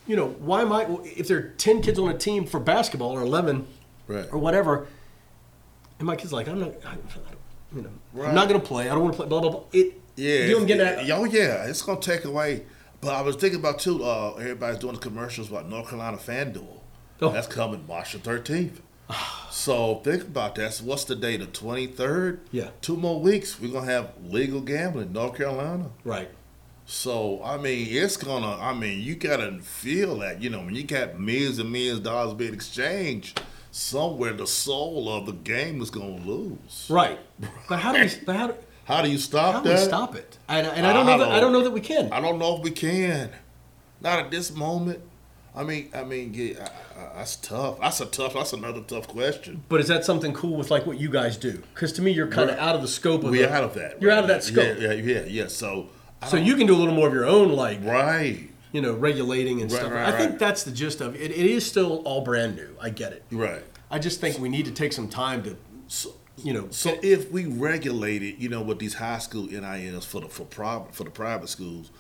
you 0.07 0.17
know, 0.17 0.29
why 0.29 0.63
am 0.63 0.73
I? 0.73 0.87
If 1.05 1.29
there 1.29 1.39
are 1.39 1.49
ten 1.59 1.83
kids 1.83 1.99
on 1.99 2.09
a 2.09 2.17
team 2.19 2.47
for 2.47 2.61
basketball 2.61 3.13
or 3.13 3.23
eleven 3.23 3.67
Right. 4.09 4.27
or 4.33 4.39
whatever, 4.39 4.87
and 5.99 6.07
my 6.07 6.15
kid's 6.17 6.33
like, 6.33 6.49
I'm 6.49 6.61
not, 6.61 6.73
I, 6.85 6.91
I 6.93 6.97
you 7.75 7.83
know, 7.83 7.91
Right. 8.13 8.29
I'm 8.29 8.35
not 8.35 8.49
going 8.49 8.61
to 8.61 8.67
play. 8.67 8.89
I 8.89 8.95
don't 8.95 9.03
want 9.03 9.15
to 9.15 9.17
play. 9.19 9.29
Blah 9.29 9.41
blah 9.41 9.51
blah. 9.51 9.63
It, 9.73 10.01
Yeah, 10.17 10.35
you 10.45 10.49
know 10.49 10.55
what 10.55 10.61
I'm 10.63 10.67
getting 10.69 10.87
at? 10.87 11.11
Oh 11.11 11.25
yeah, 11.25 11.65
it's 11.67 11.83
gonna 11.83 12.01
take 12.01 12.25
away. 12.25 12.65
But 13.01 13.15
I 13.15 13.21
was 13.23 13.37
thinking 13.37 13.61
about 13.61 13.79
too. 13.81 14.03
Uh, 14.05 14.35
everybody's 14.39 14.79
doing 14.79 14.95
the 14.95 15.01
commercials 15.01 15.49
about 15.51 15.69
North 15.69 15.89
Carolina 15.89 16.17
FanDuel. 16.17 16.81
Oh. 17.21 17.31
That's 17.31 17.47
coming 17.47 17.85
March 17.87 18.13
the 18.13 18.19
thirteenth. 18.19 18.81
so 19.51 19.97
think 19.97 20.23
about 20.23 20.55
that. 20.57 20.75
So 20.75 20.85
what's 20.85 21.05
the 21.05 21.15
date? 21.17 21.39
The 21.41 21.47
twenty 21.47 21.87
third. 21.87 22.41
Yeah. 22.53 22.71
Two 22.81 22.97
more 22.97 23.21
weeks. 23.21 23.61
We're 23.61 23.73
gonna 23.73 23.91
have 23.91 24.11
legal 24.25 24.61
gambling 24.61 25.09
in 25.09 25.13
North 25.13 25.37
Carolina. 25.37 25.91
Right. 26.05 26.31
So 26.87 27.43
I 27.45 27.57
mean, 27.57 27.87
it's 27.91 28.17
gonna. 28.17 28.57
I 28.61 28.73
mean, 28.73 29.01
you 29.01 29.17
gotta 29.17 29.59
feel 29.61 30.19
that. 30.21 30.41
You 30.41 30.51
know, 30.51 30.61
when 30.61 30.75
you 30.75 30.85
got 30.85 31.19
millions 31.19 31.59
and 31.59 31.71
millions 31.71 31.99
of 31.99 32.05
dollars 32.05 32.35
being 32.35 32.55
exchanged, 32.55 33.41
somewhere 33.73 34.33
the 34.33 34.47
soul 34.47 35.09
of 35.13 35.27
the 35.27 35.33
game 35.33 35.83
is 35.83 35.91
gonna 35.91 36.17
lose. 36.25 36.87
Right. 36.89 37.19
But 37.69 37.81
how 37.81 37.93
do 37.93 38.01
we? 38.05 38.11
But 38.25 38.37
how 38.37 38.47
do, 38.49 38.55
How 38.85 39.03
do 39.03 39.11
you 39.11 39.19
stop 39.19 39.65
that? 39.65 39.69
how 39.71 39.75
do 39.77 39.81
we 39.81 39.85
stop 39.85 40.15
it? 40.15 40.39
And, 40.49 40.65
and 40.65 40.87
I 40.87 40.93
don't 40.93 41.07
know 41.07 41.15
I 41.15 41.19
that 41.19 41.29
I 41.29 41.41
don't- 41.41 41.53
don't 41.53 41.53
know 41.55 41.65
that 41.65 41.73
we 41.73 41.81
can. 41.81 42.13
I 42.13 42.21
don't 42.21 42.39
know 42.39 42.57
if 42.59 42.63
we 42.63 42.71
can. 42.71 43.31
Not 44.01 44.21
at 44.21 44.31
this 44.31 44.55
moment. 44.55 45.01
I 45.57 45.65
mean, 45.65 45.89
I 45.93 46.05
mean, 46.05 46.33
yeah, 46.35 46.69
I, 46.97 47.01
I, 47.01 47.17
that's 47.17 47.35
tough. 47.35 47.81
That's 47.81 48.01
a 48.01 48.07
tough. 48.07 48.35
That's 48.35 48.53
another 48.53 48.83
tough 48.83 49.09
question. 49.09 49.65
But 49.69 49.81
is 49.81 49.89
that 49.89 50.05
something 50.05 50.33
cool 50.35 50.57
with 50.57 50.71
like 50.71 50.87
what 50.87 51.01
you 51.01 51.09
guys 51.11 51.37
do? 51.37 51.65
Because 51.75 51.93
to 51.95 52.03
me, 52.03 52.13
you're 52.13 52.29
kind 52.29 52.49
of 52.49 52.59
out 52.59 52.77
of 52.77 52.83
the 52.83 52.87
scope 52.89 53.25
of. 53.25 53.31
We're 53.31 53.49
the- 53.49 53.53
out 53.53 53.65
of 53.65 53.75
that. 53.75 54.01
You're 54.01 54.11
right 54.11 54.19
out 54.19 54.23
of 54.25 54.29
that 54.29 54.45
scope. 54.45 54.79
Yeah, 54.79 54.93
yeah, 54.93 55.15
yeah. 55.15 55.25
yeah. 55.27 55.47
So, 55.49 55.89
I 55.89 55.96
So 56.29 56.37
you 56.37 56.57
can 56.57 56.67
do 56.67 56.75
a 56.75 56.79
little 56.79 56.95
more 56.95 57.07
of 57.09 57.15
your 57.15 57.27
own, 57.27 57.53
like 57.53 57.79
right, 57.85 58.49
you 58.73 58.81
know, 58.81 58.95
regulating 58.95 59.61
and 59.61 59.71
Right, 59.71 59.81
stuff. 59.81 59.93
right, 59.93 60.13
I 60.15 60.19
think 60.19 60.39
that's 60.39 60.65
the 60.65 60.71
gist 60.73 61.01
of 61.01 61.15
it. 61.15 61.31
It 61.31 61.33
is 61.33 61.65
still 61.67 61.99
all 62.05 62.23
brand 62.23 62.57
new. 62.57 62.75
I 62.81 62.91
get 62.91 63.13
it. 63.13 63.25
right. 63.31 63.63
I 63.91 63.99
just 64.01 64.21
think 64.21 64.39
we 64.39 64.49
need 64.49 64.65
to 64.65 64.73
take 64.73 64.93
some 64.93 65.09
time 65.09 65.45
to, 65.45 65.57
you 66.39 66.53
know, 66.53 66.67
So 66.71 66.99
if 67.03 67.31
we 67.31 67.47
regulated, 67.47 68.43
you 68.43 68.49
know, 68.49 68.61
with 68.61 68.81
these 68.81 68.95
high 68.95 69.19
school 69.19 69.47
NILs 69.47 70.05
for 70.05 70.21
the 70.23 70.29
for 70.29 70.45
private 70.45 70.95
for 70.95 71.05
the 71.05 71.11
private 71.11 71.49
schools, 71.49 71.91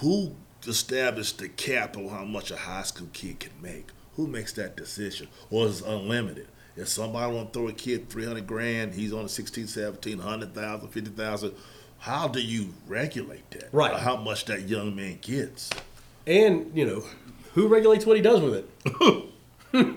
who 0.00 0.34
established 0.66 1.38
the 1.38 1.48
cap 1.48 1.96
on 1.96 2.08
how 2.08 2.24
much 2.24 2.50
a 2.50 2.56
high 2.56 2.82
school 2.82 3.08
kid 3.12 3.40
can 3.40 3.52
make? 3.62 3.86
Who 4.16 4.26
makes 4.26 4.52
that 4.54 4.76
decision? 4.76 5.28
Or 5.50 5.66
is 5.66 5.80
it 5.80 5.86
unlimited? 5.86 6.48
If 6.76 6.88
somebody 6.88 7.32
want 7.34 7.52
to 7.52 7.58
throw 7.58 7.68
a 7.68 7.72
kid 7.72 8.08
300 8.10 8.46
grand, 8.46 8.94
he's 8.94 9.12
on 9.12 9.24
a 9.24 9.28
16, 9.28 9.66
17, 9.66 10.18
100,000, 10.18 10.88
50,000, 10.88 11.54
how 11.98 12.28
do 12.28 12.40
you 12.40 12.72
regulate 12.86 13.50
that? 13.52 13.68
Right. 13.72 13.96
How 13.98 14.16
much 14.16 14.44
that 14.46 14.68
young 14.68 14.94
man 14.94 15.18
gets? 15.20 15.70
and 16.26 16.70
you 16.74 16.84
know, 16.86 17.04
who 17.54 17.68
regulates 17.68 18.04
what 18.04 18.16
he 18.16 18.22
does 18.22 18.40
with 18.40 18.54
it? 18.54 19.24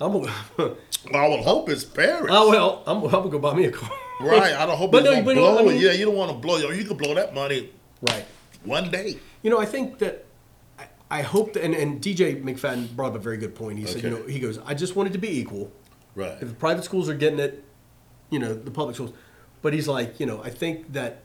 I'm 0.00 0.14
a, 0.14 0.20
Well, 0.56 0.76
I 1.14 1.28
would 1.28 1.40
hope 1.40 1.68
it's 1.68 1.84
parents. 1.84 2.28
oh 2.30 2.48
well, 2.50 2.82
I'm, 2.86 3.02
I'm 3.04 3.10
gonna 3.10 3.28
go 3.28 3.38
buy 3.38 3.54
me 3.54 3.66
a 3.66 3.70
car. 3.70 3.90
Right. 4.20 4.54
I 4.54 4.66
don't 4.66 4.76
hope 4.76 4.92
But 4.92 5.04
it's 5.06 5.16
no, 5.16 5.22
but 5.22 5.34
blow 5.34 5.58
I 5.58 5.64
mean- 5.64 5.80
Yeah, 5.80 5.92
you 5.92 6.04
don't 6.06 6.16
want 6.16 6.30
to 6.30 6.36
blow. 6.38 6.56
You 6.70 6.84
can 6.84 6.96
blow 6.96 7.14
that 7.14 7.34
money 7.34 7.70
right. 8.02 8.24
one 8.64 8.90
day. 8.90 9.18
You 9.42 9.50
know, 9.50 9.58
I 9.58 9.66
think 9.66 9.98
that 9.98 10.24
I, 10.78 10.86
I 11.10 11.22
hope 11.22 11.54
that, 11.54 11.64
and, 11.64 11.74
and 11.74 12.00
DJ 12.00 12.42
McFadden 12.42 12.94
brought 12.96 13.10
up 13.10 13.16
a 13.16 13.18
very 13.18 13.36
good 13.36 13.54
point. 13.54 13.78
He 13.78 13.86
said, 13.86 14.02
you 14.02 14.10
know, 14.10 14.22
he 14.26 14.38
goes, 14.38 14.58
I 14.64 14.74
just 14.74 14.96
want 14.96 15.08
it 15.08 15.12
to 15.12 15.18
be 15.18 15.38
equal. 15.38 15.70
Right. 16.14 16.32
If 16.40 16.48
the 16.48 16.54
private 16.54 16.84
schools 16.84 17.08
are 17.08 17.14
getting 17.14 17.38
it, 17.38 17.64
you 18.30 18.38
know, 18.38 18.54
the 18.54 18.70
public 18.70 18.96
schools. 18.96 19.12
But 19.62 19.72
he's 19.72 19.88
like, 19.88 20.20
you 20.20 20.26
know, 20.26 20.42
I 20.42 20.50
think 20.50 20.92
that 20.92 21.22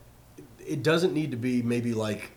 it 0.66 0.84
doesn't 0.84 1.14
need 1.14 1.32
to 1.32 1.38
be 1.38 1.62
maybe 1.62 1.94
like, 1.94 2.32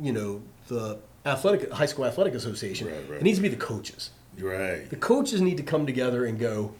you 0.00 0.12
know, 0.12 0.42
the 0.68 0.98
athletic 1.26 1.70
high 1.72 1.86
school 1.86 2.06
athletic 2.06 2.34
association. 2.34 2.86
Right, 2.88 3.08
right. 3.08 3.20
It 3.20 3.22
needs 3.22 3.38
to 3.38 3.42
be 3.42 3.48
the 3.48 3.56
coaches. 3.56 4.10
Right. 4.38 4.88
The 4.88 4.96
coaches 4.96 5.40
need 5.40 5.56
to 5.56 5.62
come 5.62 5.86
together 5.86 6.24
and 6.24 6.38
go, 6.38 6.74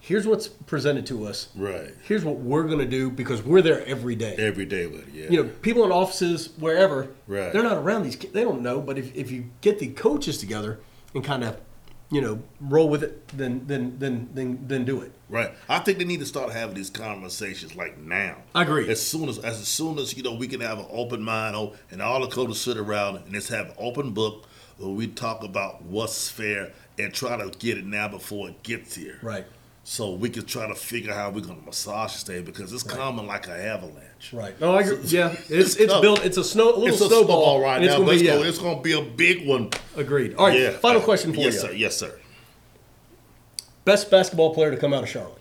here's 0.00 0.26
what's 0.26 0.46
presented 0.46 1.06
to 1.06 1.26
us. 1.26 1.48
Right. 1.56 1.92
Here's 2.04 2.24
what 2.24 2.36
we're 2.36 2.64
going 2.64 2.78
to 2.78 2.86
do 2.86 3.10
because 3.10 3.42
we're 3.42 3.62
there 3.62 3.84
every 3.86 4.14
day. 4.14 4.36
Every 4.38 4.64
day 4.64 4.86
with 4.86 5.12
yeah. 5.12 5.28
you 5.28 5.42
know, 5.42 5.50
people 5.62 5.84
in 5.84 5.90
offices 5.92 6.50
wherever, 6.58 7.08
Right. 7.26 7.52
they're 7.52 7.62
not 7.62 7.76
around 7.78 8.04
these 8.04 8.16
kids. 8.16 8.32
They 8.32 8.44
don't 8.44 8.62
know. 8.62 8.80
But 8.80 8.98
if, 8.98 9.14
if 9.16 9.30
you 9.30 9.46
get 9.60 9.78
the 9.78 9.88
coaches 9.88 10.38
together 10.38 10.78
and 11.14 11.24
kind 11.24 11.42
of 11.42 11.58
you 12.10 12.20
know, 12.20 12.42
roll 12.60 12.88
with 12.88 13.02
it 13.02 13.28
then 13.28 13.62
then 13.66 13.96
then 13.98 14.28
then 14.34 14.64
then 14.66 14.84
do 14.84 15.00
it. 15.00 15.12
Right. 15.28 15.52
I 15.68 15.80
think 15.80 15.98
they 15.98 16.04
need 16.04 16.20
to 16.20 16.26
start 16.26 16.52
having 16.52 16.76
these 16.76 16.90
conversations 16.90 17.74
like 17.74 17.98
now. 17.98 18.36
I 18.54 18.62
agree. 18.62 18.88
As 18.88 19.04
soon 19.04 19.28
as 19.28 19.38
as 19.38 19.66
soon 19.66 19.98
as 19.98 20.16
you 20.16 20.22
know 20.22 20.34
we 20.34 20.48
can 20.48 20.60
have 20.60 20.78
an 20.78 20.86
open 20.90 21.22
mind 21.22 21.56
oh, 21.56 21.74
and 21.90 22.00
all 22.00 22.20
the 22.20 22.28
coaches 22.28 22.60
sit 22.60 22.76
around 22.76 23.16
and 23.16 23.32
let's 23.32 23.48
have 23.48 23.70
an 23.70 23.74
open 23.78 24.12
book 24.12 24.46
where 24.78 24.90
we 24.90 25.06
talk 25.06 25.42
about 25.42 25.82
what's 25.82 26.28
fair 26.28 26.72
and 26.98 27.12
try 27.12 27.36
to 27.36 27.50
get 27.58 27.78
it 27.78 27.84
now 27.84 28.08
before 28.08 28.48
it 28.48 28.62
gets 28.62 28.94
here. 28.94 29.18
Right. 29.22 29.44
So 29.88 30.14
we 30.14 30.30
can 30.30 30.44
try 30.44 30.66
to 30.66 30.74
figure 30.74 31.12
out 31.12 31.16
how 31.16 31.30
we're 31.30 31.42
gonna 31.46 31.60
massage 31.64 32.12
this 32.14 32.24
thing 32.24 32.42
because 32.44 32.72
it's 32.72 32.82
coming 32.82 33.24
like 33.28 33.46
an 33.46 33.52
avalanche. 33.52 34.32
Right. 34.32 34.60
No, 34.60 34.74
I 34.74 34.80
agree. 34.80 34.98
Yeah, 35.04 35.30
it's 35.30 35.48
It's 35.48 35.76
it's 35.76 36.00
built. 36.00 36.24
It's 36.24 36.36
a 36.36 36.42
snow, 36.42 36.70
a 36.70 36.74
little 36.74 36.86
It's 36.88 36.96
a 37.00 37.06
snowball, 37.06 37.24
snowball 37.26 37.60
right 37.60 37.76
and 37.76 37.84
it's 37.84 37.92
now, 37.92 37.98
gonna 37.98 38.06
but 38.06 38.10
be 38.10 38.16
it's, 38.16 38.24
yeah. 38.24 38.34
gonna, 38.36 38.48
it's 38.48 38.58
gonna 38.58 38.80
be 38.82 38.92
a 38.94 39.02
big 39.02 39.46
one. 39.46 39.70
Agreed. 39.94 40.34
All 40.34 40.48
right. 40.48 40.58
Yeah. 40.58 40.70
Final 40.72 41.00
question 41.00 41.32
for 41.32 41.38
yes, 41.38 41.54
you. 41.54 41.60
sir. 41.60 41.72
Yes, 41.72 41.96
sir. 41.96 42.18
Best 43.84 44.10
basketball 44.10 44.52
player 44.54 44.72
to 44.72 44.76
come 44.76 44.92
out 44.92 45.04
of 45.04 45.08
Charlotte. 45.08 45.38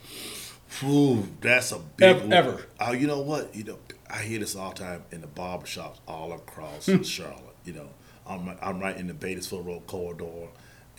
Ooh, 0.84 1.28
that's 1.42 1.72
a 1.72 1.80
big 1.80 2.08
Ev- 2.18 2.22
one. 2.22 2.34
ever. 2.34 2.66
Oh, 2.80 2.92
you 2.92 3.08
know 3.08 3.22
what? 3.22 3.56
You 3.56 3.64
know, 3.64 3.80
I 4.12 4.22
hear 4.22 4.38
this 4.38 4.56
all 4.56 4.70
the 4.74 4.76
time 4.78 5.04
in 5.12 5.22
the 5.22 5.28
barbershops 5.28 5.98
all 6.08 6.34
across 6.34 6.86
Hmm. 6.86 7.02
Charlotte. 7.02 7.42
You 7.64 7.74
know, 7.74 7.90
I'm 8.28 8.46
right- 8.46 8.58
I'm 8.62 8.80
right 8.80 8.96
in 8.96 9.08
the 9.08 9.14
Beatties 9.16 9.48
Ford 9.48 9.66
Road 9.66 9.88
corridor, 9.88 10.50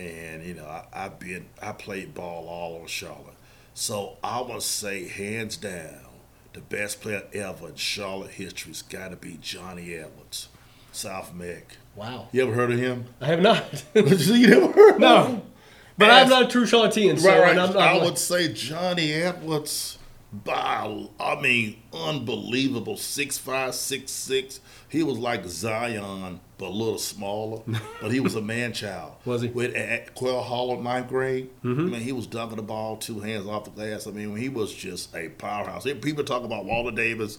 and 0.01 0.43
you 0.45 0.55
know, 0.55 0.65
I, 0.65 0.85
I've 0.93 1.21
been 1.21 1.47
I 1.63 1.71
played 1.71 2.13
ball 2.13 2.49
all 2.49 2.75
over 2.79 2.89
Charlotte. 2.89 3.35
So 3.79 4.17
I 4.25 4.41
would 4.41 4.63
say 4.63 5.07
hands 5.07 5.59
down, 5.59 6.01
the 6.55 6.63
best 6.63 7.03
player 7.03 7.25
ever 7.35 7.69
in 7.69 7.75
Charlotte 7.75 8.31
history's 8.31 8.81
got 8.81 9.09
to 9.11 9.17
be 9.17 9.39
Johnny 9.43 9.93
Edwards, 9.93 10.49
South 10.93 11.35
Meck. 11.35 11.77
Wow. 11.95 12.29
You 12.33 12.45
ever 12.45 12.55
heard 12.55 12.73
of 12.73 12.79
him? 12.79 13.05
I 13.21 13.27
have 13.27 13.43
not. 13.43 13.85
you 13.95 14.47
never 14.49 14.73
heard 14.73 14.95
of 14.95 15.01
No. 15.01 15.25
him? 15.27 15.43
but 15.99 16.11
I'm 16.11 16.31
not 16.31 16.45
a 16.45 16.47
true 16.47 16.65
Charlottean, 16.65 17.19
so 17.19 17.29
Right, 17.29 17.39
right. 17.41 17.59
I'm, 17.59 17.71
I'm 17.73 17.77
I 17.77 17.93
like- 17.93 18.03
would 18.05 18.19
say 18.19 18.51
Johnny 18.51 19.13
Edwards. 19.13 19.99
By, 20.33 21.07
I 21.21 21.41
mean, 21.41 21.77
unbelievable. 21.95 22.97
Six 22.97 23.37
five, 23.39 23.75
six 23.75 24.11
six. 24.11 24.61
He 24.89 25.03
was 25.03 25.19
like 25.19 25.45
Zion, 25.47 26.41
but 26.59 26.67
a 26.67 26.71
little 26.71 26.99
smaller. 26.99 27.63
but 28.01 28.13
he 28.13 28.21
was 28.21 28.35
a 28.35 28.41
man 28.41 28.73
child. 28.73 29.15
Was 29.25 29.43
he? 29.43 29.49
With 29.49 29.75
at 29.75 30.15
Quail 30.15 30.43
Hollow, 30.43 30.81
ninth 30.81 31.09
grade. 31.09 31.51
I 31.65 31.67
mean, 31.67 32.01
he 32.01 32.13
was 32.13 32.27
dunking 32.27 32.57
the 32.57 32.63
ball 32.63 32.97
two 32.97 33.21
hands 33.21 33.47
off 33.47 33.65
the 33.65 33.71
glass. 33.71 34.07
I 34.07 34.11
mean, 34.13 34.37
he 34.37 34.49
was 34.49 34.73
just 34.73 35.15
a 35.15 35.29
powerhouse. 35.31 35.85
People 35.85 36.25
talk 36.25 36.45
about 36.45 36.65
Walter 36.65 36.95
Davis, 36.95 37.39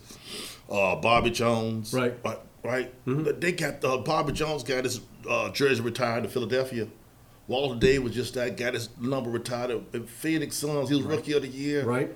uh, 0.70 0.96
Bobby 0.98 1.30
Jones. 1.32 1.94
Right. 1.94 2.16
Right. 2.24 2.40
Right. 2.64 2.94
But 3.06 3.40
they 3.40 3.54
got 3.54 3.84
uh, 3.86 3.98
Bobby 4.00 4.34
Jones 4.34 4.64
got 4.64 4.84
his 4.84 5.00
uh, 5.30 5.50
jersey 5.52 5.82
retired 5.82 6.24
to 6.24 6.30
Philadelphia. 6.30 6.88
Walter 7.48 7.80
Day 7.80 7.98
was 7.98 8.14
just 8.14 8.34
that 8.34 8.58
got 8.58 8.74
his 8.74 8.90
number 9.00 9.30
retired 9.30 9.72
at 9.94 10.10
Phoenix 10.10 10.58
Suns. 10.58 10.90
He 10.90 10.96
was 10.96 11.06
rookie 11.06 11.32
of 11.34 11.44
the 11.44 11.48
year. 11.48 11.86
right. 11.86 12.14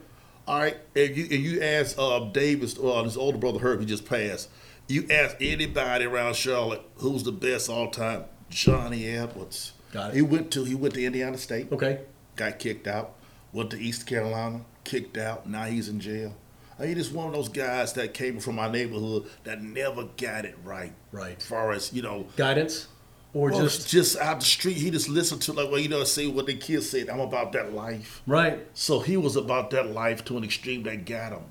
All 0.47 0.59
right. 0.59 0.75
And 0.95 1.15
you 1.15 1.23
and 1.23 1.43
you 1.43 1.61
ask 1.61 1.95
uh, 1.97 2.19
Davis, 2.31 2.77
uh, 2.77 3.03
his 3.03 3.15
older 3.15 3.37
brother 3.37 3.59
Herb, 3.59 3.79
he 3.79 3.85
just 3.85 4.05
passed. 4.05 4.49
You 4.87 5.07
ask 5.09 5.37
anybody 5.39 6.05
around 6.05 6.35
Charlotte 6.35 6.81
who's 6.95 7.23
the 7.23 7.31
best 7.31 7.69
all 7.69 7.89
time, 7.89 8.25
Johnny 8.49 9.07
Edwards. 9.07 9.73
Got 9.91 10.11
it. 10.11 10.15
He 10.15 10.21
went 10.21 10.51
to 10.51 10.63
he 10.63 10.75
went 10.75 10.93
to 10.95 11.05
Indiana 11.05 11.37
State. 11.37 11.71
Okay. 11.71 12.01
Got 12.35 12.59
kicked 12.59 12.87
out. 12.87 13.13
Went 13.53 13.71
to 13.71 13.79
East 13.79 14.05
Carolina. 14.07 14.61
Kicked 14.83 15.17
out. 15.17 15.47
Now 15.47 15.65
he's 15.65 15.87
in 15.89 15.99
jail. 15.99 16.33
I 16.79 16.93
just 16.93 17.13
one 17.13 17.27
of 17.27 17.33
those 17.33 17.49
guys 17.49 17.93
that 17.93 18.13
came 18.13 18.39
from 18.39 18.55
my 18.55 18.69
neighborhood 18.69 19.25
that 19.43 19.61
never 19.61 20.05
got 20.17 20.45
it 20.45 20.57
right. 20.63 20.93
Right. 21.11 21.37
As 21.37 21.45
far 21.45 21.71
as 21.71 21.93
you 21.93 22.01
know, 22.01 22.25
Guidance, 22.35 22.87
or 23.33 23.51
well, 23.51 23.61
just 23.61 23.87
just 23.89 24.17
out 24.17 24.39
the 24.39 24.45
street, 24.45 24.77
he 24.77 24.89
just 24.89 25.07
listened 25.07 25.41
to 25.43 25.53
like 25.53 25.69
well, 25.69 25.79
you 25.79 25.89
know, 25.89 26.03
say 26.03 26.27
what 26.27 26.47
the 26.47 26.55
kids 26.55 26.89
said. 26.89 27.09
I'm 27.09 27.19
about 27.19 27.51
that 27.51 27.73
life. 27.73 28.21
right. 28.25 28.65
So 28.73 28.99
he 28.99 29.15
was 29.15 29.35
about 29.35 29.69
that 29.71 29.91
life 29.91 30.25
to 30.25 30.37
an 30.37 30.43
extreme 30.43 30.83
that 30.83 31.05
got 31.05 31.33
him. 31.33 31.43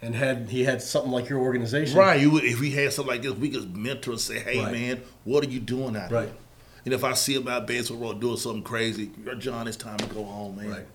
And 0.00 0.14
had 0.14 0.48
he 0.48 0.64
had 0.64 0.80
something 0.80 1.10
like 1.10 1.28
your 1.28 1.40
organization, 1.40 1.98
Right. 1.98 2.20
You, 2.20 2.30
would- 2.30 2.44
if 2.44 2.60
we 2.60 2.70
had 2.70 2.92
something 2.92 3.12
like 3.12 3.22
this, 3.22 3.32
we 3.32 3.50
could 3.50 3.76
mentor 3.76 4.12
and 4.12 4.20
say, 4.20 4.38
"Hey, 4.38 4.58
Right. 4.60 4.72
man, 4.72 5.02
what 5.24 5.44
are 5.44 5.48
you 5.50 5.58
doing 5.60 5.96
out 5.96 6.12
Right. 6.12 6.28
here?" 6.28 6.36
And 6.84 6.94
if 6.94 7.02
I 7.04 7.14
see 7.14 7.34
him 7.34 7.48
out 7.48 7.66
Beatties 7.66 7.88
Ford 7.88 8.00
Road 8.00 8.20
doing 8.20 8.36
something 8.36 8.62
crazy, 8.62 9.10
John, 9.38 9.66
it's 9.66 9.76
time 9.76 9.98
to 9.98 10.06
go 10.06 10.24
home, 10.24 10.56
man. 10.56 10.70
Right. 10.70 10.86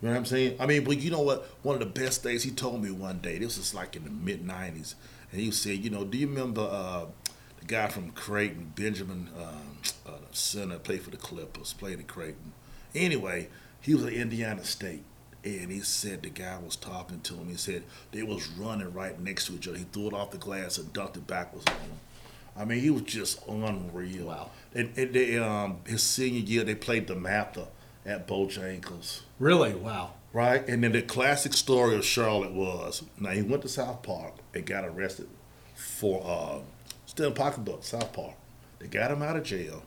You 0.00 0.08
know 0.08 0.12
what 0.12 0.18
I'm 0.18 0.24
saying? 0.26 0.56
I 0.60 0.66
mean, 0.66 0.84
but 0.84 1.00
you 1.00 1.10
know 1.10 1.20
what? 1.22 1.48
One 1.62 1.74
of 1.74 1.80
the 1.80 2.00
best 2.00 2.22
things 2.22 2.42
he 2.44 2.50
told 2.50 2.82
me 2.82 2.90
one 2.90 3.18
day. 3.18 3.38
This 3.38 3.56
was 3.58 3.74
like 3.74 3.96
in 3.96 4.04
the 4.04 4.10
mid 4.10 4.46
'90s, 4.46 4.94
and 5.32 5.40
he 5.40 5.50
said, 5.50 5.78
"You 5.78 5.90
know, 5.90 6.04
do 6.04 6.16
you 6.16 6.28
remember 6.28 6.60
uh, 6.62 7.06
the 7.58 7.64
guy 7.66 7.88
from 7.88 8.10
Creighton, 8.10 8.72
Benjamin 8.76 9.28
um, 9.36 9.78
uh, 10.06 10.10
Center, 10.32 10.78
played 10.78 11.02
for 11.02 11.10
the 11.10 11.16
Clippers, 11.16 11.72
played 11.72 11.98
at 11.98 12.06
Creighton. 12.06 12.52
Anyway, 12.94 13.48
he 13.80 13.94
was 13.94 14.04
at 14.04 14.12
Indiana 14.12 14.62
State." 14.64 15.02
And 15.44 15.70
he 15.70 15.80
said 15.80 16.22
the 16.22 16.30
guy 16.30 16.58
was 16.64 16.74
talking 16.76 17.20
to 17.20 17.34
him. 17.34 17.48
He 17.48 17.56
said 17.56 17.82
they 18.12 18.22
was 18.22 18.48
running 18.48 18.92
right 18.94 19.20
next 19.20 19.46
to 19.46 19.54
each 19.54 19.68
other. 19.68 19.76
He 19.76 19.84
threw 19.84 20.06
it 20.06 20.14
off 20.14 20.30
the 20.30 20.38
glass 20.38 20.78
and 20.78 20.90
ducked 20.92 21.18
it 21.18 21.26
backwards 21.26 21.66
on 21.66 21.74
him. 21.74 21.98
I 22.56 22.64
mean, 22.64 22.80
he 22.80 22.90
was 22.90 23.02
just 23.02 23.46
unreal. 23.46 24.26
Wow. 24.26 24.50
And, 24.74 24.96
and 24.96 25.12
they, 25.12 25.36
um, 25.36 25.80
his 25.86 26.02
senior 26.02 26.40
year, 26.40 26.64
they 26.64 26.74
played 26.74 27.08
the 27.08 27.14
Mather 27.14 27.66
at 28.06 28.26
Bojangles. 28.26 29.22
Really? 29.38 29.74
Wow. 29.74 30.12
Right? 30.32 30.66
And 30.66 30.82
then 30.82 30.92
the 30.92 31.02
classic 31.02 31.52
story 31.52 31.96
of 31.96 32.04
Charlotte 32.04 32.52
was 32.52 33.02
now 33.18 33.30
he 33.30 33.42
went 33.42 33.62
to 33.62 33.68
South 33.68 34.02
Park 34.02 34.34
and 34.54 34.64
got 34.64 34.84
arrested 34.84 35.28
for 35.74 36.22
uh, 36.24 36.60
stealing 37.06 37.34
pocketbook, 37.34 37.84
South 37.84 38.12
Park. 38.12 38.34
They 38.78 38.86
got 38.86 39.10
him 39.10 39.22
out 39.22 39.36
of 39.36 39.44
jail. 39.44 39.82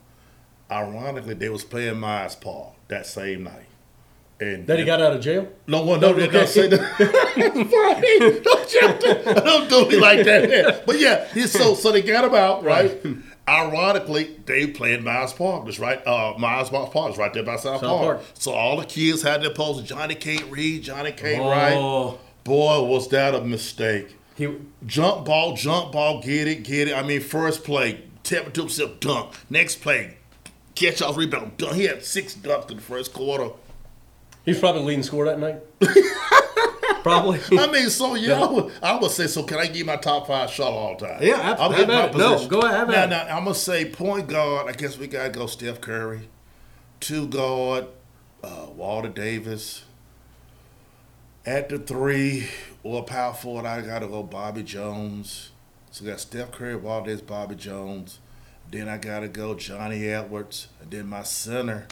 Ironically, 0.70 1.34
they 1.34 1.50
was 1.50 1.63
playing 1.63 2.00
Myers 2.00 2.36
Park 2.36 2.74
that 2.89 3.06
same 3.06 3.43
night. 3.43 3.67
And 4.39 4.67
That 4.67 4.78
he 4.78 4.86
got 4.86 5.02
out 5.02 5.13
of 5.13 5.21
jail? 5.21 5.47
no 5.65 5.84
one, 5.84 6.00
no, 6.00 6.13
they 6.13 6.28
don't 6.28 6.47
say 6.47 6.67
that. 6.67 6.78
Don't 8.43 9.36
don't 9.45 9.69
do 9.69 9.88
me 9.89 9.97
like 10.00 10.23
that. 10.26 10.50
man. 10.50 10.82
But 10.86 11.00
yeah, 11.00 11.28
he's 11.34 11.52
so 11.52 11.73
so 11.76 11.91
they 11.91 12.02
got 12.02 12.26
him 12.26 12.36
out, 12.36 12.63
right? 12.63 13.00
Ironically, 13.47 14.36
they 14.45 14.67
played 14.67 15.04
Myers 15.04 15.34
Park. 15.34 15.65
That's 15.65 15.80
right. 15.80 16.06
Uh, 16.06 16.36
Myers 16.38 16.69
Park 16.69 17.12
is 17.12 17.17
right 17.17 17.34
there 17.34 17.43
by 17.43 17.56
South, 17.56 17.82
South 17.82 17.89
Park. 18.02 18.17
Park. 18.17 18.21
So 18.34 18.52
all 18.52 18.78
the 18.78 18.86
kids 18.86 19.21
had 19.21 19.41
their 19.41 19.54
posters. 19.54 19.88
Johnny 19.88 20.15
can't 20.15 20.45
read. 20.52 20.84
Johnny 20.84 21.12
can't 21.13 21.41
write. 21.41 21.73
Oh, 21.76 22.19
Boy, 22.43 22.82
was 22.84 23.08
that 23.10 23.34
a 23.36 23.41
mistake. 23.41 24.15
he 24.36 24.54
Jump 24.86 25.26
ball, 25.26 25.54
jump 25.56 25.91
ball, 25.93 26.21
get 26.21 26.47
it, 26.47 26.63
get 26.63 26.88
it. 26.89 26.93
I 26.95 27.04
mean, 27.04 27.21
first 27.21 27.63
play, 27.63 28.04
tap 28.23 28.47
it 28.47 28.54
to 28.56 28.62
himself, 28.62 29.00
dunk. 29.00 29.34
Next 29.50 29.78
play, 29.82 30.17
catch 30.76 31.02
off 31.02 31.17
rebound, 31.17 31.58
dunk. 31.58 31.73
He 31.76 31.86
had 31.86 32.04
six 32.06 32.36
dunks 32.36 32.69
in 32.71 32.78
the 32.78 32.84
first 32.84 33.13
quarter. 33.13 33.50
He's 34.48 34.60
probably 34.60 34.82
leading 34.82 35.04
score 35.04 35.26
that 35.26 35.40
night. 35.40 35.62
probably. 37.04 37.40
I 37.52 37.72
mean, 37.72 37.90
so 37.90 38.16
yeah, 38.16 38.42
I, 38.42 38.52
would, 38.52 38.74
I 38.82 38.98
would 38.98 39.12
say 39.12 39.28
so. 39.28 39.44
Can 39.44 39.60
I 39.60 39.68
give 39.68 39.86
my 39.86 39.98
top 39.98 40.26
five 40.26 40.50
shot 40.50 40.72
all 40.72 40.96
time? 40.96 41.22
Yeah, 41.22 41.36
ab- 41.36 41.58
I'll 41.60 41.72
have 41.72 41.88
my. 41.88 42.12
No, 42.18 42.48
go 42.48 42.62
ahead, 42.62 42.88
now, 42.88 43.06
now, 43.06 43.24
I'm 43.38 43.44
gonna 43.44 43.54
say 43.54 43.86
point 43.86 44.28
guard. 44.28 44.68
I 44.68 44.72
guess 44.72 44.98
we 44.98 45.08
gotta 45.08 45.30
go 45.30 45.46
Steph 45.46 45.82
Curry. 45.82 46.30
Two 47.00 47.28
guard, 47.28 47.86
uh, 48.44 48.68
Walter 48.76 49.10
Davis. 49.10 49.84
At 51.46 51.70
the 51.70 51.80
three 51.80 52.50
or 52.84 53.04
power 53.04 53.34
forward, 53.34 53.66
I 53.66 53.82
gotta 53.82 54.08
go 54.08 54.24
Bobby 54.24 54.64
Jones. 54.64 55.52
So 55.92 56.04
we 56.04 56.12
got 56.12 56.20
Steph 56.20 56.52
Curry, 56.52 56.76
Walter 56.76 57.08
Davis, 57.12 57.22
Bobby 57.22 57.56
Jones. 57.56 58.20
Then 58.70 58.90
I 58.90 58.98
gotta 58.98 59.30
go 59.30 59.56
Johnny 59.56 60.08
Edwards. 60.08 60.68
And 60.82 60.92
then 60.92 61.08
my 61.08 61.24
center. 61.24 61.88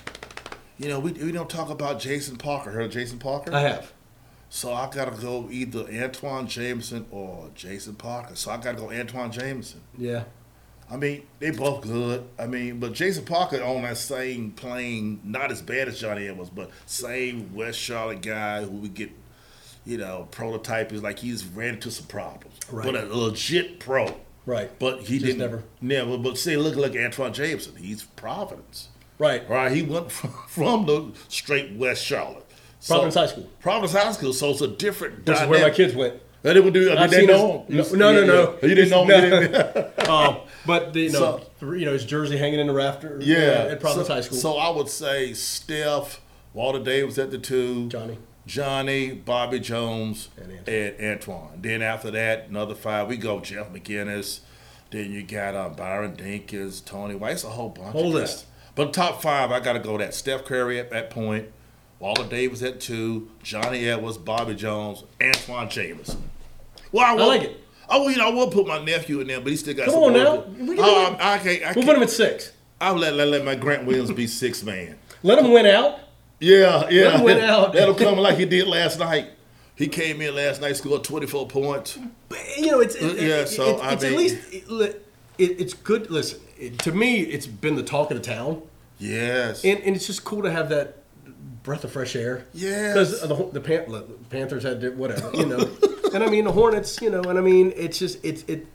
You 0.77 0.89
know, 0.89 0.99
we, 0.99 1.11
we 1.13 1.31
don't 1.31 1.49
talk 1.49 1.69
about 1.69 1.99
Jason 1.99 2.35
Parker. 2.35 2.71
Heard 2.71 2.85
of 2.85 2.91
Jason 2.91 3.17
Parker? 3.19 3.53
I 3.53 3.61
have. 3.61 3.91
So 4.49 4.73
I 4.73 4.89
gotta 4.89 5.11
go 5.19 5.47
either 5.49 5.83
Antawn 5.89 6.47
Jamison 6.47 7.05
or 7.11 7.49
Jason 7.55 7.95
Parker. 7.95 8.35
So 8.35 8.51
I 8.51 8.57
gotta 8.57 8.77
go 8.77 8.89
Antawn 8.91 9.31
Jamison. 9.31 9.81
Yeah. 9.97 10.23
I 10.89 10.97
mean, 10.97 11.23
they 11.39 11.49
both 11.49 11.81
good. 11.81 12.27
I 12.37 12.45
mean, 12.45 12.79
but 12.79 12.93
Jason 12.93 13.25
Parker 13.25 13.61
on 13.63 13.81
that 13.83 13.97
same 13.97 14.51
plane, 14.51 15.19
not 15.23 15.51
as 15.51 15.61
bad 15.61 15.87
as 15.87 15.99
Johnny 15.99 16.27
Edwards, 16.27 16.51
but 16.51 16.69
same 16.85 17.55
West 17.55 17.79
Charlotte 17.79 18.21
guy 18.21 18.63
who 18.63 18.69
we 18.77 18.89
get, 18.89 19.09
you 19.85 19.97
know, 19.97 20.27
prototype 20.29 20.93
is 20.93 21.01
like 21.01 21.17
he's 21.19 21.43
ran 21.43 21.73
into 21.75 21.89
some 21.89 22.05
problems. 22.05 22.59
Right. 22.71 22.85
But 22.85 22.95
a 22.95 23.07
legit 23.07 23.79
pro. 23.79 24.15
Right. 24.45 24.69
But 24.77 24.99
he 24.99 25.15
Just 25.15 25.25
didn't 25.25 25.39
never- 25.39 25.63
never. 25.81 26.17
But 26.19 26.37
see, 26.37 26.55
look 26.55 26.75
like 26.75 26.95
Antawn 26.95 27.33
Jamison. 27.33 27.75
He's 27.77 28.03
Providence. 28.03 28.89
Right. 29.17 29.47
Right, 29.49 29.71
he 29.71 29.81
went 29.81 30.11
from, 30.17 30.31
from 30.47 30.85
the 30.85 31.11
straight 31.29 31.73
West 31.73 32.03
Charlotte. 32.03 32.45
So- 32.79 32.95
Providence 32.95 33.15
High 33.15 33.25
School. 33.27 33.49
Providence 33.59 33.93
High 33.93 34.11
School, 34.11 34.33
so 34.33 34.51
it's 34.51 34.61
a 34.61 34.67
different. 34.67 35.25
This 35.25 35.41
is 35.41 35.47
where 35.47 35.61
my 35.61 35.69
kids 35.71 35.95
went. 35.95 36.15
They 36.43 36.53
didn't 36.53 36.73
do. 36.73 36.91
I 36.91 37.01
mean, 37.01 37.09
they 37.09 37.25
know 37.25 37.65
his- 37.67 37.91
him. 37.91 37.97
no, 37.99 38.13
no, 38.13 38.19
Yeah, 38.19 38.25
no. 38.27 38.57
yeah. 38.61 38.67
You 38.69 38.75
didn't 38.75 38.89
know 38.91 39.01
him. 39.03 39.07
No. 39.07 39.15
you 39.39 39.47
didn't- 39.47 39.99
Um, 40.09 40.37
but 40.67 40.93
the, 40.93 41.01
you 41.01 41.11
know, 41.11 41.41
So- 41.59 41.71
you 41.73 41.85
know, 41.85 41.93
his 41.93 42.05
jersey 42.05 42.37
hanging 42.37 42.59
in 42.59 42.67
the 42.67 42.73
rafter. 42.73 43.17
yeah, 43.21 43.37
uh, 43.37 43.71
at 43.71 43.79
Providence 43.79 44.07
so, 44.07 44.13
High 44.13 44.21
School. 44.21 44.37
So 44.37 44.57
I 44.57 44.69
would 44.69 44.87
say 44.89 45.33
Steph, 45.33 46.21
Walter 46.53 46.83
Davis 46.83 47.17
at 47.17 47.31
the 47.31 47.39
two, 47.39 47.87
Johnny. 47.89 48.17
Johnny, 48.45 49.11
Bobby 49.13 49.59
Jones, 49.59 50.29
And 50.37 50.51
and 50.51 50.99
Antawn. 50.99 50.99
Antawn. 50.99 51.61
Then 51.63 51.81
after 51.81 52.11
that, 52.11 52.49
another 52.49 52.75
five. 52.75 53.07
We 53.07 53.17
go 53.17 53.39
Jeff 53.39 53.73
McInnis. 53.73 54.41
Then 54.91 55.11
you 55.11 55.23
got 55.23 55.55
uh, 55.55 55.69
Byron 55.69 56.15
Dinkins, 56.15 56.85
Tony 56.85 57.15
White. 57.15 57.31
It's 57.33 57.43
a 57.43 57.49
whole 57.49 57.69
bunch. 57.69 57.93
Whole 57.93 58.09
of 58.09 58.13
list. 58.13 58.45
guys. 58.45 58.45
But 58.75 58.93
top 58.93 59.21
five, 59.21 59.51
I 59.51 59.59
got 59.59 59.73
to 59.73 59.79
go 59.79 59.97
that 59.97 60.13
Steph 60.13 60.45
Curry 60.45 60.79
at 60.79 60.89
that 60.91 61.09
point, 61.09 61.47
Walter 61.99 62.25
Davis 62.25 62.61
at 62.61 62.79
two, 62.81 63.29
Johnny 63.41 63.87
Edwards, 63.87 64.17
Bobby 64.17 64.53
Jones, 64.55 65.03
Antawn 65.21 65.69
Jamison. 65.69 66.29
Well, 66.91 67.05
I, 67.05 67.21
I 67.21 67.25
like 67.25 67.41
it. 67.43 67.61
Oh, 67.87 68.07
you 68.09 68.17
know, 68.17 68.27
I 68.29 68.33
will 68.33 68.49
put 68.49 68.67
my 68.67 68.83
nephew 68.83 69.21
in 69.21 69.27
there, 69.27 69.39
but 69.39 69.49
he 69.51 69.55
still 69.57 69.73
got 69.75 69.85
Come 69.85 69.93
some 69.93 70.03
on 70.03 70.13
now. 70.13 70.41
We 70.59 70.75
can 70.75 70.79
oh, 70.85 71.13
it. 71.13 71.17
I 71.21 71.37
can't. 71.37 71.63
I 71.63 71.65
We'll 71.67 71.73
can't. 71.75 71.85
put 71.85 71.95
him 71.97 72.03
at 72.03 72.09
six. 72.09 72.51
I'll 72.81 72.95
let, 72.95 73.13
let, 73.13 73.27
let 73.29 73.45
my 73.45 73.55
Grant 73.55 73.85
Williams 73.85 74.11
be 74.11 74.27
six 74.27 74.63
man. 74.63 74.97
Let 75.23 75.39
him 75.39 75.51
win 75.51 75.65
out. 75.65 75.99
Yeah, 76.39 76.89
yeah. 76.89 77.05
Let 77.05 77.13
him 77.15 77.23
win 77.23 77.39
out. 77.43 77.73
That'll 77.73 77.95
come 77.95 78.17
like 78.17 78.37
he 78.37 78.45
did 78.45 78.67
last 78.67 78.99
night. 78.99 79.29
He 79.75 79.87
came 79.87 80.21
in 80.21 80.35
last 80.35 80.61
night, 80.61 80.77
scored 80.77 81.03
24 81.03 81.47
points. 81.47 81.97
But, 82.29 82.39
you 82.57 82.67
know, 82.71 82.79
it's 82.79 82.95
it, 82.95 83.17
Yeah, 83.17 83.41
it- 83.41 83.47
so, 83.47 83.73
it's, 83.75 83.81
I 83.81 83.93
it's 83.93 84.03
at 84.03 84.11
least 84.13 84.37
it, 84.53 84.63
it, 85.37 85.59
it's 85.61 85.73
good. 85.73 86.09
Listen, 86.09 86.39
it, 86.57 86.79
to 86.79 86.91
me, 86.91 87.21
it's 87.21 87.47
been 87.47 87.75
the 87.75 87.83
talk 87.83 88.11
of 88.11 88.17
the 88.17 88.23
town, 88.23 88.61
Yes. 88.99 89.63
and, 89.65 89.79
and 89.81 89.95
it's 89.95 90.07
just 90.07 90.23
cool 90.23 90.43
to 90.43 90.51
have 90.51 90.69
that 90.69 90.97
breath 91.63 91.83
of 91.83 91.91
fresh 91.91 92.15
air. 92.15 92.45
Yes. 92.53 92.93
because 92.93 93.21
the 93.21 93.49
the 93.51 93.61
Pan- 93.61 93.89
look, 93.89 94.29
Panthers 94.29 94.63
had 94.63 94.79
their- 94.81 94.91
whatever, 94.91 95.31
you 95.35 95.45
know, 95.45 95.69
and 96.13 96.23
I 96.23 96.27
mean 96.29 96.45
the 96.45 96.51
Hornets, 96.51 97.01
you 97.01 97.09
know, 97.09 97.21
and 97.23 97.37
I 97.37 97.41
mean 97.41 97.73
it's 97.75 97.97
just 97.99 98.23
it's 98.23 98.43
it. 98.47 98.67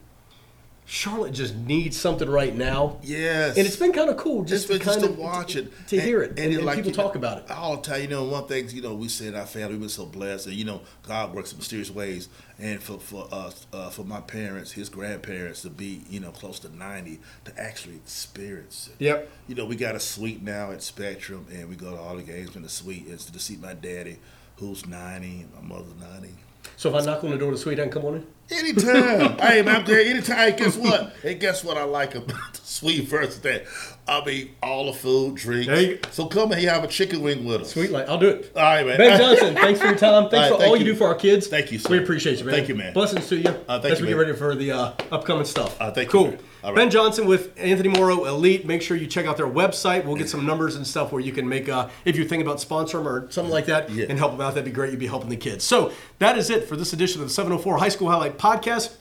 Charlotte 0.90 1.32
just 1.32 1.54
needs 1.54 1.96
something 1.96 2.28
right 2.28 2.52
now. 2.52 2.98
yes. 3.00 3.56
And 3.56 3.64
it's 3.64 3.76
been 3.76 3.92
kind 3.92 4.10
of 4.10 4.16
cool 4.16 4.42
just, 4.42 4.66
Just, 4.66 4.80
to 4.80 4.84
just 4.84 4.98
kind 4.98 5.00
to 5.06 5.12
of 5.12 5.18
watch 5.18 5.54
it, 5.54 5.70
to 5.86 6.00
hear 6.00 6.20
it, 6.20 6.30
and, 6.30 6.52
it 6.52 6.56
and 6.56 6.66
like, 6.66 6.78
people 6.78 6.90
you 6.90 6.96
know, 6.96 7.02
talk 7.04 7.14
about 7.14 7.38
it. 7.38 7.48
All 7.48 7.76
the 7.76 7.82
time, 7.82 8.02
you 8.02 8.08
know, 8.08 8.24
one 8.24 8.48
thing, 8.48 8.68
you 8.70 8.82
know, 8.82 8.96
we 8.96 9.06
said 9.06 9.36
our 9.36 9.46
family 9.46 9.74
we've 9.74 9.82
been 9.82 9.88
so 9.88 10.04
blessed, 10.04 10.48
and 10.48 10.56
you 10.56 10.64
know, 10.64 10.80
God 11.06 11.32
works 11.32 11.52
in 11.52 11.58
mysterious 11.58 11.92
ways. 11.92 12.28
And 12.58 12.82
for 12.82 12.98
for 12.98 13.28
us, 13.30 13.68
uh, 13.72 13.88
for 13.90 14.02
my 14.02 14.20
parents, 14.20 14.72
his 14.72 14.88
grandparents 14.88 15.62
to 15.62 15.70
be, 15.70 16.02
you 16.10 16.18
know, 16.18 16.32
close 16.32 16.58
to 16.58 16.76
ninety, 16.76 17.20
to 17.44 17.56
actually 17.56 17.94
experience 17.94 18.90
it. 18.92 19.02
Yep. 19.04 19.30
You 19.46 19.54
know, 19.54 19.66
we 19.66 19.76
got 19.76 19.94
a 19.94 20.00
suite 20.00 20.42
now 20.42 20.72
at 20.72 20.82
Spectrum, 20.82 21.46
and 21.52 21.68
we 21.68 21.76
go 21.76 21.92
to 21.92 21.98
all 21.98 22.16
the 22.16 22.22
games 22.24 22.56
in 22.56 22.62
the 22.62 22.68
suite. 22.68 23.06
Is 23.06 23.26
to 23.26 23.38
see 23.38 23.56
my 23.56 23.74
daddy, 23.74 24.18
who's 24.56 24.86
ninety, 24.86 25.42
and 25.42 25.54
my 25.54 25.76
mother's 25.76 25.94
ninety. 26.00 26.34
So 26.76 26.88
if 26.88 26.96
I 26.96 27.06
knock 27.06 27.22
on 27.22 27.30
the 27.30 27.38
door 27.38 27.50
of 27.50 27.54
the 27.54 27.60
suite, 27.60 27.78
I 27.78 27.84
can 27.84 27.92
come 27.92 28.04
on 28.06 28.16
in. 28.16 28.26
Anytime. 28.50 29.38
hey, 29.38 29.62
man, 29.62 29.76
I'm 29.76 29.84
there 29.84 30.00
anytime. 30.00 30.56
Guess 30.56 30.76
what? 30.76 31.14
And 31.24 31.40
guess 31.40 31.62
what 31.64 31.76
I 31.76 31.84
like 31.84 32.14
about 32.14 32.54
the 32.54 32.60
suite 32.62 33.08
versus 33.08 33.40
that? 33.40 33.64
I 34.08 34.24
mean, 34.24 34.50
all 34.60 34.86
the 34.86 34.92
food, 34.92 35.36
drinks. 35.36 36.14
So 36.16 36.26
come 36.26 36.50
and 36.50 36.60
have 36.62 36.82
a 36.82 36.88
chicken 36.88 37.22
wing 37.22 37.44
with 37.44 37.60
us. 37.60 37.70
Sweet 37.70 37.90
light, 37.92 38.08
I'll 38.08 38.18
do 38.18 38.28
it. 38.28 38.52
All 38.56 38.62
right, 38.62 38.84
man. 38.84 38.98
Ben 38.98 39.18
Johnson, 39.38 39.54
thanks 39.54 39.78
for 39.78 39.86
your 39.86 39.94
time. 39.96 40.28
Thanks 40.28 40.34
All 40.34 40.40
right, 40.40 40.48
for 40.50 40.58
thank 40.58 40.68
all 40.70 40.76
you. 40.76 40.84
you. 40.84 40.92
do 40.92 40.98
for 40.98 41.06
our 41.06 41.14
kids. 41.14 41.46
Thank 41.46 41.70
you, 41.70 41.78
sir. 41.78 41.90
We 41.92 41.98
appreciate 42.02 42.38
you, 42.40 42.44
man. 42.44 42.54
Thank 42.54 42.68
you, 42.68 42.74
man. 42.74 42.92
Blessings 42.92 43.28
to 43.28 43.36
you. 43.36 43.50
Uh, 43.68 43.78
thank 43.80 43.92
As 43.92 44.00
you, 44.00 44.06
we 44.06 44.10
get 44.10 44.18
ready 44.18 44.32
for 44.32 44.56
the 44.56 44.72
uh, 44.72 44.92
upcoming 45.12 45.44
stuff. 45.44 45.80
Uh, 45.80 45.92
thank 45.92 46.06
you, 46.08 46.12
cool. 46.12 46.26
man. 46.30 46.38
All 46.62 46.70
right. 46.72 46.76
Ben 46.76 46.90
Johnson 46.90 47.26
with 47.26 47.52
Anthony 47.56 47.88
Morrow 47.88 48.24
Elite. 48.26 48.66
Make 48.66 48.82
sure 48.82 48.96
you 48.96 49.06
check 49.06 49.24
out 49.26 49.36
their 49.38 49.46
website. 49.46 50.04
We'll 50.04 50.16
get 50.16 50.28
some 50.28 50.44
numbers 50.44 50.74
and 50.76 50.86
stuff 50.86 51.10
where 51.12 51.22
you 51.22 51.32
can 51.32 51.48
make, 51.48 51.68
uh, 51.70 51.88
if 52.04 52.16
you're 52.16 52.26
thinking 52.26 52.46
about 52.46 52.58
sponsoring 52.58 53.04
them 53.04 53.08
or 53.08 53.30
something 53.30 53.52
like 53.52 53.66
that, 53.66 53.88
Yeah. 53.90 54.06
and 54.10 54.18
help 54.18 54.32
them 54.32 54.40
out. 54.42 54.50
That'd 54.54 54.64
be 54.66 54.70
great. 54.70 54.90
You'd 54.90 54.98
be 55.00 55.06
helping 55.06 55.30
the 55.30 55.36
kids. 55.36 55.64
So 55.64 55.92
that 56.18 56.36
is 56.36 56.50
it 56.50 56.68
for 56.68 56.76
this 56.76 56.92
edition 56.92 57.22
of 57.22 57.28
the 57.28 57.32
704 57.32 57.78
High 57.78 57.88
School 57.88 58.10
Highlight 58.10 58.36
Podcast. 58.40 58.94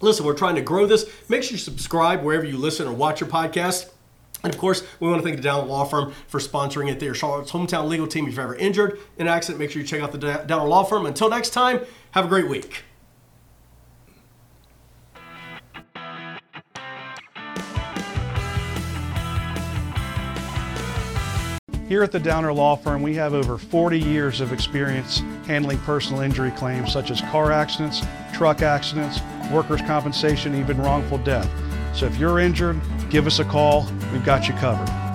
Listen, 0.00 0.26
we're 0.26 0.34
trying 0.34 0.56
to 0.56 0.62
grow 0.62 0.86
this. 0.86 1.08
Make 1.28 1.42
sure 1.42 1.52
you 1.52 1.58
subscribe 1.58 2.22
wherever 2.22 2.44
you 2.44 2.56
listen 2.56 2.88
or 2.88 2.92
watch 2.92 3.20
your 3.20 3.28
podcast. 3.28 3.90
And 4.42 4.52
of 4.52 4.58
course, 4.58 4.82
we 4.98 5.08
want 5.08 5.20
to 5.20 5.24
thank 5.24 5.36
the 5.36 5.42
Down 5.42 5.68
Law 5.68 5.84
Firm 5.84 6.12
for 6.26 6.40
sponsoring 6.40 6.90
it. 6.90 6.98
They're 6.98 7.14
Charlotte's 7.14 7.52
hometown 7.52 7.88
legal 7.88 8.06
team. 8.06 8.26
If 8.26 8.34
you're 8.34 8.44
ever 8.44 8.54
injured 8.54 8.98
in 9.18 9.26
an 9.26 9.32
accident, 9.32 9.58
make 9.58 9.70
sure 9.70 9.82
you 9.82 9.86
check 9.86 10.00
out 10.00 10.12
the 10.12 10.18
Down 10.46 10.68
Law 10.68 10.82
Firm. 10.82 11.06
Until 11.06 11.28
next 11.28 11.50
time, 11.50 11.80
have 12.12 12.24
a 12.24 12.28
great 12.28 12.48
week. 12.48 12.84
Here 21.90 22.04
at 22.04 22.12
the 22.12 22.20
Downer 22.20 22.52
Law 22.52 22.76
Firm, 22.76 23.02
we 23.02 23.16
have 23.16 23.34
over 23.34 23.58
40 23.58 23.98
years 23.98 24.40
of 24.40 24.52
experience 24.52 25.24
handling 25.48 25.78
personal 25.78 26.20
injury 26.20 26.52
claims 26.52 26.92
such 26.92 27.10
as 27.10 27.20
car 27.20 27.50
accidents, 27.50 28.00
truck 28.32 28.62
accidents, 28.62 29.18
workers' 29.50 29.80
compensation, 29.82 30.54
even 30.54 30.80
wrongful 30.80 31.18
death. 31.18 31.50
So 31.92 32.06
if 32.06 32.16
you're 32.16 32.38
injured, 32.38 32.80
give 33.10 33.26
us 33.26 33.40
a 33.40 33.44
call. 33.44 33.90
We've 34.12 34.24
got 34.24 34.46
you 34.46 34.54
covered. 34.54 35.09